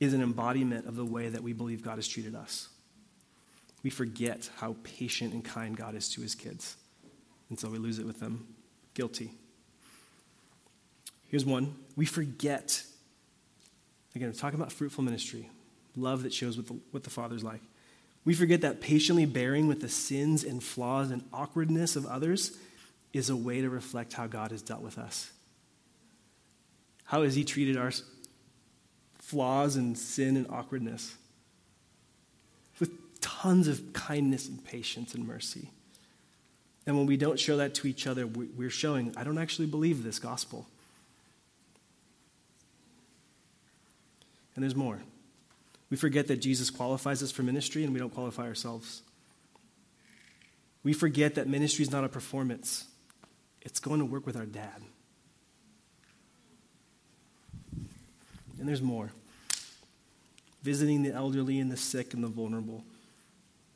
is 0.00 0.12
an 0.12 0.22
embodiment 0.22 0.86
of 0.86 0.96
the 0.96 1.04
way 1.04 1.28
that 1.28 1.42
we 1.42 1.52
believe 1.52 1.82
God 1.82 1.96
has 1.96 2.08
treated 2.08 2.34
us. 2.34 2.68
We 3.82 3.90
forget 3.90 4.50
how 4.56 4.76
patient 4.82 5.32
and 5.32 5.44
kind 5.44 5.76
God 5.76 5.94
is 5.94 6.08
to 6.10 6.20
his 6.20 6.34
kids. 6.34 6.76
And 7.48 7.58
so 7.58 7.68
we 7.68 7.78
lose 7.78 7.98
it 7.98 8.06
with 8.06 8.20
them. 8.20 8.46
Guilty. 8.94 9.32
Here's 11.28 11.46
one. 11.46 11.74
We 11.96 12.04
forget 12.04 12.84
Again, 14.14 14.28
we're 14.28 14.34
talking 14.34 14.60
about 14.60 14.72
fruitful 14.72 15.04
ministry, 15.04 15.48
love 15.96 16.22
that 16.24 16.34
shows 16.34 16.56
what 16.56 16.66
the, 16.66 16.74
what 16.90 17.04
the 17.04 17.10
Father's 17.10 17.42
like. 17.42 17.62
We 18.24 18.34
forget 18.34 18.60
that 18.60 18.80
patiently 18.80 19.26
bearing 19.26 19.66
with 19.66 19.80
the 19.80 19.88
sins 19.88 20.44
and 20.44 20.62
flaws 20.62 21.10
and 21.10 21.24
awkwardness 21.32 21.96
of 21.96 22.06
others 22.06 22.56
is 23.12 23.30
a 23.30 23.36
way 23.36 23.60
to 23.60 23.70
reflect 23.70 24.12
how 24.12 24.26
God 24.26 24.50
has 24.50 24.62
dealt 24.62 24.82
with 24.82 24.98
us. 24.98 25.30
How 27.12 27.24
has 27.24 27.34
He 27.34 27.44
treated 27.44 27.76
our 27.76 27.92
flaws 29.18 29.76
and 29.76 29.98
sin 29.98 30.34
and 30.34 30.46
awkwardness? 30.48 31.14
With 32.80 33.20
tons 33.20 33.68
of 33.68 33.92
kindness 33.92 34.48
and 34.48 34.64
patience 34.64 35.12
and 35.12 35.26
mercy. 35.26 35.68
And 36.86 36.96
when 36.96 37.04
we 37.04 37.18
don't 37.18 37.38
show 37.38 37.58
that 37.58 37.74
to 37.74 37.86
each 37.86 38.06
other, 38.06 38.26
we're 38.26 38.70
showing, 38.70 39.12
I 39.14 39.24
don't 39.24 39.36
actually 39.36 39.66
believe 39.66 40.02
this 40.02 40.18
gospel. 40.18 40.66
And 44.56 44.62
there's 44.62 44.74
more. 44.74 44.98
We 45.90 45.98
forget 45.98 46.28
that 46.28 46.38
Jesus 46.38 46.70
qualifies 46.70 47.22
us 47.22 47.30
for 47.30 47.42
ministry 47.42 47.84
and 47.84 47.92
we 47.92 47.98
don't 47.98 48.14
qualify 48.14 48.44
ourselves. 48.44 49.02
We 50.82 50.94
forget 50.94 51.34
that 51.34 51.46
ministry 51.46 51.82
is 51.82 51.90
not 51.90 52.04
a 52.04 52.08
performance, 52.08 52.86
it's 53.60 53.80
going 53.80 54.00
to 54.00 54.06
work 54.06 54.24
with 54.24 54.34
our 54.34 54.46
dad. 54.46 54.82
And 58.62 58.68
there's 58.68 58.80
more. 58.80 59.10
Visiting 60.62 61.02
the 61.02 61.12
elderly 61.12 61.58
and 61.58 61.68
the 61.68 61.76
sick 61.76 62.14
and 62.14 62.22
the 62.22 62.28
vulnerable, 62.28 62.84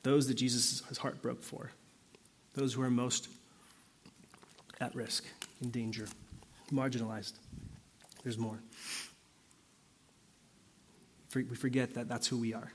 those 0.05 0.29
that 0.29 0.35
Jesus' 0.35 0.81
heart 0.99 1.21
broke 1.21 1.43
for, 1.43 1.73
those 2.55 2.75
who 2.75 2.83
are 2.83 2.91
most 2.91 3.27
at 4.81 4.95
risk, 4.95 5.25
in 5.61 5.71
danger, 5.71 6.07
marginalized. 6.73 7.33
There's 8.23 8.39
more 8.39 8.61
we 11.45 11.57
forget 11.57 11.95
that 11.95 12.09
that's 12.09 12.27
who 12.27 12.39
we 12.39 12.55
are 12.55 12.73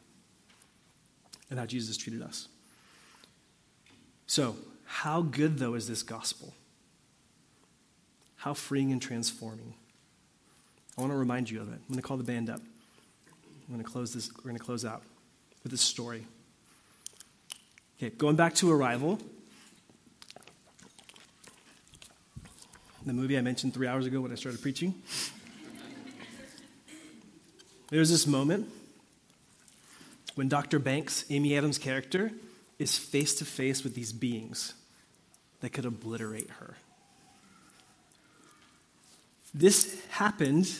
and 1.50 1.58
how 1.58 1.66
Jesus 1.66 1.98
treated 1.98 2.22
us. 2.22 2.48
So, 4.28 4.56
how 4.86 5.22
good, 5.22 5.58
though, 5.58 5.74
is 5.74 5.88
this 5.88 6.04
gospel? 6.04 6.54
How 8.36 8.54
freeing 8.54 8.92
and 8.92 9.02
transforming? 9.02 9.74
I 10.98 11.02
want 11.02 11.14
to 11.14 11.18
remind 11.18 11.50
you 11.50 11.62
of 11.62 11.70
it. 11.70 11.76
I'm 11.76 11.88
going 11.88 12.02
to 12.02 12.08
call 12.08 12.18
the 12.18 12.24
band 12.24 12.50
up. 12.50 12.60
I'm 13.68 13.74
going 13.74 13.84
to 13.84 13.90
close 13.90 14.14
this, 14.14 14.30
we're 14.38 14.50
going 14.50 14.58
to 14.58 14.64
close 14.64 14.84
out 14.84 15.04
with 15.64 15.72
this 15.72 15.82
story. 15.82 16.26
Okay, 17.98 18.10
going 18.10 18.36
back 18.36 18.56
to 18.56 18.72
Arrival, 18.72 19.20
the 23.06 23.14
movie 23.14 23.38
I 23.38 23.42
mentioned 23.42 23.74
three 23.74 23.88
hours 23.88 24.06
ago 24.06 24.22
when 24.22 24.32
I 24.32 24.36
started 24.36 24.62
preaching. 24.62 24.94
There's 27.90 28.10
this 28.10 28.26
moment 28.26 28.70
when 30.36 30.50
Dr. 30.50 30.80
Banks, 30.80 31.26
Amy 31.30 31.58
Adams' 31.58 31.78
character, 31.78 32.32
is 32.80 32.98
face 32.98 33.36
to 33.36 33.46
face 33.46 33.84
with 33.84 33.96
these 33.96 34.12
beings 34.12 34.74
that 35.60 35.72
could 35.72 35.86
obliterate 35.86 36.50
her. 36.60 36.76
This 39.54 40.02
happened, 40.10 40.72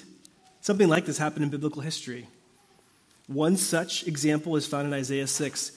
something 0.62 0.88
like 0.88 1.06
this 1.06 1.18
happened 1.18 1.44
in 1.44 1.50
biblical 1.50 1.82
history. 1.82 2.28
One 3.28 3.58
such 3.58 4.08
example 4.08 4.56
is 4.56 4.66
found 4.66 4.88
in 4.88 4.94
Isaiah 4.94 5.28
6. 5.28 5.72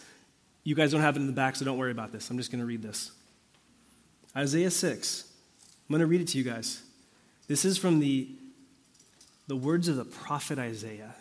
You 0.62 0.74
guys 0.74 0.92
don't 0.92 1.00
have 1.00 1.16
it 1.16 1.20
in 1.20 1.26
the 1.26 1.32
back, 1.32 1.56
so 1.56 1.64
don't 1.64 1.78
worry 1.78 1.90
about 1.90 2.12
this. 2.12 2.30
I'm 2.30 2.36
just 2.36 2.50
going 2.50 2.60
to 2.60 2.66
read 2.66 2.82
this. 2.82 3.10
Isaiah 4.36 4.70
6. 4.70 5.24
I'm 5.88 5.92
going 5.92 6.00
to 6.00 6.06
read 6.06 6.20
it 6.20 6.28
to 6.28 6.38
you 6.38 6.44
guys. 6.44 6.82
This 7.46 7.64
is 7.64 7.76
from 7.76 8.00
the, 8.00 8.28
the 9.46 9.56
words 9.56 9.88
of 9.88 9.96
the 9.96 10.04
prophet 10.04 10.58
Isaiah. 10.58 11.14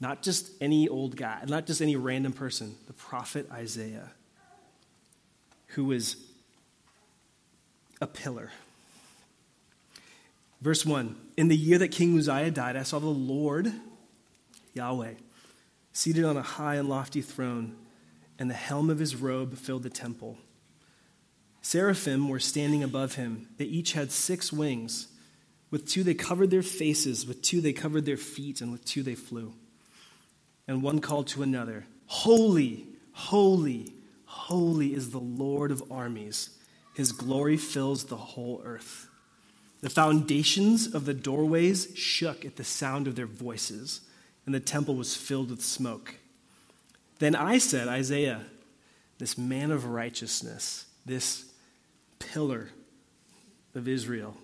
Not 0.00 0.22
just 0.22 0.50
any 0.60 0.88
old 0.88 1.16
guy, 1.16 1.42
not 1.46 1.66
just 1.66 1.80
any 1.80 1.96
random 1.96 2.32
person, 2.32 2.74
the 2.86 2.92
prophet 2.92 3.48
Isaiah, 3.52 4.10
who 5.68 5.84
was 5.84 6.16
a 8.00 8.06
pillar. 8.06 8.50
Verse 10.62 10.86
1 10.86 11.14
In 11.36 11.48
the 11.48 11.56
year 11.56 11.76
that 11.76 11.88
King 11.88 12.16
Uzziah 12.16 12.50
died, 12.50 12.76
I 12.76 12.84
saw 12.84 12.98
the 12.98 13.06
Lord, 13.06 13.70
Yahweh, 14.72 15.14
seated 15.92 16.24
on 16.24 16.38
a 16.38 16.42
high 16.42 16.76
and 16.76 16.88
lofty 16.88 17.20
throne, 17.20 17.76
and 18.38 18.48
the 18.48 18.54
helm 18.54 18.88
of 18.88 18.98
his 18.98 19.14
robe 19.14 19.58
filled 19.58 19.82
the 19.82 19.90
temple. 19.90 20.38
Seraphim 21.60 22.28
were 22.28 22.40
standing 22.40 22.82
above 22.82 23.16
him. 23.16 23.48
They 23.58 23.66
each 23.66 23.92
had 23.92 24.10
six 24.10 24.50
wings. 24.50 25.08
With 25.70 25.86
two 25.86 26.02
they 26.02 26.14
covered 26.14 26.50
their 26.50 26.62
faces, 26.62 27.26
with 27.26 27.42
two 27.42 27.60
they 27.60 27.74
covered 27.74 28.06
their 28.06 28.16
feet, 28.16 28.62
and 28.62 28.72
with 28.72 28.84
two 28.86 29.02
they 29.02 29.14
flew 29.14 29.52
and 30.68 30.82
one 30.82 31.00
called 31.00 31.26
to 31.28 31.42
another, 31.42 31.84
Holy, 32.06 32.86
holy, 33.12 33.92
holy 34.24 34.94
is 34.94 35.10
the 35.10 35.18
Lord 35.18 35.70
of 35.70 35.90
armies. 35.90 36.50
His 36.94 37.12
glory 37.12 37.56
fills 37.56 38.04
the 38.04 38.16
whole 38.16 38.62
earth. 38.64 39.08
The 39.82 39.90
foundations 39.90 40.94
of 40.94 41.04
the 41.04 41.14
doorways 41.14 41.92
shook 41.94 42.44
at 42.44 42.56
the 42.56 42.64
sound 42.64 43.06
of 43.06 43.16
their 43.16 43.26
voices, 43.26 44.00
and 44.46 44.54
the 44.54 44.60
temple 44.60 44.94
was 44.94 45.16
filled 45.16 45.50
with 45.50 45.62
smoke. 45.62 46.16
Then 47.18 47.34
I 47.34 47.58
said, 47.58 47.88
Isaiah, 47.88 48.46
this 49.18 49.36
man 49.36 49.70
of 49.70 49.84
righteousness, 49.84 50.86
this 51.04 51.44
pillar 52.18 52.70
of 53.74 53.86
Israel, 53.86 54.36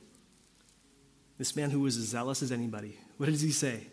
This 1.39 1.55
man 1.55 1.71
who 1.71 1.81
was 1.81 1.97
as 1.97 2.05
zealous 2.07 2.43
as 2.43 2.51
anybody. 2.51 2.99
What 3.17 3.27
does 3.27 3.41
he 3.41 3.53
say? 3.53 3.87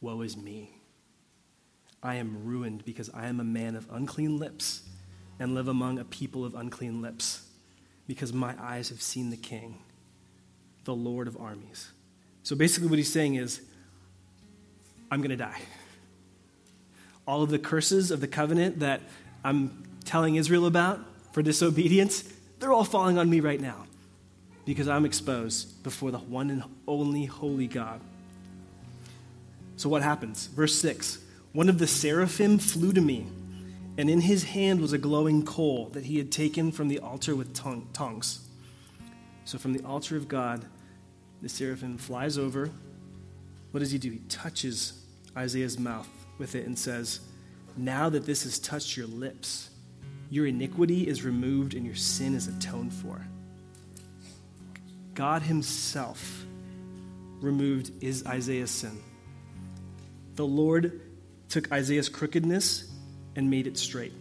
Woe 0.00 0.22
is 0.22 0.36
me. 0.36 0.70
I 2.02 2.14
am 2.14 2.44
ruined 2.44 2.84
because 2.86 3.10
I 3.12 3.26
am 3.26 3.38
a 3.38 3.44
man 3.44 3.76
of 3.76 3.86
unclean 3.90 4.38
lips 4.38 4.82
and 5.38 5.54
live 5.54 5.68
among 5.68 5.98
a 5.98 6.04
people 6.04 6.44
of 6.44 6.54
unclean 6.54 7.02
lips, 7.02 7.46
because 8.06 8.32
my 8.32 8.54
eyes 8.58 8.88
have 8.88 9.02
seen 9.02 9.30
the 9.30 9.36
King, 9.36 9.78
the 10.88 10.94
Lord 10.94 11.28
of 11.28 11.36
armies. 11.36 11.92
So 12.44 12.56
basically, 12.56 12.88
what 12.88 12.96
he's 12.96 13.12
saying 13.12 13.34
is, 13.34 13.60
I'm 15.10 15.20
going 15.20 15.28
to 15.28 15.36
die. 15.36 15.60
All 17.26 17.42
of 17.42 17.50
the 17.50 17.58
curses 17.58 18.10
of 18.10 18.22
the 18.22 18.26
covenant 18.26 18.78
that 18.78 19.02
I'm 19.44 19.82
telling 20.06 20.36
Israel 20.36 20.64
about 20.64 20.98
for 21.32 21.42
disobedience, 21.42 22.24
they're 22.58 22.72
all 22.72 22.84
falling 22.84 23.18
on 23.18 23.28
me 23.28 23.40
right 23.40 23.60
now 23.60 23.84
because 24.64 24.88
I'm 24.88 25.04
exposed 25.04 25.82
before 25.82 26.10
the 26.10 26.16
one 26.16 26.48
and 26.48 26.64
only 26.86 27.26
holy 27.26 27.66
God. 27.66 28.00
So, 29.76 29.90
what 29.90 30.00
happens? 30.00 30.46
Verse 30.46 30.74
6 30.76 31.18
One 31.52 31.68
of 31.68 31.78
the 31.78 31.86
seraphim 31.86 32.58
flew 32.58 32.94
to 32.94 33.02
me, 33.02 33.26
and 33.98 34.08
in 34.08 34.22
his 34.22 34.44
hand 34.44 34.80
was 34.80 34.94
a 34.94 34.98
glowing 34.98 35.44
coal 35.44 35.90
that 35.90 36.06
he 36.06 36.16
had 36.16 36.32
taken 36.32 36.72
from 36.72 36.88
the 36.88 36.98
altar 36.98 37.36
with 37.36 37.52
tongues. 37.52 38.40
So, 39.44 39.58
from 39.58 39.74
the 39.74 39.84
altar 39.84 40.16
of 40.16 40.28
God, 40.28 40.64
the 41.42 41.48
seraphim 41.48 41.98
flies 41.98 42.38
over. 42.38 42.70
What 43.70 43.80
does 43.80 43.90
he 43.90 43.98
do? 43.98 44.10
He 44.10 44.20
touches 44.28 45.04
Isaiah's 45.36 45.78
mouth 45.78 46.08
with 46.38 46.54
it 46.54 46.66
and 46.66 46.78
says, 46.78 47.20
Now 47.76 48.08
that 48.08 48.26
this 48.26 48.44
has 48.44 48.58
touched 48.58 48.96
your 48.96 49.06
lips, 49.06 49.70
your 50.30 50.46
iniquity 50.46 51.06
is 51.06 51.24
removed 51.24 51.74
and 51.74 51.86
your 51.86 51.94
sin 51.94 52.34
is 52.34 52.48
atoned 52.48 52.92
for. 52.92 53.26
God 55.14 55.42
Himself 55.42 56.44
removed 57.40 57.92
is 58.02 58.26
Isaiah's 58.26 58.70
sin. 58.70 58.98
The 60.34 60.46
Lord 60.46 61.00
took 61.48 61.72
Isaiah's 61.72 62.08
crookedness 62.08 62.90
and 63.34 63.50
made 63.50 63.66
it 63.66 63.76
straight. 63.78 64.12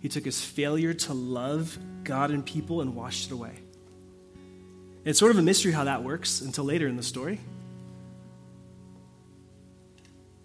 He 0.00 0.08
took 0.08 0.24
his 0.24 0.40
failure 0.40 0.94
to 0.94 1.14
love 1.14 1.78
God 2.04 2.30
and 2.30 2.44
people 2.44 2.80
and 2.80 2.94
washed 2.94 3.26
it 3.26 3.32
away. 3.32 3.58
It's 5.06 5.20
sort 5.20 5.30
of 5.30 5.38
a 5.38 5.42
mystery 5.42 5.70
how 5.70 5.84
that 5.84 6.02
works 6.02 6.40
until 6.40 6.64
later 6.64 6.88
in 6.88 6.96
the 6.96 7.02
story. 7.02 7.38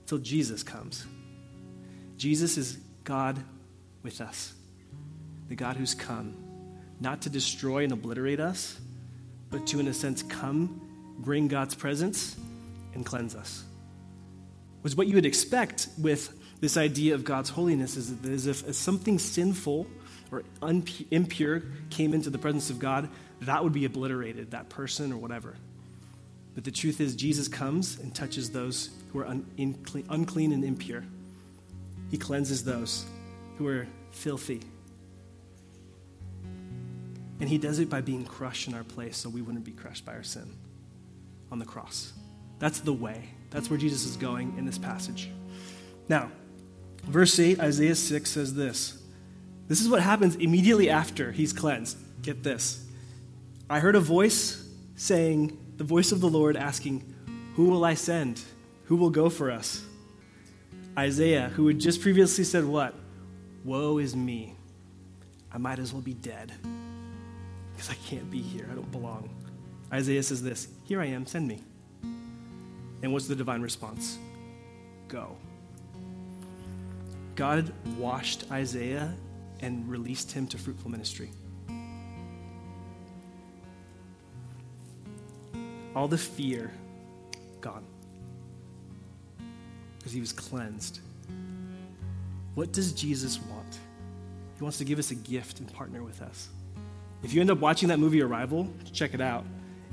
Until 0.01 0.20
Jesus 0.20 0.62
comes. 0.62 1.03
Jesus 2.16 2.59
is 2.59 2.78
God 3.03 3.43
with 4.03 4.22
us, 4.22 4.53
the 5.49 5.55
God 5.55 5.78
who's 5.78 5.95
come, 5.95 6.36
not 6.99 7.24
to 7.24 7.32
destroy 7.32 7.84
and 7.84 7.91
obliterate 7.91 8.39
us, 8.39 8.80
but 9.49 9.66
to, 9.68 9.80
in 9.80 9.88
a 9.88 9.93
sense, 9.95 10.22
come, 10.22 10.80
bring 11.18 11.47
God's 11.47 11.74
presence, 11.74 12.36
and 12.93 13.03
cleanse 13.03 13.34
us. 13.34 13.64
Was 14.84 14.95
what 14.95 15.07
you 15.07 15.16
would 15.16 15.26
expect 15.26 15.88
with 15.97 16.38
this 16.59 16.78
idea 16.78 17.16
of 17.16 17.24
God's 17.24 17.49
holiness 17.49 17.97
is 17.97 18.16
that 18.16 18.30
as 18.30 18.45
if, 18.45 18.76
something 18.76 19.18
sinful 19.18 19.88
or 20.32 20.43
impure 21.09 21.64
came 21.89 22.14
into 22.14 22.30
the 22.30 22.38
presence 22.38 22.70
of 22.70 22.78
God, 22.78 23.09
that 23.42 23.64
would 23.64 23.74
be 23.74 23.86
obliterated, 23.86 24.52
that 24.52 24.70
person 24.70 25.12
or 25.12 25.18
whatever. 25.18 25.56
But 26.54 26.64
the 26.64 26.72
truth 26.72 27.00
is, 27.00 27.16
Jesus 27.16 27.48
comes 27.48 27.98
and 28.00 28.14
touches 28.14 28.52
those 28.52 28.89
who 29.12 29.20
are 29.20 29.26
un- 29.26 29.46
unclean 30.10 30.52
and 30.52 30.64
impure. 30.64 31.04
He 32.10 32.18
cleanses 32.18 32.64
those 32.64 33.06
who 33.58 33.68
are 33.68 33.88
filthy. 34.12 34.62
And 37.39 37.50
he 37.50 37.58
does 37.58 37.80
it 37.80 37.89
by 37.89 38.02
being 38.02 38.26
crushed 38.26 38.68
in 38.68 38.74
our 38.76 38.84
place 38.84 39.18
so 39.18 39.30
we 39.30 39.42
wouldn't 39.42 39.64
be 39.64 39.72
crushed 39.72 40.06
by 40.06 40.14
our 40.14 40.24
sin 40.24 40.54
on 41.52 41.58
the 41.58 41.66
cross. 41.66 42.14
That's 42.60 42.82
the 42.82 42.94
way. 42.94 43.30
That's 43.50 43.70
where 43.70 43.80
Jesus 43.80 44.06
is 44.06 44.18
going 44.18 44.56
in 44.58 44.66
this 44.66 44.78
passage. 44.78 45.30
Now, 46.08 46.32
verse 47.06 47.39
8, 47.39 47.60
Isaiah 47.60 47.96
6 47.96 48.30
says 48.30 48.54
this. 48.54 49.02
This 49.68 49.82
is 49.82 49.89
what 49.89 50.02
happens 50.02 50.36
immediately 50.36 50.89
after 50.89 51.32
he's 51.32 51.54
cleansed. 51.54 51.98
Get 52.22 52.44
this. 52.44 52.86
I 53.72 53.80
heard 53.80 53.95
a 53.95 54.01
voice 54.01 54.67
saying, 54.97 55.57
the 55.78 55.86
voice 55.86 56.11
of 56.11 56.19
the 56.19 56.28
Lord 56.28 56.57
asking, 56.57 57.05
Who 57.55 57.69
will 57.69 57.86
I 57.86 57.93
send? 57.93 58.41
Who 58.88 58.97
will 58.97 59.09
go 59.09 59.30
for 59.30 59.49
us? 59.49 59.82
Isaiah, 60.97 61.47
who 61.55 61.67
had 61.67 61.80
just 61.80 62.01
previously 62.01 62.43
said, 62.43 62.65
What? 62.65 62.93
Woe 63.63 63.97
is 63.97 64.13
me. 64.13 64.55
I 65.53 65.57
might 65.57 65.80
as 65.80 65.93
well 65.93 66.01
be 66.01 66.15
dead 66.15 66.51
because 67.72 67.89
I 67.89 67.93
can't 68.09 68.30
be 68.30 68.41
here. 68.41 68.67
I 68.69 68.76
don't 68.76 68.91
belong. 68.91 69.30
Isaiah 69.93 70.24
says 70.24 70.43
this 70.43 70.67
Here 70.84 70.99
I 70.99 71.05
am, 71.05 71.26
send 71.26 71.47
me. 71.47 71.63
And 73.01 73.13
what's 73.13 73.28
the 73.28 73.38
divine 73.38 73.61
response? 73.61 74.19
Go. 75.07 75.38
God 77.36 77.72
washed 77.97 78.51
Isaiah 78.51 79.13
and 79.61 79.89
released 79.89 80.34
him 80.34 80.45
to 80.47 80.57
fruitful 80.57 80.91
ministry. 80.91 81.30
All 85.96 86.08
the 86.08 86.18
fear 86.18 86.72
gone 87.60 87.86
because 89.98 90.14
he 90.14 90.20
was 90.20 90.34
cleansed. 90.34 91.00
What 92.56 92.72
does 92.72 92.92
Jesus 92.92 93.39
want? 93.39 93.80
He 94.58 94.64
wants 94.64 94.78
to 94.80 94.86
give 94.86 95.00
us 95.00 95.12
a 95.12 95.16
gift 95.16 95.60
and 95.60 95.72
partner 95.72 96.04
with 96.04 96.22
us. 96.22 96.50
If 97.24 97.34
you 97.34 97.42
end 97.42 97.52
up 97.52 97.60
watching 97.60 97.89
that 97.89 98.00
movie 98.00 98.22
Arrival, 98.22 98.68
check 98.94 99.14
it 99.14 99.22
out. 99.22 99.46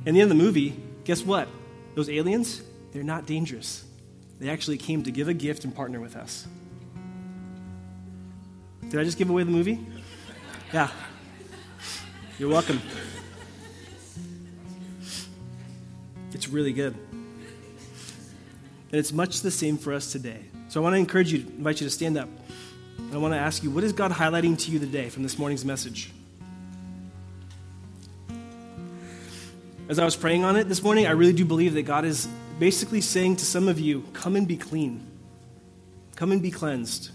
In 0.06 0.14
the 0.14 0.20
end 0.20 0.30
of 0.30 0.38
the 0.38 0.42
movie, 0.42 0.80
guess 1.04 1.22
what? 1.22 1.48
Those 1.94 2.08
aliens, 2.08 2.62
they're 2.92 3.02
not 3.02 3.26
dangerous. 3.26 3.84
They 4.40 4.48
actually 4.48 4.78
came 4.78 5.02
to 5.02 5.10
give 5.10 5.28
a 5.28 5.34
gift 5.34 5.64
and 5.64 5.74
partner 5.74 6.00
with 6.00 6.16
us. 6.16 6.46
Did 8.88 8.98
I 8.98 9.04
just 9.04 9.18
give 9.18 9.28
away 9.28 9.42
the 9.42 9.50
movie? 9.50 9.84
Yeah. 10.72 10.88
You're 12.38 12.48
welcome. 12.48 12.80
It's 16.38 16.48
really 16.48 16.72
good. 16.72 16.94
And 17.10 18.92
it's 18.92 19.12
much 19.12 19.40
the 19.40 19.50
same 19.50 19.76
for 19.76 19.92
us 19.92 20.12
today. 20.12 20.38
So 20.68 20.80
I 20.80 20.84
want 20.84 20.94
to 20.94 20.98
encourage 20.98 21.32
you, 21.32 21.40
invite 21.40 21.80
you 21.80 21.86
to 21.88 21.90
stand 21.90 22.16
up. 22.16 22.28
And 22.96 23.12
I 23.12 23.16
want 23.16 23.34
to 23.34 23.38
ask 23.38 23.64
you, 23.64 23.72
what 23.72 23.82
is 23.82 23.92
God 23.92 24.12
highlighting 24.12 24.56
to 24.56 24.70
you 24.70 24.78
today 24.78 25.08
from 25.08 25.24
this 25.24 25.36
morning's 25.36 25.64
message? 25.64 26.12
As 29.88 29.98
I 29.98 30.04
was 30.04 30.14
praying 30.14 30.44
on 30.44 30.54
it 30.54 30.68
this 30.68 30.80
morning, 30.80 31.08
I 31.08 31.10
really 31.10 31.32
do 31.32 31.44
believe 31.44 31.74
that 31.74 31.82
God 31.82 32.04
is 32.04 32.28
basically 32.60 33.00
saying 33.00 33.34
to 33.38 33.44
some 33.44 33.66
of 33.66 33.80
you, 33.80 34.02
come 34.12 34.36
and 34.36 34.46
be 34.46 34.56
clean. 34.56 35.04
Come 36.14 36.30
and 36.30 36.40
be 36.40 36.52
cleansed. 36.52 37.10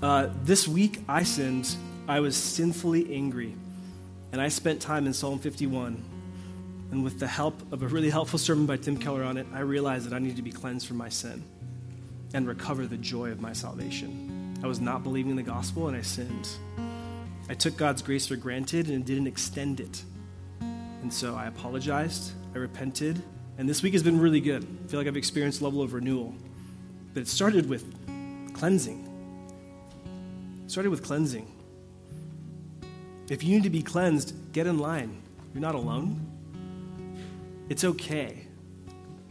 Uh, 0.00 0.28
this 0.44 0.68
week, 0.68 1.02
I 1.08 1.24
sinned. 1.24 1.74
I 2.06 2.20
was 2.20 2.36
sinfully 2.36 3.12
angry. 3.12 3.56
And 4.30 4.40
I 4.40 4.46
spent 4.46 4.80
time 4.80 5.08
in 5.08 5.12
Psalm 5.12 5.40
51. 5.40 6.17
And 6.90 7.04
with 7.04 7.18
the 7.20 7.26
help 7.26 7.72
of 7.72 7.82
a 7.82 7.86
really 7.86 8.10
helpful 8.10 8.38
sermon 8.38 8.66
by 8.66 8.78
Tim 8.78 8.96
Keller 8.96 9.22
on 9.22 9.36
it, 9.36 9.46
I 9.52 9.60
realized 9.60 10.06
that 10.06 10.14
I 10.14 10.18
needed 10.18 10.36
to 10.36 10.42
be 10.42 10.52
cleansed 10.52 10.86
from 10.86 10.96
my 10.96 11.08
sin 11.08 11.42
and 12.34 12.46
recover 12.46 12.86
the 12.86 12.96
joy 12.96 13.30
of 13.30 13.40
my 13.40 13.52
salvation. 13.52 14.56
I 14.62 14.66
was 14.66 14.80
not 14.80 15.02
believing 15.02 15.36
the 15.36 15.42
gospel 15.42 15.88
and 15.88 15.96
I 15.96 16.02
sinned. 16.02 16.48
I 17.48 17.54
took 17.54 17.76
God's 17.76 18.02
grace 18.02 18.26
for 18.26 18.36
granted 18.36 18.88
and 18.88 19.04
didn't 19.04 19.26
extend 19.26 19.80
it. 19.80 20.02
And 20.60 21.12
so 21.12 21.34
I 21.34 21.46
apologized, 21.46 22.32
I 22.54 22.58
repented, 22.58 23.22
and 23.56 23.68
this 23.68 23.82
week 23.82 23.92
has 23.92 24.02
been 24.02 24.20
really 24.20 24.40
good. 24.40 24.64
I 24.84 24.88
feel 24.88 25.00
like 25.00 25.06
I've 25.06 25.16
experienced 25.16 25.60
a 25.60 25.64
level 25.64 25.82
of 25.82 25.92
renewal. 25.92 26.34
But 27.14 27.22
it 27.22 27.28
started 27.28 27.68
with 27.68 27.84
cleansing. 28.54 29.04
It 30.64 30.70
started 30.70 30.90
with 30.90 31.02
cleansing. 31.02 31.50
If 33.28 33.42
you 33.44 33.54
need 33.54 33.64
to 33.64 33.70
be 33.70 33.82
cleansed, 33.82 34.52
get 34.52 34.66
in 34.66 34.78
line. 34.78 35.20
You're 35.54 35.60
not 35.60 35.74
alone. 35.74 36.26
It's 37.68 37.84
okay. 37.84 38.46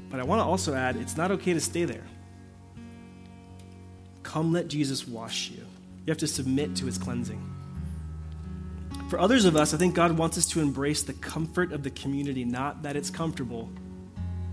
But 0.09 0.19
I 0.19 0.23
want 0.23 0.39
to 0.39 0.45
also 0.45 0.73
add 0.73 0.95
it's 0.95 1.17
not 1.17 1.31
okay 1.31 1.53
to 1.53 1.59
stay 1.59 1.85
there. 1.85 2.03
Come 4.23 4.53
let 4.53 4.67
Jesus 4.67 5.07
wash 5.07 5.49
you. 5.49 5.63
You 6.05 6.11
have 6.11 6.17
to 6.19 6.27
submit 6.27 6.75
to 6.77 6.85
his 6.85 6.97
cleansing. 6.97 7.41
For 9.09 9.19
others 9.19 9.45
of 9.45 9.55
us, 9.55 9.73
I 9.73 9.77
think 9.77 9.95
God 9.95 10.17
wants 10.17 10.37
us 10.37 10.45
to 10.49 10.59
embrace 10.59 11.03
the 11.03 11.13
comfort 11.13 11.71
of 11.71 11.83
the 11.83 11.89
community, 11.91 12.43
not 12.43 12.83
that 12.83 12.95
it's 12.95 13.09
comfortable, 13.09 13.69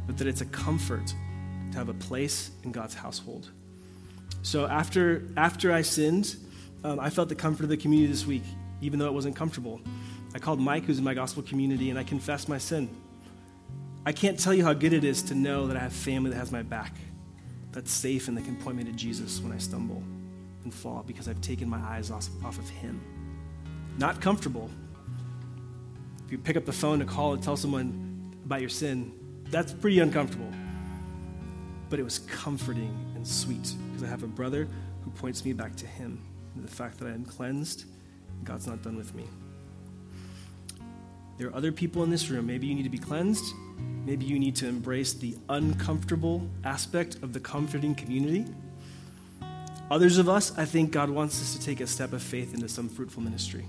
but 0.07 0.17
that 0.19 0.29
it's 0.29 0.41
a 0.43 0.47
comfort 0.47 1.15
to 1.73 1.79
have 1.79 1.89
a 1.89 1.95
place 1.95 2.53
in 2.63 2.71
God's 2.71 2.95
household. 2.95 3.51
So 4.43 4.67
after, 4.67 5.25
after 5.37 5.73
I 5.73 5.83
sinned, 5.83 6.37
um, 6.85 7.01
I 7.01 7.11
felt 7.11 7.29
the 7.29 7.35
comfort 7.35 7.65
of 7.65 7.69
the 7.69 7.77
community 7.77 8.11
this 8.13 8.27
week, 8.27 8.45
even 8.81 8.99
though 8.99 9.07
it 9.07 9.15
wasn't 9.15 9.35
comfortable. 9.35 9.81
I 10.35 10.39
called 10.39 10.61
Mike, 10.61 10.85
who's 10.85 10.99
in 10.99 11.05
my 11.05 11.15
gospel 11.15 11.43
community, 11.43 11.91
and 11.91 11.99
I 11.99 12.05
confessed 12.05 12.49
my 12.49 12.59
sin. 12.59 12.89
I 14.07 14.13
can't 14.13 14.39
tell 14.39 14.53
you 14.53 14.65
how 14.65 14.75
good 14.75 14.93
it 14.93 15.05
is 15.05 15.23
to 15.25 15.35
know 15.35 15.67
that 15.67 15.77
I 15.77 15.81
have 15.81 15.93
family 15.93 16.31
that 16.31 16.37
has 16.37 16.53
my 16.53 16.63
back, 16.63 16.95
that's 17.73 17.91
safe 17.91 18.29
and 18.29 18.37
that 18.37 18.45
can 18.45 18.57
point 18.57 18.77
me 18.77 18.85
to 18.85 18.93
Jesus 18.93 19.41
when 19.41 19.53
I 19.53 19.59
stumble 19.59 20.03
and 20.63 20.73
fall 20.73 21.03
because 21.07 21.29
I've 21.29 21.41
taken 21.41 21.69
my 21.69 21.79
eyes 21.79 22.11
off, 22.11 22.29
off 22.45 22.59
of 22.59 22.69
Him. 22.69 23.01
Not 23.99 24.21
comfortable. 24.21 24.71
If 26.27 26.33
you 26.33 26.39
pick 26.39 26.57
up 26.57 26.65
the 26.65 26.73
phone 26.73 26.99
to 26.99 27.05
call 27.05 27.35
and 27.35 27.43
tell 27.43 27.57
someone, 27.57 28.05
about 28.45 28.61
your 28.61 28.69
sin, 28.69 29.13
that's 29.51 29.73
pretty 29.73 30.01
uncomfortable. 30.01 30.51
But 31.89 31.99
it 31.99 32.03
was 32.03 32.19
comforting 32.21 32.95
and 33.15 33.27
sweet 33.27 33.75
because 33.89 34.03
I 34.03 34.07
have 34.07 34.23
a 34.23 34.29
brother 34.29 34.69
who 35.05 35.11
points 35.13 35.45
me 35.45 35.53
back 35.53 35.77
to 35.77 35.87
him. 35.87 36.23
The 36.57 36.69
fact 36.69 36.99
that 36.99 37.09
I 37.09 37.13
am 37.13 37.25
cleansed, 37.25 37.85
God's 38.45 38.67
not 38.67 38.83
done 38.83 38.97
with 38.97 39.15
me. 39.15 39.25
There 41.37 41.49
are 41.49 41.55
other 41.55 41.73
people 41.73 42.05
in 42.05 42.11
this 42.11 42.29
room. 42.31 42.47
Maybe 42.47 42.67
you 42.67 42.75
need 42.75 42.85
to 42.85 42.89
be 42.91 42.99
cleansed. 42.99 43.45
Maybe 44.05 44.27
you 44.27 44.39
need 44.39 44.57
to 44.57 44.69
embrace 44.69 45.15
the 45.15 45.37
uncomfortable 45.49 46.49
aspect 46.65 47.17
of 47.23 47.33
the 47.33 47.41
comforting 47.41 47.95
community. 47.95 48.47
Others 49.91 50.19
of 50.19 50.29
us, 50.29 50.57
I 50.59 50.65
think 50.65 50.93
God 50.93 51.11
wants 51.11 51.41
us 51.41 51.55
to 51.55 51.65
take 51.65 51.81
a 51.81 51.87
step 51.87 52.13
of 52.13 52.23
faith 52.23 52.55
into 52.55 52.69
some 52.69 52.89
fruitful 52.89 53.23
ministry. 53.23 53.65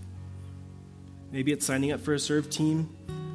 Maybe 1.32 1.52
it's 1.52 1.66
signing 1.66 1.92
up 1.92 2.00
for 2.02 2.14
a 2.14 2.20
serve 2.20 2.50
team 2.50 2.90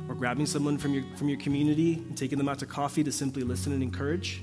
or 0.08 0.14
grabbing 0.14 0.46
someone 0.46 0.78
from 0.78 0.94
your, 0.94 1.04
from 1.16 1.28
your 1.28 1.38
community 1.38 1.94
and 1.94 2.16
taking 2.16 2.38
them 2.38 2.48
out 2.48 2.58
to 2.58 2.66
coffee 2.66 3.04
to 3.04 3.12
simply 3.12 3.42
listen 3.42 3.72
and 3.72 3.82
encourage. 3.82 4.42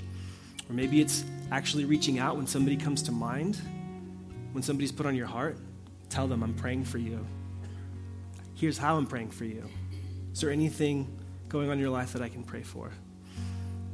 Or 0.68 0.72
maybe 0.72 1.00
it's 1.00 1.24
actually 1.50 1.84
reaching 1.84 2.18
out 2.18 2.36
when 2.36 2.46
somebody 2.46 2.76
comes 2.76 3.02
to 3.02 3.12
mind, 3.12 3.60
when 4.52 4.62
somebody's 4.62 4.92
put 4.92 5.06
on 5.06 5.14
your 5.14 5.26
heart. 5.26 5.58
Tell 6.08 6.26
them, 6.26 6.42
I'm 6.42 6.54
praying 6.54 6.84
for 6.84 6.98
you. 6.98 7.24
Here's 8.54 8.78
how 8.78 8.96
I'm 8.96 9.06
praying 9.06 9.30
for 9.30 9.44
you. 9.44 9.68
Is 10.32 10.40
there 10.40 10.50
anything 10.50 11.06
going 11.48 11.68
on 11.68 11.74
in 11.74 11.80
your 11.80 11.90
life 11.90 12.12
that 12.12 12.22
I 12.22 12.28
can 12.28 12.42
pray 12.42 12.62
for? 12.62 12.90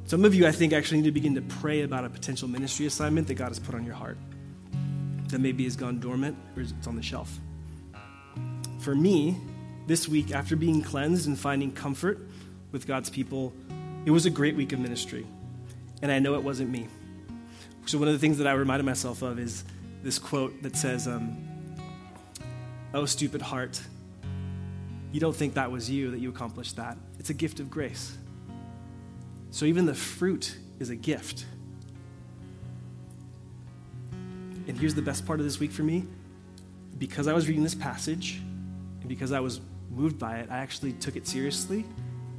Some 0.06 0.24
of 0.24 0.34
you, 0.34 0.46
I 0.46 0.52
think, 0.52 0.72
actually 0.72 0.98
need 0.98 1.08
to 1.08 1.12
begin 1.12 1.34
to 1.34 1.42
pray 1.42 1.82
about 1.82 2.04
a 2.04 2.10
potential 2.10 2.46
ministry 2.46 2.86
assignment 2.86 3.26
that 3.28 3.34
God 3.34 3.48
has 3.48 3.58
put 3.58 3.74
on 3.74 3.84
your 3.84 3.94
heart 3.94 4.18
that 5.28 5.40
maybe 5.40 5.64
has 5.64 5.74
gone 5.74 5.98
dormant 5.98 6.36
or 6.56 6.62
it's 6.62 6.86
on 6.86 6.94
the 6.94 7.02
shelf. 7.02 7.40
For 8.78 8.94
me, 8.94 9.36
this 9.86 10.08
week, 10.08 10.32
after 10.32 10.56
being 10.56 10.82
cleansed 10.82 11.26
and 11.26 11.38
finding 11.38 11.72
comfort 11.72 12.18
with 12.70 12.86
God's 12.86 13.10
people, 13.10 13.52
it 14.04 14.10
was 14.10 14.26
a 14.26 14.30
great 14.30 14.56
week 14.56 14.72
of 14.72 14.78
ministry. 14.78 15.26
And 16.02 16.12
I 16.12 16.18
know 16.18 16.34
it 16.34 16.42
wasn't 16.42 16.70
me. 16.70 16.86
So, 17.86 17.98
one 17.98 18.08
of 18.08 18.14
the 18.14 18.20
things 18.20 18.38
that 18.38 18.46
I 18.46 18.52
reminded 18.52 18.84
myself 18.84 19.22
of 19.22 19.38
is 19.38 19.64
this 20.02 20.18
quote 20.18 20.62
that 20.62 20.76
says, 20.76 21.06
um, 21.08 21.36
Oh, 22.94 23.06
stupid 23.06 23.42
heart, 23.42 23.80
you 25.12 25.20
don't 25.20 25.34
think 25.34 25.54
that 25.54 25.70
was 25.70 25.90
you 25.90 26.10
that 26.12 26.20
you 26.20 26.30
accomplished 26.30 26.76
that. 26.76 26.96
It's 27.24 27.30
a 27.30 27.32
gift 27.32 27.58
of 27.58 27.70
grace. 27.70 28.18
So, 29.50 29.64
even 29.64 29.86
the 29.86 29.94
fruit 29.94 30.58
is 30.78 30.90
a 30.90 30.94
gift. 30.94 31.46
And 34.68 34.78
here's 34.78 34.94
the 34.94 35.00
best 35.00 35.24
part 35.24 35.40
of 35.40 35.46
this 35.46 35.58
week 35.58 35.72
for 35.72 35.82
me 35.82 36.04
because 36.98 37.26
I 37.26 37.32
was 37.32 37.48
reading 37.48 37.62
this 37.62 37.74
passage 37.74 38.42
and 39.00 39.08
because 39.08 39.32
I 39.32 39.40
was 39.40 39.62
moved 39.88 40.18
by 40.18 40.40
it, 40.40 40.50
I 40.50 40.58
actually 40.58 40.92
took 40.92 41.16
it 41.16 41.26
seriously 41.26 41.86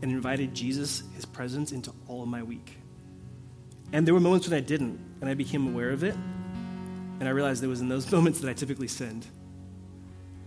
and 0.04 0.12
invited 0.12 0.54
Jesus, 0.54 1.02
his 1.16 1.26
presence, 1.26 1.72
into 1.72 1.92
all 2.08 2.22
of 2.22 2.28
my 2.28 2.44
week. 2.44 2.78
And 3.92 4.06
there 4.06 4.14
were 4.14 4.20
moments 4.20 4.48
when 4.48 4.56
I 4.56 4.62
didn't, 4.62 5.00
and 5.20 5.28
I 5.28 5.34
became 5.34 5.68
aware 5.68 5.90
of 5.90 6.04
it. 6.04 6.14
And 7.20 7.28
I 7.28 7.32
realized 7.32 7.64
it 7.64 7.68
was 7.68 7.82
in 7.82 7.90
those 7.90 8.12
moments 8.12 8.40
that 8.42 8.52
I 8.52 8.54
typically 8.54 8.88
sinned. 8.88 9.26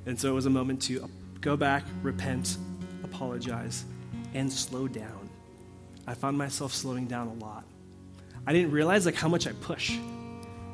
And 0.07 0.17
so 0.17 0.31
it 0.31 0.35
was 0.35 0.47
a 0.47 0.51
moment 0.51 0.81
to 0.83 1.11
go 1.41 1.57
back, 1.57 1.83
repent, 2.05 2.57
apologize, 3.03 3.85
and 4.35 4.53
slow 4.53 4.89
down. 4.89 5.29
I 6.07 6.15
found 6.15 6.39
myself 6.39 6.73
slowing 6.73 7.07
down 7.07 7.29
a 7.29 7.35
lot. 7.35 7.65
I 8.47 8.53
didn't 8.53 8.71
realize 8.71 9.05
like 9.05 9.15
how 9.15 9.29
much 9.29 9.47
I 9.47 9.53
push. 9.53 9.99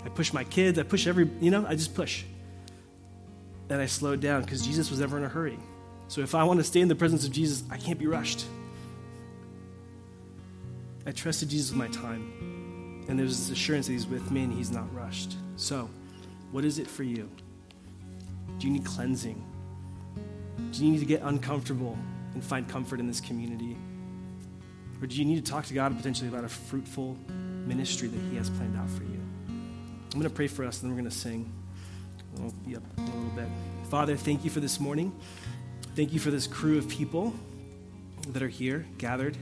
I 0.05 0.09
push 0.09 0.33
my 0.33 0.45
kids, 0.45 0.79
I 0.79 0.83
push 0.83 1.07
every, 1.07 1.29
you 1.41 1.51
know, 1.51 1.67
I 1.67 1.75
just 1.75 1.95
push. 1.95 2.25
And 3.71 3.81
I 3.81 3.87
slowed 3.87 4.21
down 4.21 4.43
because 4.43 4.65
Jesus 4.65 4.91
was 4.91 5.01
never 5.01 5.17
in 5.17 5.25
a 5.25 5.29
hurry. 5.29 5.59
So 6.09 6.21
if 6.21 6.35
I 6.35 6.45
want 6.45 6.61
to 6.61 6.65
stay 6.65 6.81
in 6.81 6.89
the 6.89 6.95
presence 6.95 7.25
of 7.25 7.33
Jesus, 7.33 7.65
I 7.71 7.79
can't 7.79 7.99
be 7.99 8.07
rushed. 8.07 8.45
I 11.07 11.13
trusted 11.13 11.49
Jesus 11.49 11.71
with 11.71 11.79
my 11.79 11.89
time. 11.89 13.05
And 13.09 13.19
there's 13.19 13.37
this 13.37 13.51
assurance 13.51 13.87
that 13.87 13.93
He's 13.93 14.07
with 14.07 14.31
me 14.31 14.45
and 14.45 14.53
He's 14.53 14.71
not 14.71 14.93
rushed. 14.95 15.37
So, 15.57 15.91
what 16.53 16.65
is 16.65 16.79
it 16.79 16.87
for 16.87 17.03
you? 17.03 17.29
Do 18.59 18.67
you 18.67 18.73
need 18.73 18.85
cleansing? 18.85 19.43
Do 20.71 20.85
you 20.85 20.93
need 20.93 21.01
to 21.01 21.07
get 21.07 21.23
uncomfortable 21.23 21.99
and 22.35 22.45
find 22.45 22.69
comfort 22.69 23.01
in 23.01 23.07
this 23.07 23.21
community? 23.21 23.77
Or 25.01 25.07
do 25.07 25.17
you 25.17 25.25
need 25.25 25.45
to 25.45 25.51
talk 25.51 25.67
to 25.67 25.75
God 25.75 25.97
potentially 25.97 26.29
about 26.29 26.45
a 26.45 26.49
fruitful 26.49 27.17
ministry 27.67 28.09
that 28.09 28.21
He 28.31 28.37
has 28.37 28.51
planned 28.51 28.77
out 28.77 28.91
for 28.91 29.05
you? 29.05 29.21
I'm 29.49 30.21
going 30.21 30.23
to 30.25 30.31
pray 30.31 30.47
for 30.47 30.65
us, 30.65 30.83
and 30.83 30.91
then 30.91 30.97
we're 30.97 31.03
going 31.03 31.11
to 31.11 31.17
sing. 31.17 31.53
We'll 32.37 32.53
be 32.67 32.77
up 32.77 32.83
a 32.97 33.01
little 33.01 33.23
bit. 33.35 33.49
Father, 33.91 34.17
thank 34.17 34.45
you 34.45 34.51
for 34.51 34.61
this 34.61 34.81
morning. 34.81 35.13
Thank 35.97 36.13
you 36.13 36.21
for 36.21 36.31
this 36.31 36.47
crew 36.47 36.79
of 36.79 36.89
people 36.89 37.35
that 38.29 38.43
are 38.43 38.49
here, 38.49 38.87
gathered 38.99 39.37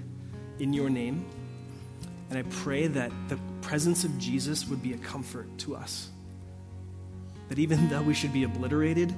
in 0.58 0.72
your 0.72 0.90
name. 0.90 1.24
And 2.30 2.38
I 2.38 2.42
pray 2.50 2.86
that 2.86 3.12
the 3.28 3.38
presence 3.60 4.04
of 4.04 4.18
Jesus 4.18 4.66
would 4.68 4.82
be 4.82 4.94
a 4.94 4.98
comfort 4.98 5.46
to 5.58 5.76
us. 5.76 6.08
That 7.48 7.58
even 7.58 7.88
though 7.88 8.02
we 8.02 8.14
should 8.14 8.32
be 8.32 8.44
obliterated, 8.44 9.14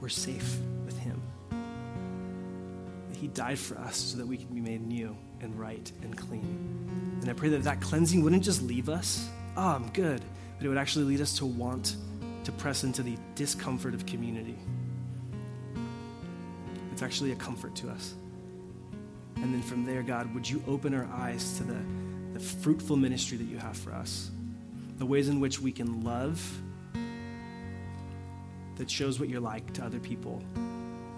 we're 0.00 0.08
safe 0.08 0.58
He 3.20 3.26
died 3.26 3.58
for 3.58 3.76
us 3.78 3.96
so 3.96 4.18
that 4.18 4.26
we 4.26 4.36
can 4.36 4.54
be 4.54 4.60
made 4.60 4.86
new 4.86 5.16
and 5.40 5.58
right 5.58 5.90
and 6.02 6.16
clean. 6.16 7.18
And 7.20 7.28
I 7.28 7.32
pray 7.32 7.48
that 7.48 7.64
that 7.64 7.80
cleansing 7.80 8.22
wouldn't 8.22 8.44
just 8.44 8.62
leave 8.62 8.88
us, 8.88 9.28
oh, 9.56 9.68
I'm 9.68 9.88
good, 9.90 10.22
but 10.56 10.64
it 10.64 10.68
would 10.68 10.78
actually 10.78 11.06
lead 11.06 11.20
us 11.20 11.36
to 11.38 11.46
want 11.46 11.96
to 12.44 12.52
press 12.52 12.84
into 12.84 13.02
the 13.02 13.16
discomfort 13.34 13.92
of 13.92 14.06
community. 14.06 14.56
It's 16.92 17.02
actually 17.02 17.32
a 17.32 17.36
comfort 17.36 17.74
to 17.76 17.90
us. 17.90 18.14
And 19.36 19.52
then 19.52 19.62
from 19.62 19.84
there, 19.84 20.02
God, 20.02 20.32
would 20.34 20.48
you 20.48 20.62
open 20.68 20.94
our 20.94 21.08
eyes 21.12 21.56
to 21.58 21.64
the, 21.64 21.78
the 22.34 22.40
fruitful 22.40 22.96
ministry 22.96 23.36
that 23.36 23.44
you 23.44 23.58
have 23.58 23.76
for 23.76 23.92
us? 23.92 24.30
The 24.98 25.06
ways 25.06 25.28
in 25.28 25.40
which 25.40 25.60
we 25.60 25.72
can 25.72 26.02
love 26.02 26.40
that 28.76 28.88
shows 28.88 29.18
what 29.18 29.28
you're 29.28 29.40
like 29.40 29.72
to 29.74 29.84
other 29.84 29.98
people. 29.98 30.42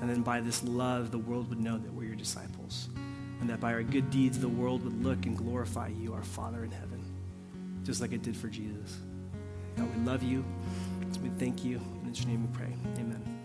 And 0.01 0.09
then 0.09 0.23
by 0.23 0.41
this 0.41 0.63
love, 0.63 1.11
the 1.11 1.19
world 1.19 1.49
would 1.51 1.61
know 1.61 1.79
that 1.79 1.93
we're 1.93 2.05
your 2.05 2.17
disciples. 2.17 2.89
And 3.41 3.49
that 3.49 3.61
by 3.61 3.73
our 3.73 3.83
good 3.83 4.11
deeds, 4.11 4.39
the 4.39 4.49
world 4.49 4.85
would 4.85 5.03
look 5.03 5.27
and 5.27 5.37
glorify 5.37 5.89
you, 5.89 6.13
our 6.13 6.23
Father 6.23 6.65
in 6.65 6.71
heaven, 6.71 7.03
just 7.85 8.01
like 8.01 8.13
it 8.13 8.23
did 8.23 8.37
for 8.37 8.49
Jesus. 8.49 8.99
God, 9.77 9.89
we 9.97 10.05
love 10.05 10.23
you. 10.23 10.45
We 11.23 11.31
thank 11.39 11.65
you. 11.65 11.79
And 11.79 12.07
in 12.09 12.15
your 12.15 12.27
name 12.27 12.51
we 12.51 12.57
pray. 12.57 12.73
Amen. 12.99 13.40